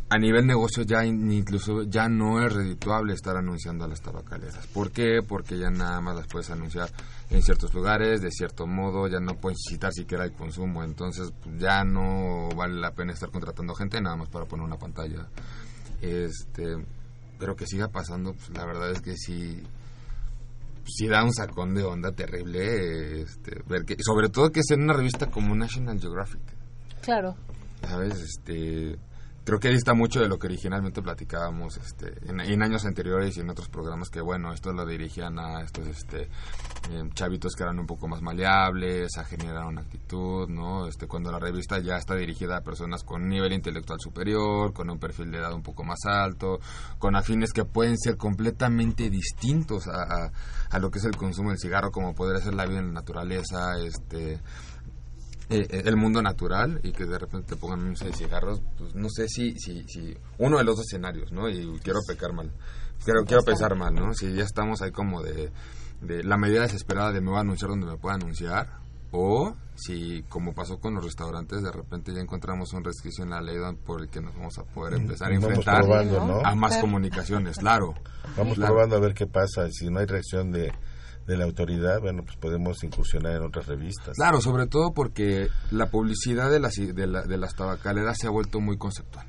a 0.09 0.17
nivel 0.17 0.45
negocio 0.45 0.83
ya 0.83 1.05
in- 1.05 1.31
incluso 1.31 1.83
ya 1.83 2.09
no 2.09 2.45
es 2.45 2.51
redituable 2.51 3.13
estar 3.13 3.37
anunciando 3.37 3.85
a 3.85 3.87
las 3.87 4.01
tabacaleras. 4.01 4.67
¿Por 4.67 4.91
qué? 4.91 5.21
Porque 5.25 5.57
ya 5.57 5.69
nada 5.69 6.01
más 6.01 6.17
las 6.17 6.27
puedes 6.27 6.49
anunciar 6.49 6.89
en 7.29 7.41
ciertos 7.41 7.73
lugares, 7.73 8.21
de 8.21 8.29
cierto 8.29 8.67
modo, 8.67 9.07
ya 9.07 9.21
no 9.21 9.35
puedes 9.35 9.59
incitar 9.69 9.93
siquiera 9.93 10.25
el 10.25 10.33
consumo, 10.33 10.83
entonces 10.83 11.31
pues, 11.41 11.57
ya 11.59 11.85
no 11.85 12.49
vale 12.57 12.73
la 12.81 12.91
pena 12.91 13.13
estar 13.13 13.29
contratando 13.29 13.73
gente 13.73 14.01
nada 14.01 14.17
más 14.17 14.27
para 14.27 14.43
poner 14.43 14.65
una 14.65 14.75
pantalla. 14.77 15.27
Este, 16.01 16.75
pero 17.41 17.55
que 17.55 17.65
siga 17.65 17.87
pasando, 17.87 18.33
pues 18.33 18.51
la 18.51 18.65
verdad 18.67 18.91
es 18.91 19.01
que 19.01 19.17
sí 19.17 19.63
sí 20.85 21.07
da 21.07 21.23
un 21.23 21.33
sacón 21.33 21.73
de 21.73 21.83
onda 21.83 22.11
terrible 22.11 23.21
este, 23.21 23.63
ver 23.67 23.83
que 23.83 23.95
sobre 23.99 24.29
todo 24.29 24.51
que 24.51 24.59
es 24.59 24.69
en 24.69 24.83
una 24.83 24.93
revista 24.93 25.25
como 25.25 25.55
National 25.55 25.99
Geographic. 25.99 26.41
Claro. 27.01 27.35
¿sabes? 27.81 28.19
Este, 28.19 28.95
creo 29.43 29.59
que 29.59 29.69
dista 29.69 29.93
mucho 29.93 30.19
de 30.19 30.27
lo 30.27 30.37
que 30.37 30.47
originalmente 30.47 31.01
platicábamos 31.01 31.77
este, 31.77 32.13
en, 32.29 32.61
años 32.61 32.85
anteriores 32.85 33.37
y 33.37 33.41
en 33.41 33.49
otros 33.49 33.69
programas 33.69 34.09
que, 34.09 34.21
bueno, 34.21 34.53
esto 34.53 34.71
lo 34.71 34.85
dirigían 34.85 35.39
a 35.39 35.61
estos 35.61 35.87
este, 35.87 36.23
eh, 36.23 37.09
chavitos 37.13 37.55
que 37.55 37.63
eran 37.63 37.79
un 37.79 37.87
poco 37.87 38.07
más 38.07 38.21
maleables, 38.21 39.17
a 39.17 39.23
generar 39.23 39.65
una 39.65 39.81
actitud, 39.81 40.47
¿no? 40.47 40.87
Este, 40.87 41.07
cuando 41.07 41.31
la 41.31 41.39
revista 41.39 41.79
ya 41.79 41.97
está 41.97 42.15
dirigida 42.15 42.57
a 42.57 42.61
personas 42.61 43.03
con 43.03 43.27
nivel 43.27 43.53
intelectual 43.53 43.99
superior, 43.99 44.73
con 44.73 44.89
un 44.89 44.99
perfil 44.99 45.31
de 45.31 45.39
edad 45.39 45.53
un 45.53 45.63
poco 45.63 45.83
más 45.83 45.99
alto, 46.05 46.59
con 46.99 47.15
afines 47.15 47.51
que 47.51 47.65
pueden 47.65 47.97
ser 47.97 48.17
completamente 48.17 49.09
distintos 49.09 49.87
a, 49.87 50.01
a, 50.01 50.31
a 50.69 50.79
lo 50.79 50.91
que 50.91 50.99
es 50.99 51.05
el 51.05 51.15
consumo 51.15 51.49
del 51.49 51.59
cigarro, 51.59 51.91
como 51.91 52.13
podría 52.13 52.41
ser 52.41 52.53
la 52.53 52.65
vida 52.65 52.79
en 52.79 52.87
la 52.87 52.93
naturaleza, 52.93 53.77
este 53.83 54.39
eh, 55.51 55.67
eh, 55.69 55.81
el 55.85 55.97
mundo 55.97 56.21
natural 56.21 56.79
y 56.83 56.91
que 56.91 57.05
de 57.05 57.19
repente 57.19 57.55
te 57.55 57.55
pongan 57.55 57.81
un 57.81 57.93
de 57.93 58.13
cigarros, 58.13 58.61
pues 58.77 58.95
no 58.95 59.09
sé 59.09 59.27
si, 59.27 59.53
si, 59.59 59.83
si 59.87 60.15
uno 60.37 60.57
de 60.57 60.63
los 60.63 60.77
dos 60.77 60.85
escenarios, 60.87 61.31
¿no? 61.31 61.49
Y 61.49 61.79
quiero 61.83 61.99
pecar 62.07 62.33
mal, 62.33 62.51
quiero, 63.03 63.23
quiero 63.25 63.43
pensar 63.43 63.75
mal, 63.75 63.93
¿no? 63.93 64.13
Si 64.13 64.33
ya 64.33 64.43
estamos 64.43 64.81
ahí 64.81 64.91
como 64.91 65.21
de, 65.21 65.51
de 66.01 66.23
la 66.23 66.37
medida 66.37 66.61
desesperada 66.61 67.11
de 67.11 67.21
me 67.21 67.29
voy 67.29 67.37
a 67.37 67.41
anunciar 67.41 67.69
donde 67.69 67.85
me 67.87 67.97
pueda 67.97 68.15
anunciar, 68.15 68.79
o 69.11 69.53
si 69.75 70.23
como 70.29 70.53
pasó 70.53 70.79
con 70.79 70.93
los 70.93 71.03
restaurantes, 71.03 71.61
de 71.61 71.71
repente 71.71 72.13
ya 72.13 72.21
encontramos 72.21 72.71
un 72.73 72.83
resquicio 72.83 73.23
en 73.25 73.31
la 73.31 73.41
ley 73.41 73.57
por 73.85 74.01
el 74.01 74.09
que 74.09 74.21
nos 74.21 74.33
vamos 74.35 74.57
a 74.57 74.63
poder 74.63 74.93
empezar 74.93 75.31
a 75.31 75.35
enfrentar 75.35 75.81
probando, 75.81 76.25
¿no? 76.25 76.45
a 76.45 76.55
más 76.55 76.77
comunicaciones, 76.77 77.57
claro. 77.57 77.93
Vamos 78.37 78.55
Claro. 78.55 78.73
probando 78.73 78.95
a 78.95 78.99
ver 78.99 79.13
qué 79.13 79.27
pasa. 79.27 79.69
Si 79.69 79.89
no 79.89 79.99
hay 79.99 80.05
reacción 80.05 80.51
de, 80.51 80.71
de 81.27 81.37
la 81.37 81.45
autoridad, 81.45 82.01
bueno, 82.01 82.23
pues 82.23 82.35
podemos 82.37 82.83
incursionar 82.83 83.33
en 83.35 83.43
otras 83.43 83.67
revistas. 83.67 84.15
Claro, 84.17 84.41
sobre 84.41 84.67
todo 84.67 84.91
porque 84.93 85.47
la 85.71 85.89
publicidad 85.89 86.49
de 86.51 86.59
las, 86.59 86.73
de, 86.75 87.07
la- 87.07 87.21
de 87.23 87.37
las 87.37 87.55
tabacaleras 87.55 88.17
se 88.19 88.27
ha 88.27 88.31
vuelto 88.31 88.59
muy 88.59 88.77
conceptual. 88.77 89.27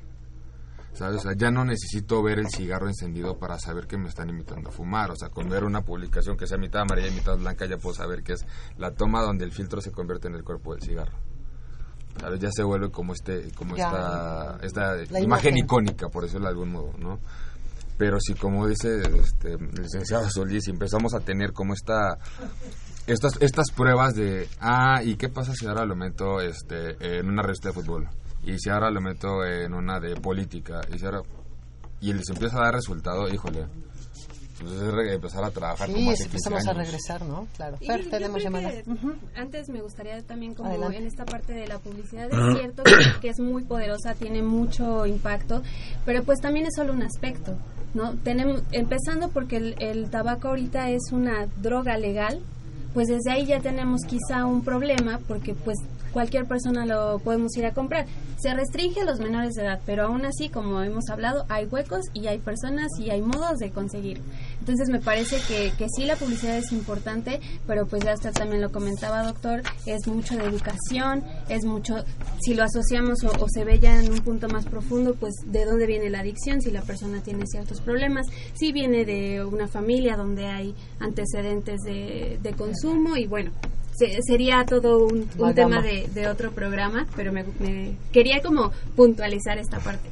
¿Sabes? 0.93 1.17
O 1.17 1.21
sea, 1.23 1.33
ya 1.35 1.49
no 1.49 1.65
necesito 1.65 2.21
ver 2.21 2.37
el 2.37 2.49
cigarro 2.49 2.87
encendido 2.87 3.39
para 3.39 3.57
saber 3.57 3.87
que 3.87 3.97
me 3.97 4.07
están 4.09 4.29
invitando 4.29 4.69
a 4.69 4.71
fumar. 4.71 5.09
O 5.09 5.15
sea, 5.15 5.29
con 5.29 5.49
ver 5.49 5.63
una 5.63 5.81
publicación 5.81 6.37
que 6.37 6.45
sea 6.45 6.59
mitad 6.59 6.81
amarilla 6.83 7.07
y 7.07 7.11
mitad 7.15 7.35
blanca 7.35 7.65
ya 7.65 7.77
puedo 7.77 7.95
saber 7.95 8.21
que 8.21 8.33
es 8.33 8.45
la 8.77 8.91
toma 8.91 9.23
donde 9.23 9.43
el 9.43 9.51
filtro 9.51 9.81
se 9.81 9.91
convierte 9.91 10.27
en 10.27 10.35
el 10.35 10.43
cuerpo 10.43 10.73
del 10.75 10.83
cigarro. 10.83 11.17
¿Sabes? 12.19 12.39
Ya 12.39 12.51
se 12.51 12.61
vuelve 12.61 12.91
como 12.91 13.13
este 13.13 13.49
como 13.55 13.75
Ya. 13.75 13.87
esta, 13.87 14.57
esta 14.61 14.95
imagen, 15.19 15.23
imagen. 15.23 15.57
icónica, 15.57 16.09
por 16.09 16.23
decirlo 16.25 16.45
de 16.45 16.51
algún 16.51 16.71
modo, 16.71 16.91
¿no? 16.99 17.19
Pero 18.05 18.19
si, 18.19 18.33
como 18.33 18.67
dice 18.67 19.01
este, 19.17 19.53
el 19.53 19.69
licenciado 19.81 20.29
Solís, 20.29 20.65
si 20.65 20.71
empezamos 20.71 21.13
a 21.13 21.21
tener 21.21 21.53
como 21.53 21.73
esta 21.73 22.17
estas 23.07 23.41
estas 23.41 23.71
pruebas 23.71 24.13
de 24.13 24.45
ah 24.59 25.01
y 25.01 25.15
qué 25.15 25.29
pasa 25.29 25.53
si 25.53 25.65
ahora 25.67 25.85
lo 25.85 25.95
meto 25.95 26.41
este 26.41 26.97
en 27.19 27.29
una 27.29 27.41
revista 27.43 27.69
de 27.69 27.73
fútbol 27.75 28.09
y 28.43 28.59
si 28.59 28.69
ahora 28.69 28.91
lo 28.91 28.99
meto 28.99 29.45
en 29.45 29.73
una 29.73 30.01
de 30.01 30.15
política 30.15 30.81
y 30.93 30.99
si 30.99 31.05
ahora 31.05 31.21
y 32.01 32.11
les 32.11 32.27
empieza 32.29 32.57
a 32.57 32.65
dar 32.65 32.73
resultado 32.75 33.29
híjole 33.29 33.65
pues 34.59 34.71
es 34.71 34.93
re- 34.93 35.13
empezar 35.15 35.43
a 35.43 35.49
trabajar 35.51 35.87
Sí, 35.87 35.93
como 35.95 36.11
hace 36.11 36.23
15 36.29 36.37
empezamos 36.49 36.67
a 36.67 36.73
regresar, 36.73 37.25
¿no? 37.25 37.47
Claro. 37.57 37.75
Y 37.81 37.87
Fer, 37.87 38.09
tenemos 38.09 38.37
creo 38.37 38.43
llamada. 38.51 38.69
que 38.71 38.83
Antes 39.35 39.67
me 39.69 39.81
gustaría 39.81 40.21
también 40.21 40.53
como 40.53 40.69
Adelante. 40.69 40.97
en 40.99 41.07
esta 41.07 41.25
parte 41.25 41.53
de 41.53 41.67
la 41.67 41.79
publicidad 41.79 42.29
es 42.31 42.57
cierto 42.59 42.83
que, 42.83 43.19
que 43.19 43.29
es 43.29 43.39
muy 43.39 43.63
poderosa, 43.65 44.13
tiene 44.13 44.41
mucho 44.43 45.05
impacto, 45.07 45.61
pero 46.05 46.23
pues 46.23 46.39
también 46.39 46.67
es 46.67 46.73
solo 46.77 46.93
un 46.93 47.01
aspecto, 47.03 47.57
¿no? 47.93 48.13
Tenemos 48.23 48.63
empezando 48.71 49.29
porque 49.29 49.57
el, 49.57 49.75
el 49.79 50.09
tabaco 50.09 50.49
ahorita 50.49 50.89
es 50.89 51.11
una 51.11 51.47
droga 51.61 51.97
legal, 51.97 52.41
pues 52.93 53.07
desde 53.07 53.31
ahí 53.31 53.45
ya 53.45 53.59
tenemos 53.59 54.01
quizá 54.07 54.45
un 54.45 54.63
problema 54.63 55.19
porque 55.27 55.55
pues 55.55 55.77
cualquier 56.13 56.45
persona 56.45 56.85
lo 56.85 57.19
podemos 57.19 57.57
ir 57.57 57.65
a 57.65 57.73
comprar. 57.73 58.05
Se 58.37 58.53
restringe 58.53 59.01
a 59.01 59.05
los 59.05 59.19
menores 59.19 59.53
de 59.55 59.63
edad, 59.63 59.81
pero 59.85 60.05
aún 60.05 60.25
así, 60.25 60.47
como 60.49 60.81
hemos 60.81 61.09
hablado, 61.09 61.45
hay 61.49 61.65
huecos 61.65 62.05
y 62.13 62.27
hay 62.27 62.37
personas 62.37 62.87
y 62.99 63.09
hay 63.09 63.21
modos 63.21 63.57
de 63.57 63.71
conseguir. 63.71 64.21
Entonces 64.63 64.87
me 64.87 65.01
parece 65.01 65.35
que, 65.45 65.73
que 65.77 65.87
sí 65.93 66.05
la 66.05 66.15
publicidad 66.15 66.57
es 66.57 66.71
importante, 66.71 67.41
pero 67.67 67.85
pues 67.85 68.01
ya 68.01 68.13
usted 68.13 68.31
también 68.31 68.61
lo 68.61 68.71
comentaba, 68.71 69.21
doctor, 69.23 69.61
es 69.85 70.07
mucho 70.07 70.37
de 70.37 70.45
educación, 70.45 71.21
es 71.49 71.65
mucho, 71.65 71.95
si 72.39 72.53
lo 72.53 72.63
asociamos 72.63 73.21
o, 73.25 73.43
o 73.43 73.45
se 73.49 73.65
ve 73.65 73.79
ya 73.79 73.99
en 74.01 74.09
un 74.09 74.19
punto 74.19 74.47
más 74.47 74.63
profundo, 74.65 75.15
pues 75.19 75.33
de 75.47 75.65
dónde 75.65 75.85
viene 75.85 76.09
la 76.09 76.21
adicción, 76.21 76.61
si 76.61 76.71
la 76.71 76.81
persona 76.81 77.21
tiene 77.21 77.45
ciertos 77.45 77.81
problemas, 77.81 78.25
si 78.53 78.71
viene 78.71 79.03
de 79.03 79.43
una 79.43 79.67
familia 79.67 80.15
donde 80.15 80.45
hay 80.47 80.73
antecedentes 81.01 81.81
de, 81.81 82.39
de 82.41 82.53
consumo 82.53 83.17
y 83.17 83.27
bueno, 83.27 83.51
se- 83.97 84.17
sería 84.25 84.63
todo 84.65 85.05
un, 85.05 85.27
un 85.37 85.53
tema 85.55 85.81
de, 85.81 86.07
de 86.13 86.27
otro 86.29 86.51
programa, 86.51 87.05
pero 87.17 87.33
me, 87.33 87.43
me 87.59 87.97
quería 88.13 88.41
como 88.41 88.71
puntualizar 88.95 89.57
esta 89.57 89.79
parte. 89.79 90.07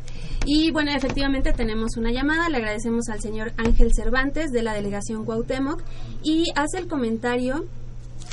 Y 0.46 0.72
bueno, 0.72 0.92
efectivamente 0.92 1.54
tenemos 1.54 1.98
una 1.98 2.12
llamada, 2.12 2.50
le 2.50 2.58
agradecemos 2.58 3.10
al 3.10 3.22
señor 3.22 3.54
Ángel 3.58 3.92
Cervantes 3.94 4.52
de 4.52 4.64
la 4.64 4.74
delegación 4.74 5.24
Cuauhtémoc 5.24 5.82
y 6.24 6.52
hace 6.56 6.80
el 6.80 6.88
comentario 6.88 7.66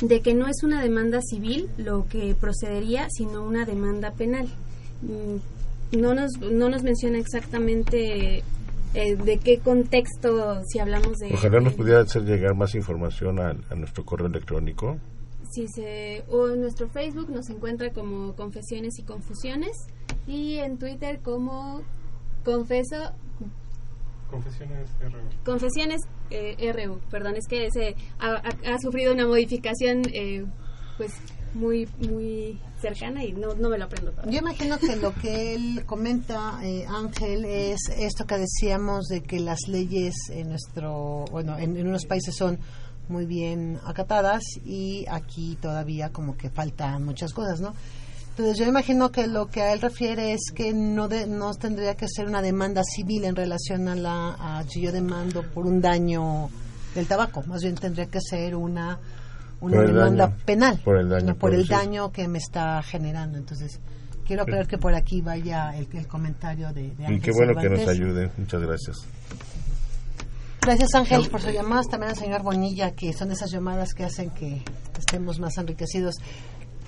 de 0.01 0.21
que 0.21 0.33
no 0.33 0.47
es 0.47 0.63
una 0.63 0.81
demanda 0.81 1.19
civil 1.21 1.69
lo 1.77 2.07
que 2.07 2.35
procedería, 2.39 3.07
sino 3.09 3.43
una 3.43 3.65
demanda 3.65 4.11
penal. 4.11 4.47
Mm, 5.01 5.37
No 5.97 6.13
nos, 6.13 6.31
no 6.39 6.69
nos 6.69 6.83
menciona 6.83 7.17
exactamente 7.17 8.43
eh, 8.93 9.15
de 9.15 9.37
qué 9.39 9.57
contexto, 9.57 10.61
si 10.67 10.77
hablamos 10.77 11.17
de... 11.17 11.33
Ojalá 11.33 11.59
nos 11.61 11.73
pudiera 11.73 12.01
hacer 12.01 12.23
llegar 12.23 12.53
más 12.55 12.75
información 12.75 13.39
a, 13.39 13.55
a 13.71 13.75
nuestro 13.75 14.05
correo 14.05 14.27
electrónico. 14.27 14.97
Si 15.51 15.67
se, 15.67 16.23
o 16.29 16.49
en 16.49 16.61
nuestro 16.61 16.87
Facebook 16.89 17.31
nos 17.31 17.49
encuentra 17.49 17.89
como 17.91 18.35
Confesiones 18.35 18.99
y 18.99 19.03
Confusiones 19.03 19.75
y 20.27 20.57
en 20.57 20.77
Twitter 20.77 21.21
como 21.23 21.81
Confeso 22.43 22.95
Confesiones 24.29 24.89
RU. 25.01 25.43
Confesiones 25.43 26.01
eh, 26.29 26.71
RU. 26.71 26.99
Perdón, 27.09 27.35
es 27.35 27.47
que 27.47 27.65
ese 27.65 27.95
ha, 28.19 28.33
ha- 28.35 28.73
ha 28.73 28.77
sufrido 28.79 29.13
una 29.13 29.25
modificación 29.25 30.03
eh, 30.13 30.45
pues 30.97 31.13
muy 31.55 31.87
muy 32.07 32.59
cercana 32.79 33.23
y 33.25 33.31
no, 33.33 33.55
no 33.55 33.69
me 33.69 33.79
lo 33.79 33.85
aprendo. 33.85 34.13
Yo 34.29 34.37
imagino 34.39 34.77
que 34.77 34.95
lo 34.97 35.15
que 35.15 35.55
él 35.55 35.83
comenta, 35.87 36.59
eh, 36.63 36.85
Ángel, 36.87 37.43
es 37.45 37.79
esto 37.97 38.25
que 38.27 38.37
decíamos 38.37 39.07
de 39.07 39.21
que 39.23 39.39
las 39.39 39.67
leyes 39.67 40.13
en 40.29 40.49
nuestro, 40.49 41.25
bueno, 41.31 41.57
en, 41.57 41.75
en 41.75 41.87
unos 41.87 42.05
países 42.05 42.35
son 42.35 42.59
muy 43.07 43.25
bien 43.25 43.79
acatadas 43.83 44.43
y 44.63 45.07
aquí 45.09 45.57
todavía 45.59 46.11
como 46.11 46.37
que 46.37 46.51
faltan 46.51 47.03
muchas 47.03 47.33
cosas, 47.33 47.59
¿no? 47.59 47.73
Entonces 48.39 48.57
yo 48.57 48.69
imagino 48.71 49.11
que 49.11 49.27
lo 49.27 49.47
que 49.47 49.61
a 49.61 49.73
él 49.73 49.81
refiere 49.81 50.31
es 50.31 50.39
que 50.55 50.73
no 50.73 51.09
de- 51.09 51.27
no 51.27 51.53
tendría 51.55 51.95
que 51.95 52.07
ser 52.07 52.25
una 52.25 52.41
demanda 52.41 52.83
civil 52.85 53.25
en 53.25 53.35
relación 53.35 53.89
a 53.89 53.95
la 53.95 54.29
a 54.29 54.63
si 54.63 54.79
yo 54.79 54.93
demando 54.93 55.43
por 55.43 55.65
un 55.67 55.81
daño 55.81 56.49
del 56.95 57.05
tabaco, 57.05 57.43
más 57.47 57.61
bien 57.61 57.75
tendría 57.75 58.05
que 58.05 58.21
ser 58.21 58.55
una 58.55 58.97
una 59.59 59.81
demanda 59.81 60.27
daño. 60.27 60.37
penal 60.45 60.79
Por 60.85 60.97
el 60.99 61.09
daño 61.09 61.25
no, 61.25 61.35
por 61.35 61.53
el 61.53 61.67
daño 61.67 62.13
que 62.13 62.29
me 62.29 62.37
está 62.37 62.81
generando. 62.81 63.37
Entonces, 63.37 63.77
quiero 64.25 64.45
creer 64.45 64.67
que 64.67 64.77
por 64.77 64.95
aquí 64.95 65.19
vaya 65.19 65.77
el, 65.77 65.89
el 65.91 66.07
comentario 66.07 66.71
de, 66.71 66.83
de 66.91 67.03
Y 67.03 67.05
Ángel 67.07 67.21
qué 67.21 67.31
bueno 67.33 67.59
que 67.59 67.69
nos 67.69 67.87
ayude. 67.89 68.31
Muchas 68.37 68.61
gracias. 68.61 68.95
Gracias 70.61 70.95
Ángel 70.95 71.27
por 71.29 71.41
sus 71.41 71.51
llamadas, 71.51 71.87
también 71.89 72.11
al 72.11 72.17
señor 72.17 72.41
Bonilla, 72.43 72.91
que 72.91 73.11
son 73.11 73.31
esas 73.33 73.51
llamadas 73.51 73.93
que 73.93 74.05
hacen 74.05 74.29
que 74.29 74.63
estemos 74.97 75.39
más 75.41 75.57
enriquecidos. 75.57 76.15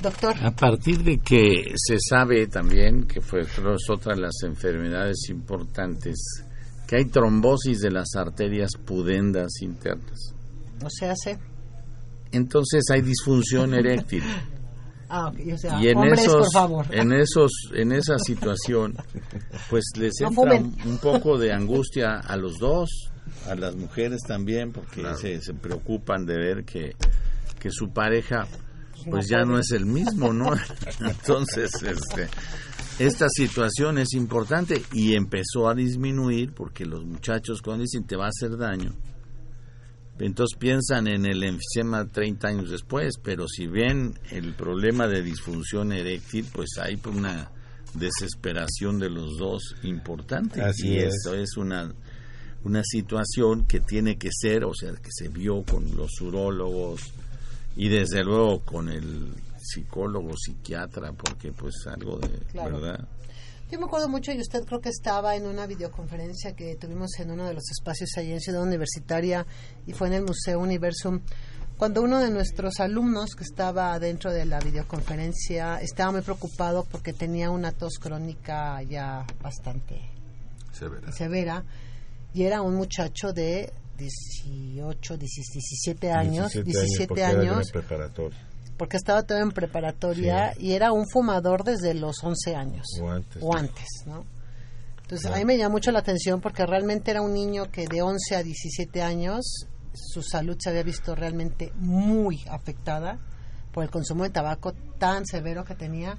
Doctor. 0.02 0.36
A 0.44 0.52
partir 0.52 1.04
de 1.04 1.20
que 1.20 1.74
se 1.76 1.98
sabe 2.00 2.48
también, 2.48 3.06
que 3.06 3.22
fue 3.22 3.42
es 3.42 3.90
otra 3.90 4.16
de 4.16 4.22
las 4.22 4.44
enfermedades 4.44 5.30
importantes, 5.30 6.44
que 6.88 6.98
hay 6.98 7.06
trombosis 7.06 7.82
de 7.82 7.92
las 7.92 8.16
arterias 8.16 8.72
pudendas 8.86 9.62
internas. 9.62 10.34
No 10.82 10.90
se 10.90 11.10
hace. 11.10 11.38
Entonces 12.32 12.84
hay 12.90 13.02
disfunción 13.02 13.74
eréctil. 13.76 14.24
Ah, 15.14 15.28
ok, 15.28 15.40
o 15.54 15.58
sea, 15.58 15.82
y 15.82 15.90
en 15.90 15.98
hombres, 15.98 16.22
esos, 16.22 16.36
por 16.36 16.52
favor. 16.54 16.86
en 16.90 17.12
esos, 17.12 17.52
en 17.74 17.92
esa 17.92 18.18
situación, 18.18 18.96
pues 19.70 19.84
les 19.98 20.14
No 20.22 20.30
entra 20.30 20.58
un 20.86 20.98
poco 21.00 21.38
de 21.38 21.52
angustia 21.52 22.20
a 22.20 22.38
los 22.38 22.58
dos, 22.60 22.90
a 23.46 23.56
las 23.56 23.76
mujeres 23.76 24.22
también, 24.26 24.72
porque 24.72 25.04
se, 25.20 25.42
se 25.42 25.54
preocupan 25.54 26.26
de 26.26 26.38
ver 26.38 26.64
que, 26.64 26.96
que 27.60 27.70
su 27.72 27.90
pareja, 27.90 28.48
pues 29.10 29.28
ya 29.28 29.44
no 29.44 29.58
es 29.58 29.72
el 29.72 29.86
mismo, 29.86 30.34
¿no? 30.34 30.52
Entonces, 31.00 31.72
este, 31.84 32.30
esta 33.00 33.28
situación 33.30 33.98
es 33.98 34.14
importante 34.14 34.82
y 34.94 35.16
empezó 35.16 35.68
a 35.68 35.76
disminuir 35.76 36.54
porque 36.54 36.86
los 36.86 37.06
muchachos 37.06 37.62
cuando 37.62 37.84
dicen 37.84 38.06
te 38.06 38.16
va 38.16 38.26
a 38.26 38.30
hacer 38.30 38.58
daño, 38.58 38.94
entonces 40.20 40.58
piensan 40.58 41.08
en 41.08 41.26
el 41.26 41.44
enfisema 41.44 42.06
30 42.06 42.48
años 42.48 42.70
después, 42.70 43.16
pero 43.24 43.48
si 43.48 43.66
ven 43.66 44.20
el 44.30 44.54
problema 44.54 45.08
de 45.08 45.24
disfunción 45.24 45.92
eréctil, 45.94 46.46
pues 46.54 46.78
hay 46.80 47.00
una 47.06 47.52
desesperación 47.96 49.00
de 49.00 49.10
los 49.10 49.38
dos 49.38 49.76
importante. 49.84 50.62
Así 50.62 50.90
y 50.90 50.98
es. 50.98 51.16
esto 51.16 51.34
es 51.34 51.58
una, 51.58 51.92
una 52.64 52.84
situación 52.84 53.66
que 53.66 53.80
tiene 53.80 54.18
que 54.18 54.30
ser, 54.32 54.64
o 54.64 54.74
sea, 54.76 54.92
que 54.92 55.10
se 55.12 55.28
vio 55.28 55.64
con 55.64 55.96
los 55.96 56.22
urólogos 56.22 57.02
y 57.76 57.90
desde 57.90 58.24
luego 58.24 58.62
con 58.62 58.90
el 58.90 59.34
psicólogo, 59.60 60.32
psiquiatra, 60.38 61.14
porque 61.14 61.52
pues 61.52 61.76
algo 61.88 62.18
de, 62.18 62.30
Claro. 62.52 62.80
¿verdad? 62.80 63.08
Yo 63.72 63.80
me 63.80 63.86
acuerdo 63.86 64.10
mucho 64.10 64.34
y 64.34 64.40
usted 64.42 64.66
creo 64.66 64.82
que 64.82 64.90
estaba 64.90 65.36
en 65.38 65.48
una 65.48 65.66
videoconferencia 65.66 66.54
que 66.58 66.76
tuvimos 66.76 67.12
en 67.20 67.32
uno 67.32 67.46
de 67.48 67.54
los 67.54 67.64
espacios 67.72 68.10
allí 68.18 68.34
en 68.34 68.42
Ciudad 68.42 68.64
Universitaria 68.64 69.46
y 69.88 69.94
fue 69.94 70.08
en 70.08 70.14
el 70.16 70.24
Museo 70.24 70.60
Universum, 70.60 71.22
cuando 71.78 72.02
uno 72.02 72.20
de 72.20 72.30
nuestros 72.32 72.80
alumnos 72.82 73.34
que 73.34 73.46
estaba 73.46 73.98
dentro 73.98 74.32
de 74.34 74.46
la 74.46 74.60
videoconferencia 74.60 75.80
estaba 75.82 76.12
muy 76.12 76.22
preocupado 76.22 76.84
porque 76.92 77.14
tenía 77.14 77.50
una 77.50 77.72
tos 77.72 77.98
crónica 77.98 78.82
ya 78.84 79.26
bastante 79.42 80.02
Severa. 80.74 81.12
severa 81.14 81.64
y 82.34 82.44
era 82.44 82.62
un 82.62 82.76
muchacho 82.76 83.32
de 83.34 83.72
18, 84.02 85.18
17 85.18 86.12
años, 86.12 86.52
17 86.54 87.08
porque 87.08 87.22
era 87.22 87.34
de 87.34 87.46
una 87.46 87.54
años, 87.58 87.72
preparatoria. 87.72 88.48
porque 88.78 88.98
estaba 88.98 89.24
todo 89.24 89.38
en 89.40 89.52
preparatoria 89.52 90.54
y 90.60 90.74
era 90.74 90.92
un 90.92 91.08
fumador 91.08 91.64
desde 91.64 91.94
los 91.94 92.24
11 92.24 92.56
años 92.56 92.86
O 93.02 93.10
antes. 93.10 93.42
o 93.44 93.56
antes, 93.56 93.88
¿no? 94.06 94.26
Entonces 95.04 95.22
Claro. 95.28 95.36
a 95.36 95.40
mí 95.40 95.46
me 95.46 95.58
llamó 95.58 95.74
mucho 95.74 95.92
la 95.92 96.00
atención 96.00 96.40
porque 96.42 96.66
realmente 96.66 97.12
era 97.12 97.22
un 97.22 97.34
niño 97.34 97.70
que 97.72 97.86
de 97.88 98.02
11 98.02 98.36
a 98.36 98.44
17 98.44 99.02
años 99.02 99.66
su 99.94 100.22
salud 100.24 100.56
se 100.60 100.70
había 100.70 100.84
visto 100.84 101.16
realmente 101.16 101.72
muy 101.76 102.42
afectada 102.50 103.20
por 103.74 103.84
el 103.84 103.90
consumo 103.90 104.24
de 104.24 104.30
tabaco 104.30 104.74
tan 104.98 105.26
severo 105.26 105.64
que 105.66 105.76
tenía 105.76 106.18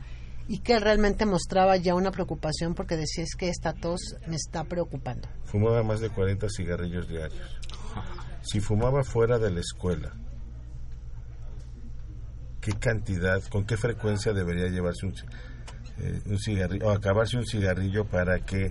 y 0.53 0.59
que 0.59 0.79
realmente 0.79 1.25
mostraba 1.25 1.79
ya 1.79 1.95
una 1.95 2.11
preocupación 2.11 2.75
porque 2.75 2.99
decía 2.99 3.25
es 3.25 3.37
que 3.37 3.49
esta 3.49 3.73
tos 3.73 4.17
me 4.27 4.37
está 4.37 4.65
preocupando. 4.65 5.27
Fumaba 5.45 5.83
más 5.83 6.01
de 6.01 6.11
40 6.11 6.47
cigarrillos 6.51 7.09
diarios. 7.09 7.59
Si 8.43 8.61
fumaba 8.61 9.03
fuera 9.03 9.39
de 9.39 9.51
la 9.51 9.61
escuela, 9.61 10.13
¿qué 12.61 12.73
cantidad, 12.73 13.43
con 13.45 13.65
qué 13.65 13.79
frecuencia 13.79 14.35
debería 14.35 14.69
llevarse 14.69 15.07
eh, 15.07 16.21
un 16.27 16.39
cigarrillo, 16.39 16.87
o 16.87 16.91
acabarse 16.91 17.39
un 17.39 17.47
cigarrillo 17.47 18.05
para 18.05 18.41
que 18.41 18.69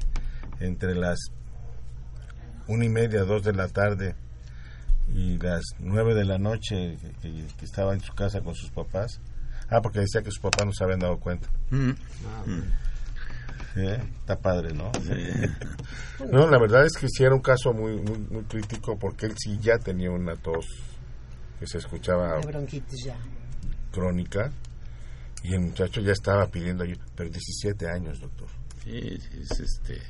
entre 0.60 0.94
las 0.94 1.32
una 2.68 2.86
y 2.86 2.90
media, 2.90 3.24
dos 3.24 3.42
de 3.42 3.54
la 3.54 3.68
tarde 3.70 4.14
y 5.16 5.40
las 5.40 5.64
nueve 5.80 6.14
de 6.14 6.26
la 6.26 6.38
noche 6.38 7.00
que 7.24 7.66
estaba 7.66 7.96
en 7.96 8.02
su 8.02 8.14
casa 8.14 8.42
con 8.42 8.54
sus 8.54 8.70
papás? 8.70 9.20
Ah, 9.72 9.82
porque 9.82 10.02
decía 10.02 10.22
que 10.22 10.30
sus 10.32 10.40
papás 10.40 10.66
no 10.66 10.74
se 10.74 10.84
habían 10.84 11.00
dado 11.00 11.18
cuenta. 11.18 11.50
Mm. 11.70 11.92
¿Eh? 13.78 14.04
Está 14.20 14.38
padre, 14.38 14.74
¿no? 14.74 14.92
No, 16.32 16.48
la 16.48 16.60
verdad 16.60 16.86
es 16.86 16.94
que 17.00 17.08
sí 17.10 17.24
era 17.24 17.34
un 17.34 17.42
caso 17.42 17.74
muy, 17.74 17.96
muy, 18.00 18.20
muy 18.30 18.44
crítico 18.44 19.00
porque 19.00 19.26
él 19.26 19.34
sí 19.38 19.58
ya 19.60 19.80
tenía 19.80 20.12
una 20.12 20.36
tos 20.36 20.66
que 21.60 21.66
se 21.66 21.80
escuchaba 21.80 22.40
De 22.40 22.46
bronquitis 22.48 23.06
ya. 23.06 23.18
crónica 23.92 24.52
y 25.44 25.54
el 25.56 25.62
muchacho 25.62 26.02
ya 26.02 26.12
estaba 26.12 26.46
pidiendo 26.48 26.84
ayuda. 26.84 27.04
Pero 27.16 27.30
17 27.30 27.88
años, 27.90 28.20
doctor. 28.20 28.48
Sí, 28.84 29.18
sí, 29.20 29.40
es 29.42 29.60
este. 29.60 30.02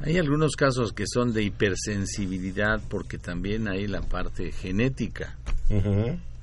Hay 0.00 0.16
algunos 0.16 0.54
casos 0.54 0.92
que 0.92 1.04
son 1.12 1.32
de 1.32 1.42
hipersensibilidad 1.42 2.80
porque 2.88 3.18
también 3.18 3.66
hay 3.68 3.88
la 3.88 4.00
parte 4.02 4.52
genética. 4.52 5.36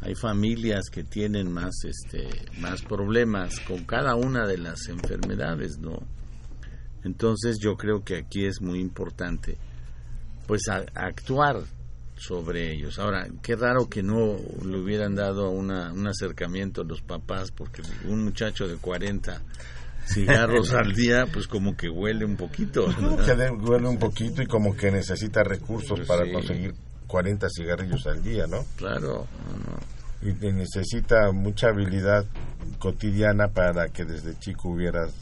Hay 0.01 0.13
familias 0.15 0.89
que 0.91 1.03
tienen 1.03 1.51
más 1.51 1.73
este 1.83 2.27
más 2.59 2.81
problemas 2.83 3.59
con 3.61 3.85
cada 3.85 4.15
una 4.15 4.45
de 4.45 4.57
las 4.57 4.87
enfermedades, 4.87 5.77
¿no? 5.79 5.99
Entonces 7.03 7.59
yo 7.59 7.75
creo 7.77 8.03
que 8.03 8.17
aquí 8.17 8.45
es 8.45 8.61
muy 8.61 8.79
importante 8.79 9.57
pues 10.47 10.67
a- 10.69 10.85
actuar 10.95 11.61
sobre 12.17 12.71
ellos. 12.71 12.97
Ahora, 12.99 13.27
qué 13.41 13.55
raro 13.55 13.89
que 13.89 14.01
no 14.03 14.37
le 14.63 14.77
hubieran 14.77 15.15
dado 15.15 15.49
una, 15.49 15.91
un 15.91 16.07
acercamiento 16.07 16.81
a 16.81 16.85
los 16.85 17.01
papás 17.01 17.51
porque 17.51 17.81
un 18.07 18.23
muchacho 18.23 18.67
de 18.67 18.75
40 18.77 19.41
cigarros 20.07 20.71
al 20.73 20.93
día 20.93 21.25
pues 21.31 21.47
como 21.47 21.75
que 21.75 21.89
huele 21.89 22.25
un 22.25 22.37
poquito. 22.37 22.85
Como 22.95 23.17
que 23.17 23.35
le 23.35 23.49
duele 23.49 23.87
un 23.87 23.97
poquito 23.99 24.41
y 24.41 24.45
como 24.47 24.75
que 24.75 24.91
necesita 24.91 25.43
recursos 25.43 25.97
Pues 25.99 26.07
para 26.07 26.25
sí. 26.25 26.31
conseguir 26.31 26.73
40 27.15 27.47
cigarrillos 27.49 28.05
al 28.07 28.21
día, 28.21 28.45
¿no? 28.45 28.65
Claro. 28.75 29.25
Y 30.21 30.33
que 30.33 30.51
necesita 30.51 31.31
mucha 31.31 31.69
habilidad 31.69 32.25
cotidiana 32.77 33.47
para 33.47 33.87
que 33.87 34.03
desde 34.03 34.37
chico 34.37 34.67
hubieras 34.67 35.13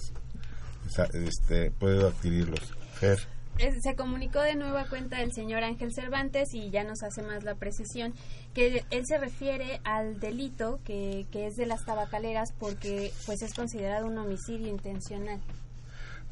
este, 1.14 1.70
podido 1.70 2.08
adquirirlos. 2.08 2.74
Fer. 2.96 3.20
Se 3.84 3.96
comunicó 3.96 4.42
de 4.42 4.56
nueva 4.56 4.88
cuenta 4.90 5.22
el 5.22 5.34
señor 5.34 5.64
Ángel 5.64 5.94
Cervantes 5.94 6.56
y 6.56 6.72
ya 6.72 6.84
nos 6.84 7.04
hace 7.04 7.22
más 7.22 7.44
la 7.44 7.54
precisión 7.54 8.16
que 8.56 8.84
él 8.90 9.04
se 9.06 9.20
refiere 9.20 9.80
al 9.84 10.20
delito 10.20 10.80
que, 10.84 11.28
que 11.32 11.46
es 11.46 11.54
de 11.58 11.68
las 11.68 11.86
tabacaleras 11.86 12.54
porque 12.58 13.12
pues 13.28 13.44
es 13.44 13.54
considerado 13.54 14.08
un 14.08 14.18
homicidio 14.18 14.68
intencional. 14.68 15.40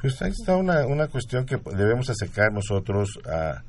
Pues 0.02 0.20
ahí 0.24 0.32
está 0.32 0.58
una, 0.58 0.88
una 0.88 1.08
cuestión 1.08 1.46
que 1.46 1.58
debemos 1.58 2.10
acercar 2.10 2.52
nosotros 2.52 3.20
a, 3.32 3.62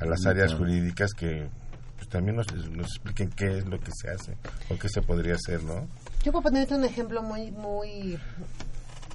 a 0.00 0.04
las 0.06 0.26
áreas 0.26 0.54
jurídicas 0.54 1.12
que 1.14 1.48
pues, 1.96 2.08
también 2.08 2.36
nos, 2.36 2.46
nos 2.70 2.86
expliquen 2.88 3.30
qué 3.30 3.58
es 3.58 3.66
lo 3.66 3.78
que 3.80 3.90
se 3.94 4.10
hace 4.10 4.36
o 4.70 4.78
qué 4.78 4.88
se 4.88 5.02
podría 5.02 5.34
hacer, 5.34 5.62
¿no? 5.62 5.86
Yo 6.24 6.32
puedo 6.32 6.42
ponerte 6.44 6.74
un 6.74 6.84
ejemplo 6.84 7.22
muy, 7.22 7.50
muy, 7.52 8.18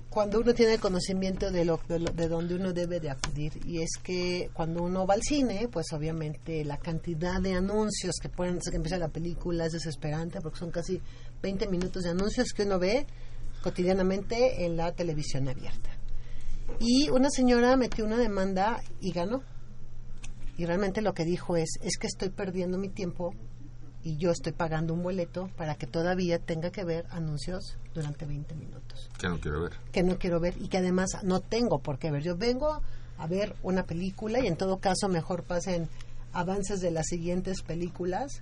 cuando 0.10 0.40
uno 0.40 0.54
tiene 0.54 0.78
conocimiento 0.80 1.52
de 1.52 1.66
lo, 1.66 1.80
de 1.88 2.00
lo- 2.00 2.12
de 2.12 2.28
donde 2.28 2.56
uno 2.56 2.74
debe 2.74 3.00
de 3.00 3.10
acudir 3.12 3.54
y 3.66 3.82
es 3.82 3.92
que 4.02 4.50
cuando 4.54 4.82
uno 4.84 5.06
va 5.06 5.14
al 5.16 5.22
cine, 5.22 5.68
pues 5.72 5.88
obviamente 5.94 6.64
la 6.66 6.78
cantidad 6.78 7.40
de 7.42 7.54
anuncios 7.54 8.16
que 8.22 8.30
ponen 8.30 8.56
desde 8.56 8.72
que 8.72 8.78
empieza 8.78 8.98
la 8.98 9.10
película 9.10 9.66
es 9.66 9.74
desesperante 9.74 10.40
porque 10.42 10.60
son 10.60 10.72
casi 10.72 11.02
20 11.44 11.68
minutos 11.68 12.04
de 12.04 12.10
anuncios 12.12 12.54
que 12.56 12.64
uno 12.64 12.80
ve 12.80 13.06
cotidianamente 13.64 14.66
en 14.66 14.78
la 14.78 14.92
televisión 14.94 15.48
abierta. 15.48 15.90
Y 16.80 17.10
una 17.10 17.30
señora 17.30 17.76
metió 17.76 18.06
una 18.06 18.18
demanda 18.18 18.82
y 19.02 19.12
ganó. 19.12 19.44
Y 20.60 20.66
realmente 20.66 21.02
lo 21.02 21.14
que 21.14 21.24
dijo 21.24 21.56
es, 21.56 21.70
es 21.82 21.98
que 21.98 22.08
estoy 22.08 22.32
perdiendo 22.32 22.78
mi 22.78 22.90
tiempo 22.90 23.34
y 24.04 24.18
yo 24.18 24.30
estoy 24.32 24.52
pagando 24.52 24.94
un 24.94 25.02
boleto 25.02 25.50
para 25.56 25.76
que 25.76 25.88
todavía 25.88 26.38
tenga 26.38 26.70
que 26.70 26.84
ver 26.84 27.06
anuncios 27.12 27.78
durante 27.94 28.26
20 28.26 28.56
minutos 28.56 29.10
Que 29.18 29.30
no 29.30 29.40
quiero 29.40 29.62
ver. 29.62 29.72
que 29.94 30.04
no 30.04 30.18
quiero 30.18 30.42
ver 30.42 30.56
y 30.60 30.68
que 30.68 30.80
además 30.80 31.12
no 31.24 31.40
tengo 31.40 31.80
por 31.80 31.98
qué 31.98 32.12
ver. 32.12 32.24
Yo 32.24 32.36
vengo 32.36 32.82
a 33.18 33.28
ver 33.28 33.56
una 33.64 33.84
película 33.86 34.42
y 34.42 34.48
en 34.48 34.58
todo 34.58 34.80
caso 34.80 35.08
mejor 35.08 35.44
pasen 35.44 35.88
avances 36.34 36.82
de 36.82 36.92
las 36.92 37.06
siguientes 37.08 37.62
películas 37.62 38.42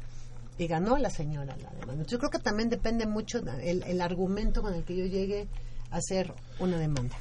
y 0.57 0.65
ganó 0.65 0.97
la 0.97 1.11
señora 1.11 1.55
la 1.57 1.69
demanda. 1.69 2.03
Yo 2.07 2.17
creo 2.17 2.31
que 2.31 2.39
también 2.39 2.69
depende 2.69 3.05
mucho 3.05 3.37
el, 3.61 3.83
el 3.83 4.01
argumento 4.01 4.63
con 4.63 4.73
el 4.73 4.83
que 4.85 4.95
yo 4.95 5.05
llegue 5.05 5.47
a 5.91 5.97
hacer 5.97 6.33
una 6.59 6.79
demanda. 6.79 7.15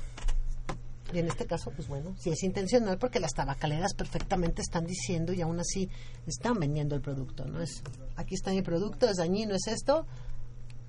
Y 1.12 1.18
en 1.18 1.28
este 1.28 1.46
caso, 1.46 1.70
pues 1.70 1.88
bueno, 1.88 2.14
si 2.18 2.30
es 2.30 2.42
intencional, 2.42 2.98
porque 2.98 3.20
las 3.20 3.32
tabacaleras 3.32 3.94
perfectamente 3.94 4.62
están 4.62 4.86
diciendo 4.86 5.32
y 5.32 5.40
aún 5.40 5.60
así 5.60 5.88
están 6.26 6.58
vendiendo 6.58 6.96
el 6.96 7.00
producto, 7.00 7.44
¿no? 7.44 7.62
Es, 7.62 7.82
aquí 8.16 8.34
está 8.34 8.50
mi 8.50 8.62
producto, 8.62 9.08
es 9.08 9.16
dañino, 9.16 9.54
es 9.54 9.68
esto, 9.68 10.04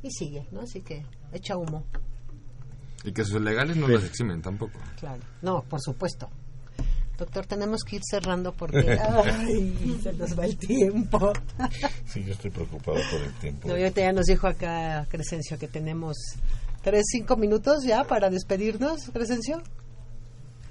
y 0.01 0.11
sigue, 0.11 0.47
¿no? 0.51 0.61
Así 0.61 0.81
que 0.81 1.05
echa 1.31 1.55
humo. 1.55 1.85
Y 3.03 3.11
que 3.11 3.23
sus 3.23 3.41
legales 3.41 3.77
no 3.77 3.87
los 3.87 4.03
eximen 4.03 4.41
tampoco. 4.41 4.79
Claro. 4.99 5.21
No, 5.41 5.61
por 5.63 5.79
supuesto. 5.81 6.29
Doctor, 7.17 7.47
tenemos 7.47 7.83
que 7.83 7.95
ir 7.95 8.01
cerrando 8.07 8.53
porque 8.53 8.99
ay, 9.01 9.99
se 10.01 10.13
nos 10.13 10.37
va 10.37 10.45
el 10.45 10.57
tiempo. 10.57 11.33
Sí, 12.05 12.23
yo 12.23 12.33
estoy 12.33 12.51
preocupado 12.51 12.97
por 13.11 13.21
el 13.21 13.33
tiempo. 13.33 13.67
No, 13.67 13.73
ahorita 13.73 14.01
ya 14.01 14.13
nos 14.13 14.25
dijo 14.25 14.47
acá 14.47 15.05
Crescencio 15.09 15.57
que 15.59 15.67
tenemos 15.67 16.15
tres, 16.83 17.03
cinco 17.11 17.35
minutos 17.35 17.83
ya 17.85 18.03
para 18.03 18.29
despedirnos, 18.29 19.09
Crescencio. 19.11 19.61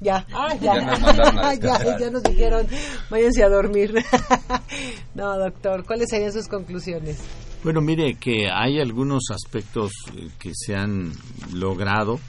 Ya, 0.01 0.27
ah, 0.33 0.55
ya, 0.61 0.75
Ya 0.75 0.85
nos 0.85 1.61
ya, 1.61 1.99
ya 1.99 2.11
nos 2.11 2.23
dijeron, 2.23 2.67
váyanse 3.11 3.43
a 3.43 3.49
dormir. 3.49 3.95
no, 5.15 5.39
doctor, 5.39 5.85
¿cuáles 5.87 6.09
serían 6.11 6.33
sus 6.33 6.49
conclusiones? 6.49 7.23
Bueno, 7.65 7.81
mire 7.81 8.15
que 8.15 8.49
hay 8.53 8.79
algunos 8.79 9.31
aspectos 9.31 9.91
eh, 10.15 10.29
que 10.39 10.53
se 10.55 10.75
han 10.75 11.13
logrado 11.53 12.21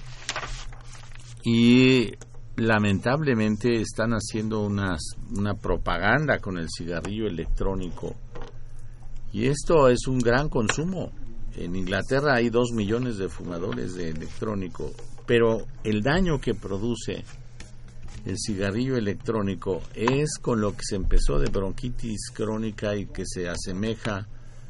y 1.43 2.11
lamentablemente 2.55 3.82
están 3.82 4.11
haciendo 4.13 4.61
unas, 4.61 4.99
una 5.36 5.53
propaganda 5.53 6.39
con 6.39 6.57
el 6.57 6.68
cigarrillo 6.76 7.28
electrónico 7.28 8.15
y 9.34 9.47
esto 9.47 9.89
es 9.89 10.07
un 10.07 10.20
gran 10.20 10.49
consumo. 10.49 11.11
En 11.55 11.76
Inglaterra 11.76 12.36
hay 12.36 12.49
dos 12.49 12.72
millones 12.74 13.18
de 13.18 13.30
fumadores 13.30 13.95
de 13.95 14.09
electrónico, 14.09 14.91
pero 15.26 15.59
el 15.84 16.01
daño 16.01 16.39
que 16.39 16.53
produce 16.53 17.24
el 18.28 18.38
cigarrillo 18.38 18.97
electrónico 18.97 19.82
es 19.95 20.38
con 20.41 20.59
lo 20.59 20.75
que 20.75 20.84
se 20.84 20.95
empezó 20.95 21.39
de 21.39 21.49
bronquitis 21.49 22.30
crónica 22.34 22.95
y 22.95 23.05
que 23.05 23.23
se 23.25 23.47
asemeja 23.47 24.28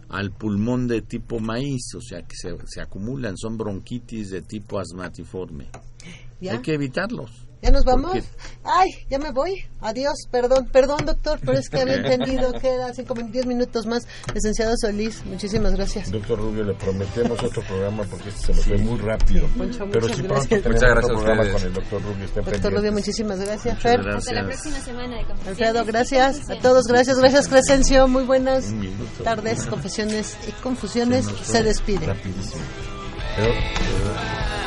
al 0.10 0.32
pulmón 0.32 0.88
de 0.88 1.02
tipo 1.02 1.40
maíz, 1.40 1.96
o 1.96 2.02
sea 2.02 2.22
que 2.22 2.36
se, 2.36 2.56
se 2.66 2.82
acumulan, 2.82 3.36
son 3.36 3.58
bronquitis 3.58 4.30
de 4.30 4.42
tipo 4.42 4.80
asmatiforme. 4.80 5.70
¿Ya? 6.40 6.54
Hay 6.54 6.60
que 6.60 6.76
evitarlos. 6.76 7.47
¿Ya 7.62 7.72
nos 7.72 7.84
vamos? 7.86 8.12
Porque- 8.12 8.28
Ay, 8.64 8.90
ya 9.10 9.18
me 9.18 9.32
voy. 9.32 9.64
Adiós, 9.82 10.14
perdón, 10.30 10.68
perdón, 10.72 11.06
doctor, 11.06 11.40
pero 11.44 11.58
es 11.58 11.70
que 11.70 11.82
había 11.82 11.96
entendido 12.06 12.54
que 12.54 12.70
era 12.70 12.94
cinco, 12.94 13.16
min- 13.16 13.32
diez 13.32 13.46
minutos 13.48 13.86
más. 13.88 14.06
Licenciado 14.34 14.76
Solís, 14.80 15.26
muchísimas 15.26 15.74
gracias. 15.74 16.12
Doctor 16.12 16.38
Rubio, 16.40 16.64
le 16.64 16.74
prometemos 16.76 17.42
otro 17.42 17.62
programa 17.64 18.04
porque 18.04 18.30
este 18.30 18.48
se 18.48 18.54
nos 18.54 18.66
fue 18.66 18.78
muy 18.78 19.00
rápido. 19.00 19.48
Poncho, 19.58 19.86
Pero 19.92 20.02
muchas 20.08 20.18
sí 20.18 20.24
gracias. 20.24 20.66
Muchas 20.66 20.82
gracias 20.82 21.04
otro 21.06 21.16
programa 21.18 21.52
con 21.52 21.62
el 21.64 21.74
doctor 21.74 22.02
Rubio. 22.04 22.28
Doctor. 22.36 22.74
Rubio, 22.74 22.92
muchísimas 22.92 23.40
gracias. 23.40 23.76
Muchas 23.76 23.82
Fer, 23.82 24.02
gracias. 24.04 24.18
Hasta 24.28 24.34
la 24.34 24.46
próxima 24.48 24.80
semana 24.80 25.16
de 25.16 25.50
Alfredo, 25.50 25.86
gracias. 25.86 26.50
A 26.50 26.60
todos, 26.60 26.86
gracias. 26.86 27.18
Gracias, 27.18 27.48
Crescencio. 27.48 28.08
Muy 28.08 28.24
buenas 28.24 28.66
tardes, 29.24 29.66
confesiones 29.70 30.38
y 30.48 30.52
confusiones. 30.62 31.26
fue 31.30 31.46
Se 31.46 31.64
despide. 31.64 32.06
Rapidísimo. 32.06 32.62
Pero, 33.36 33.52
pero- 33.54 34.67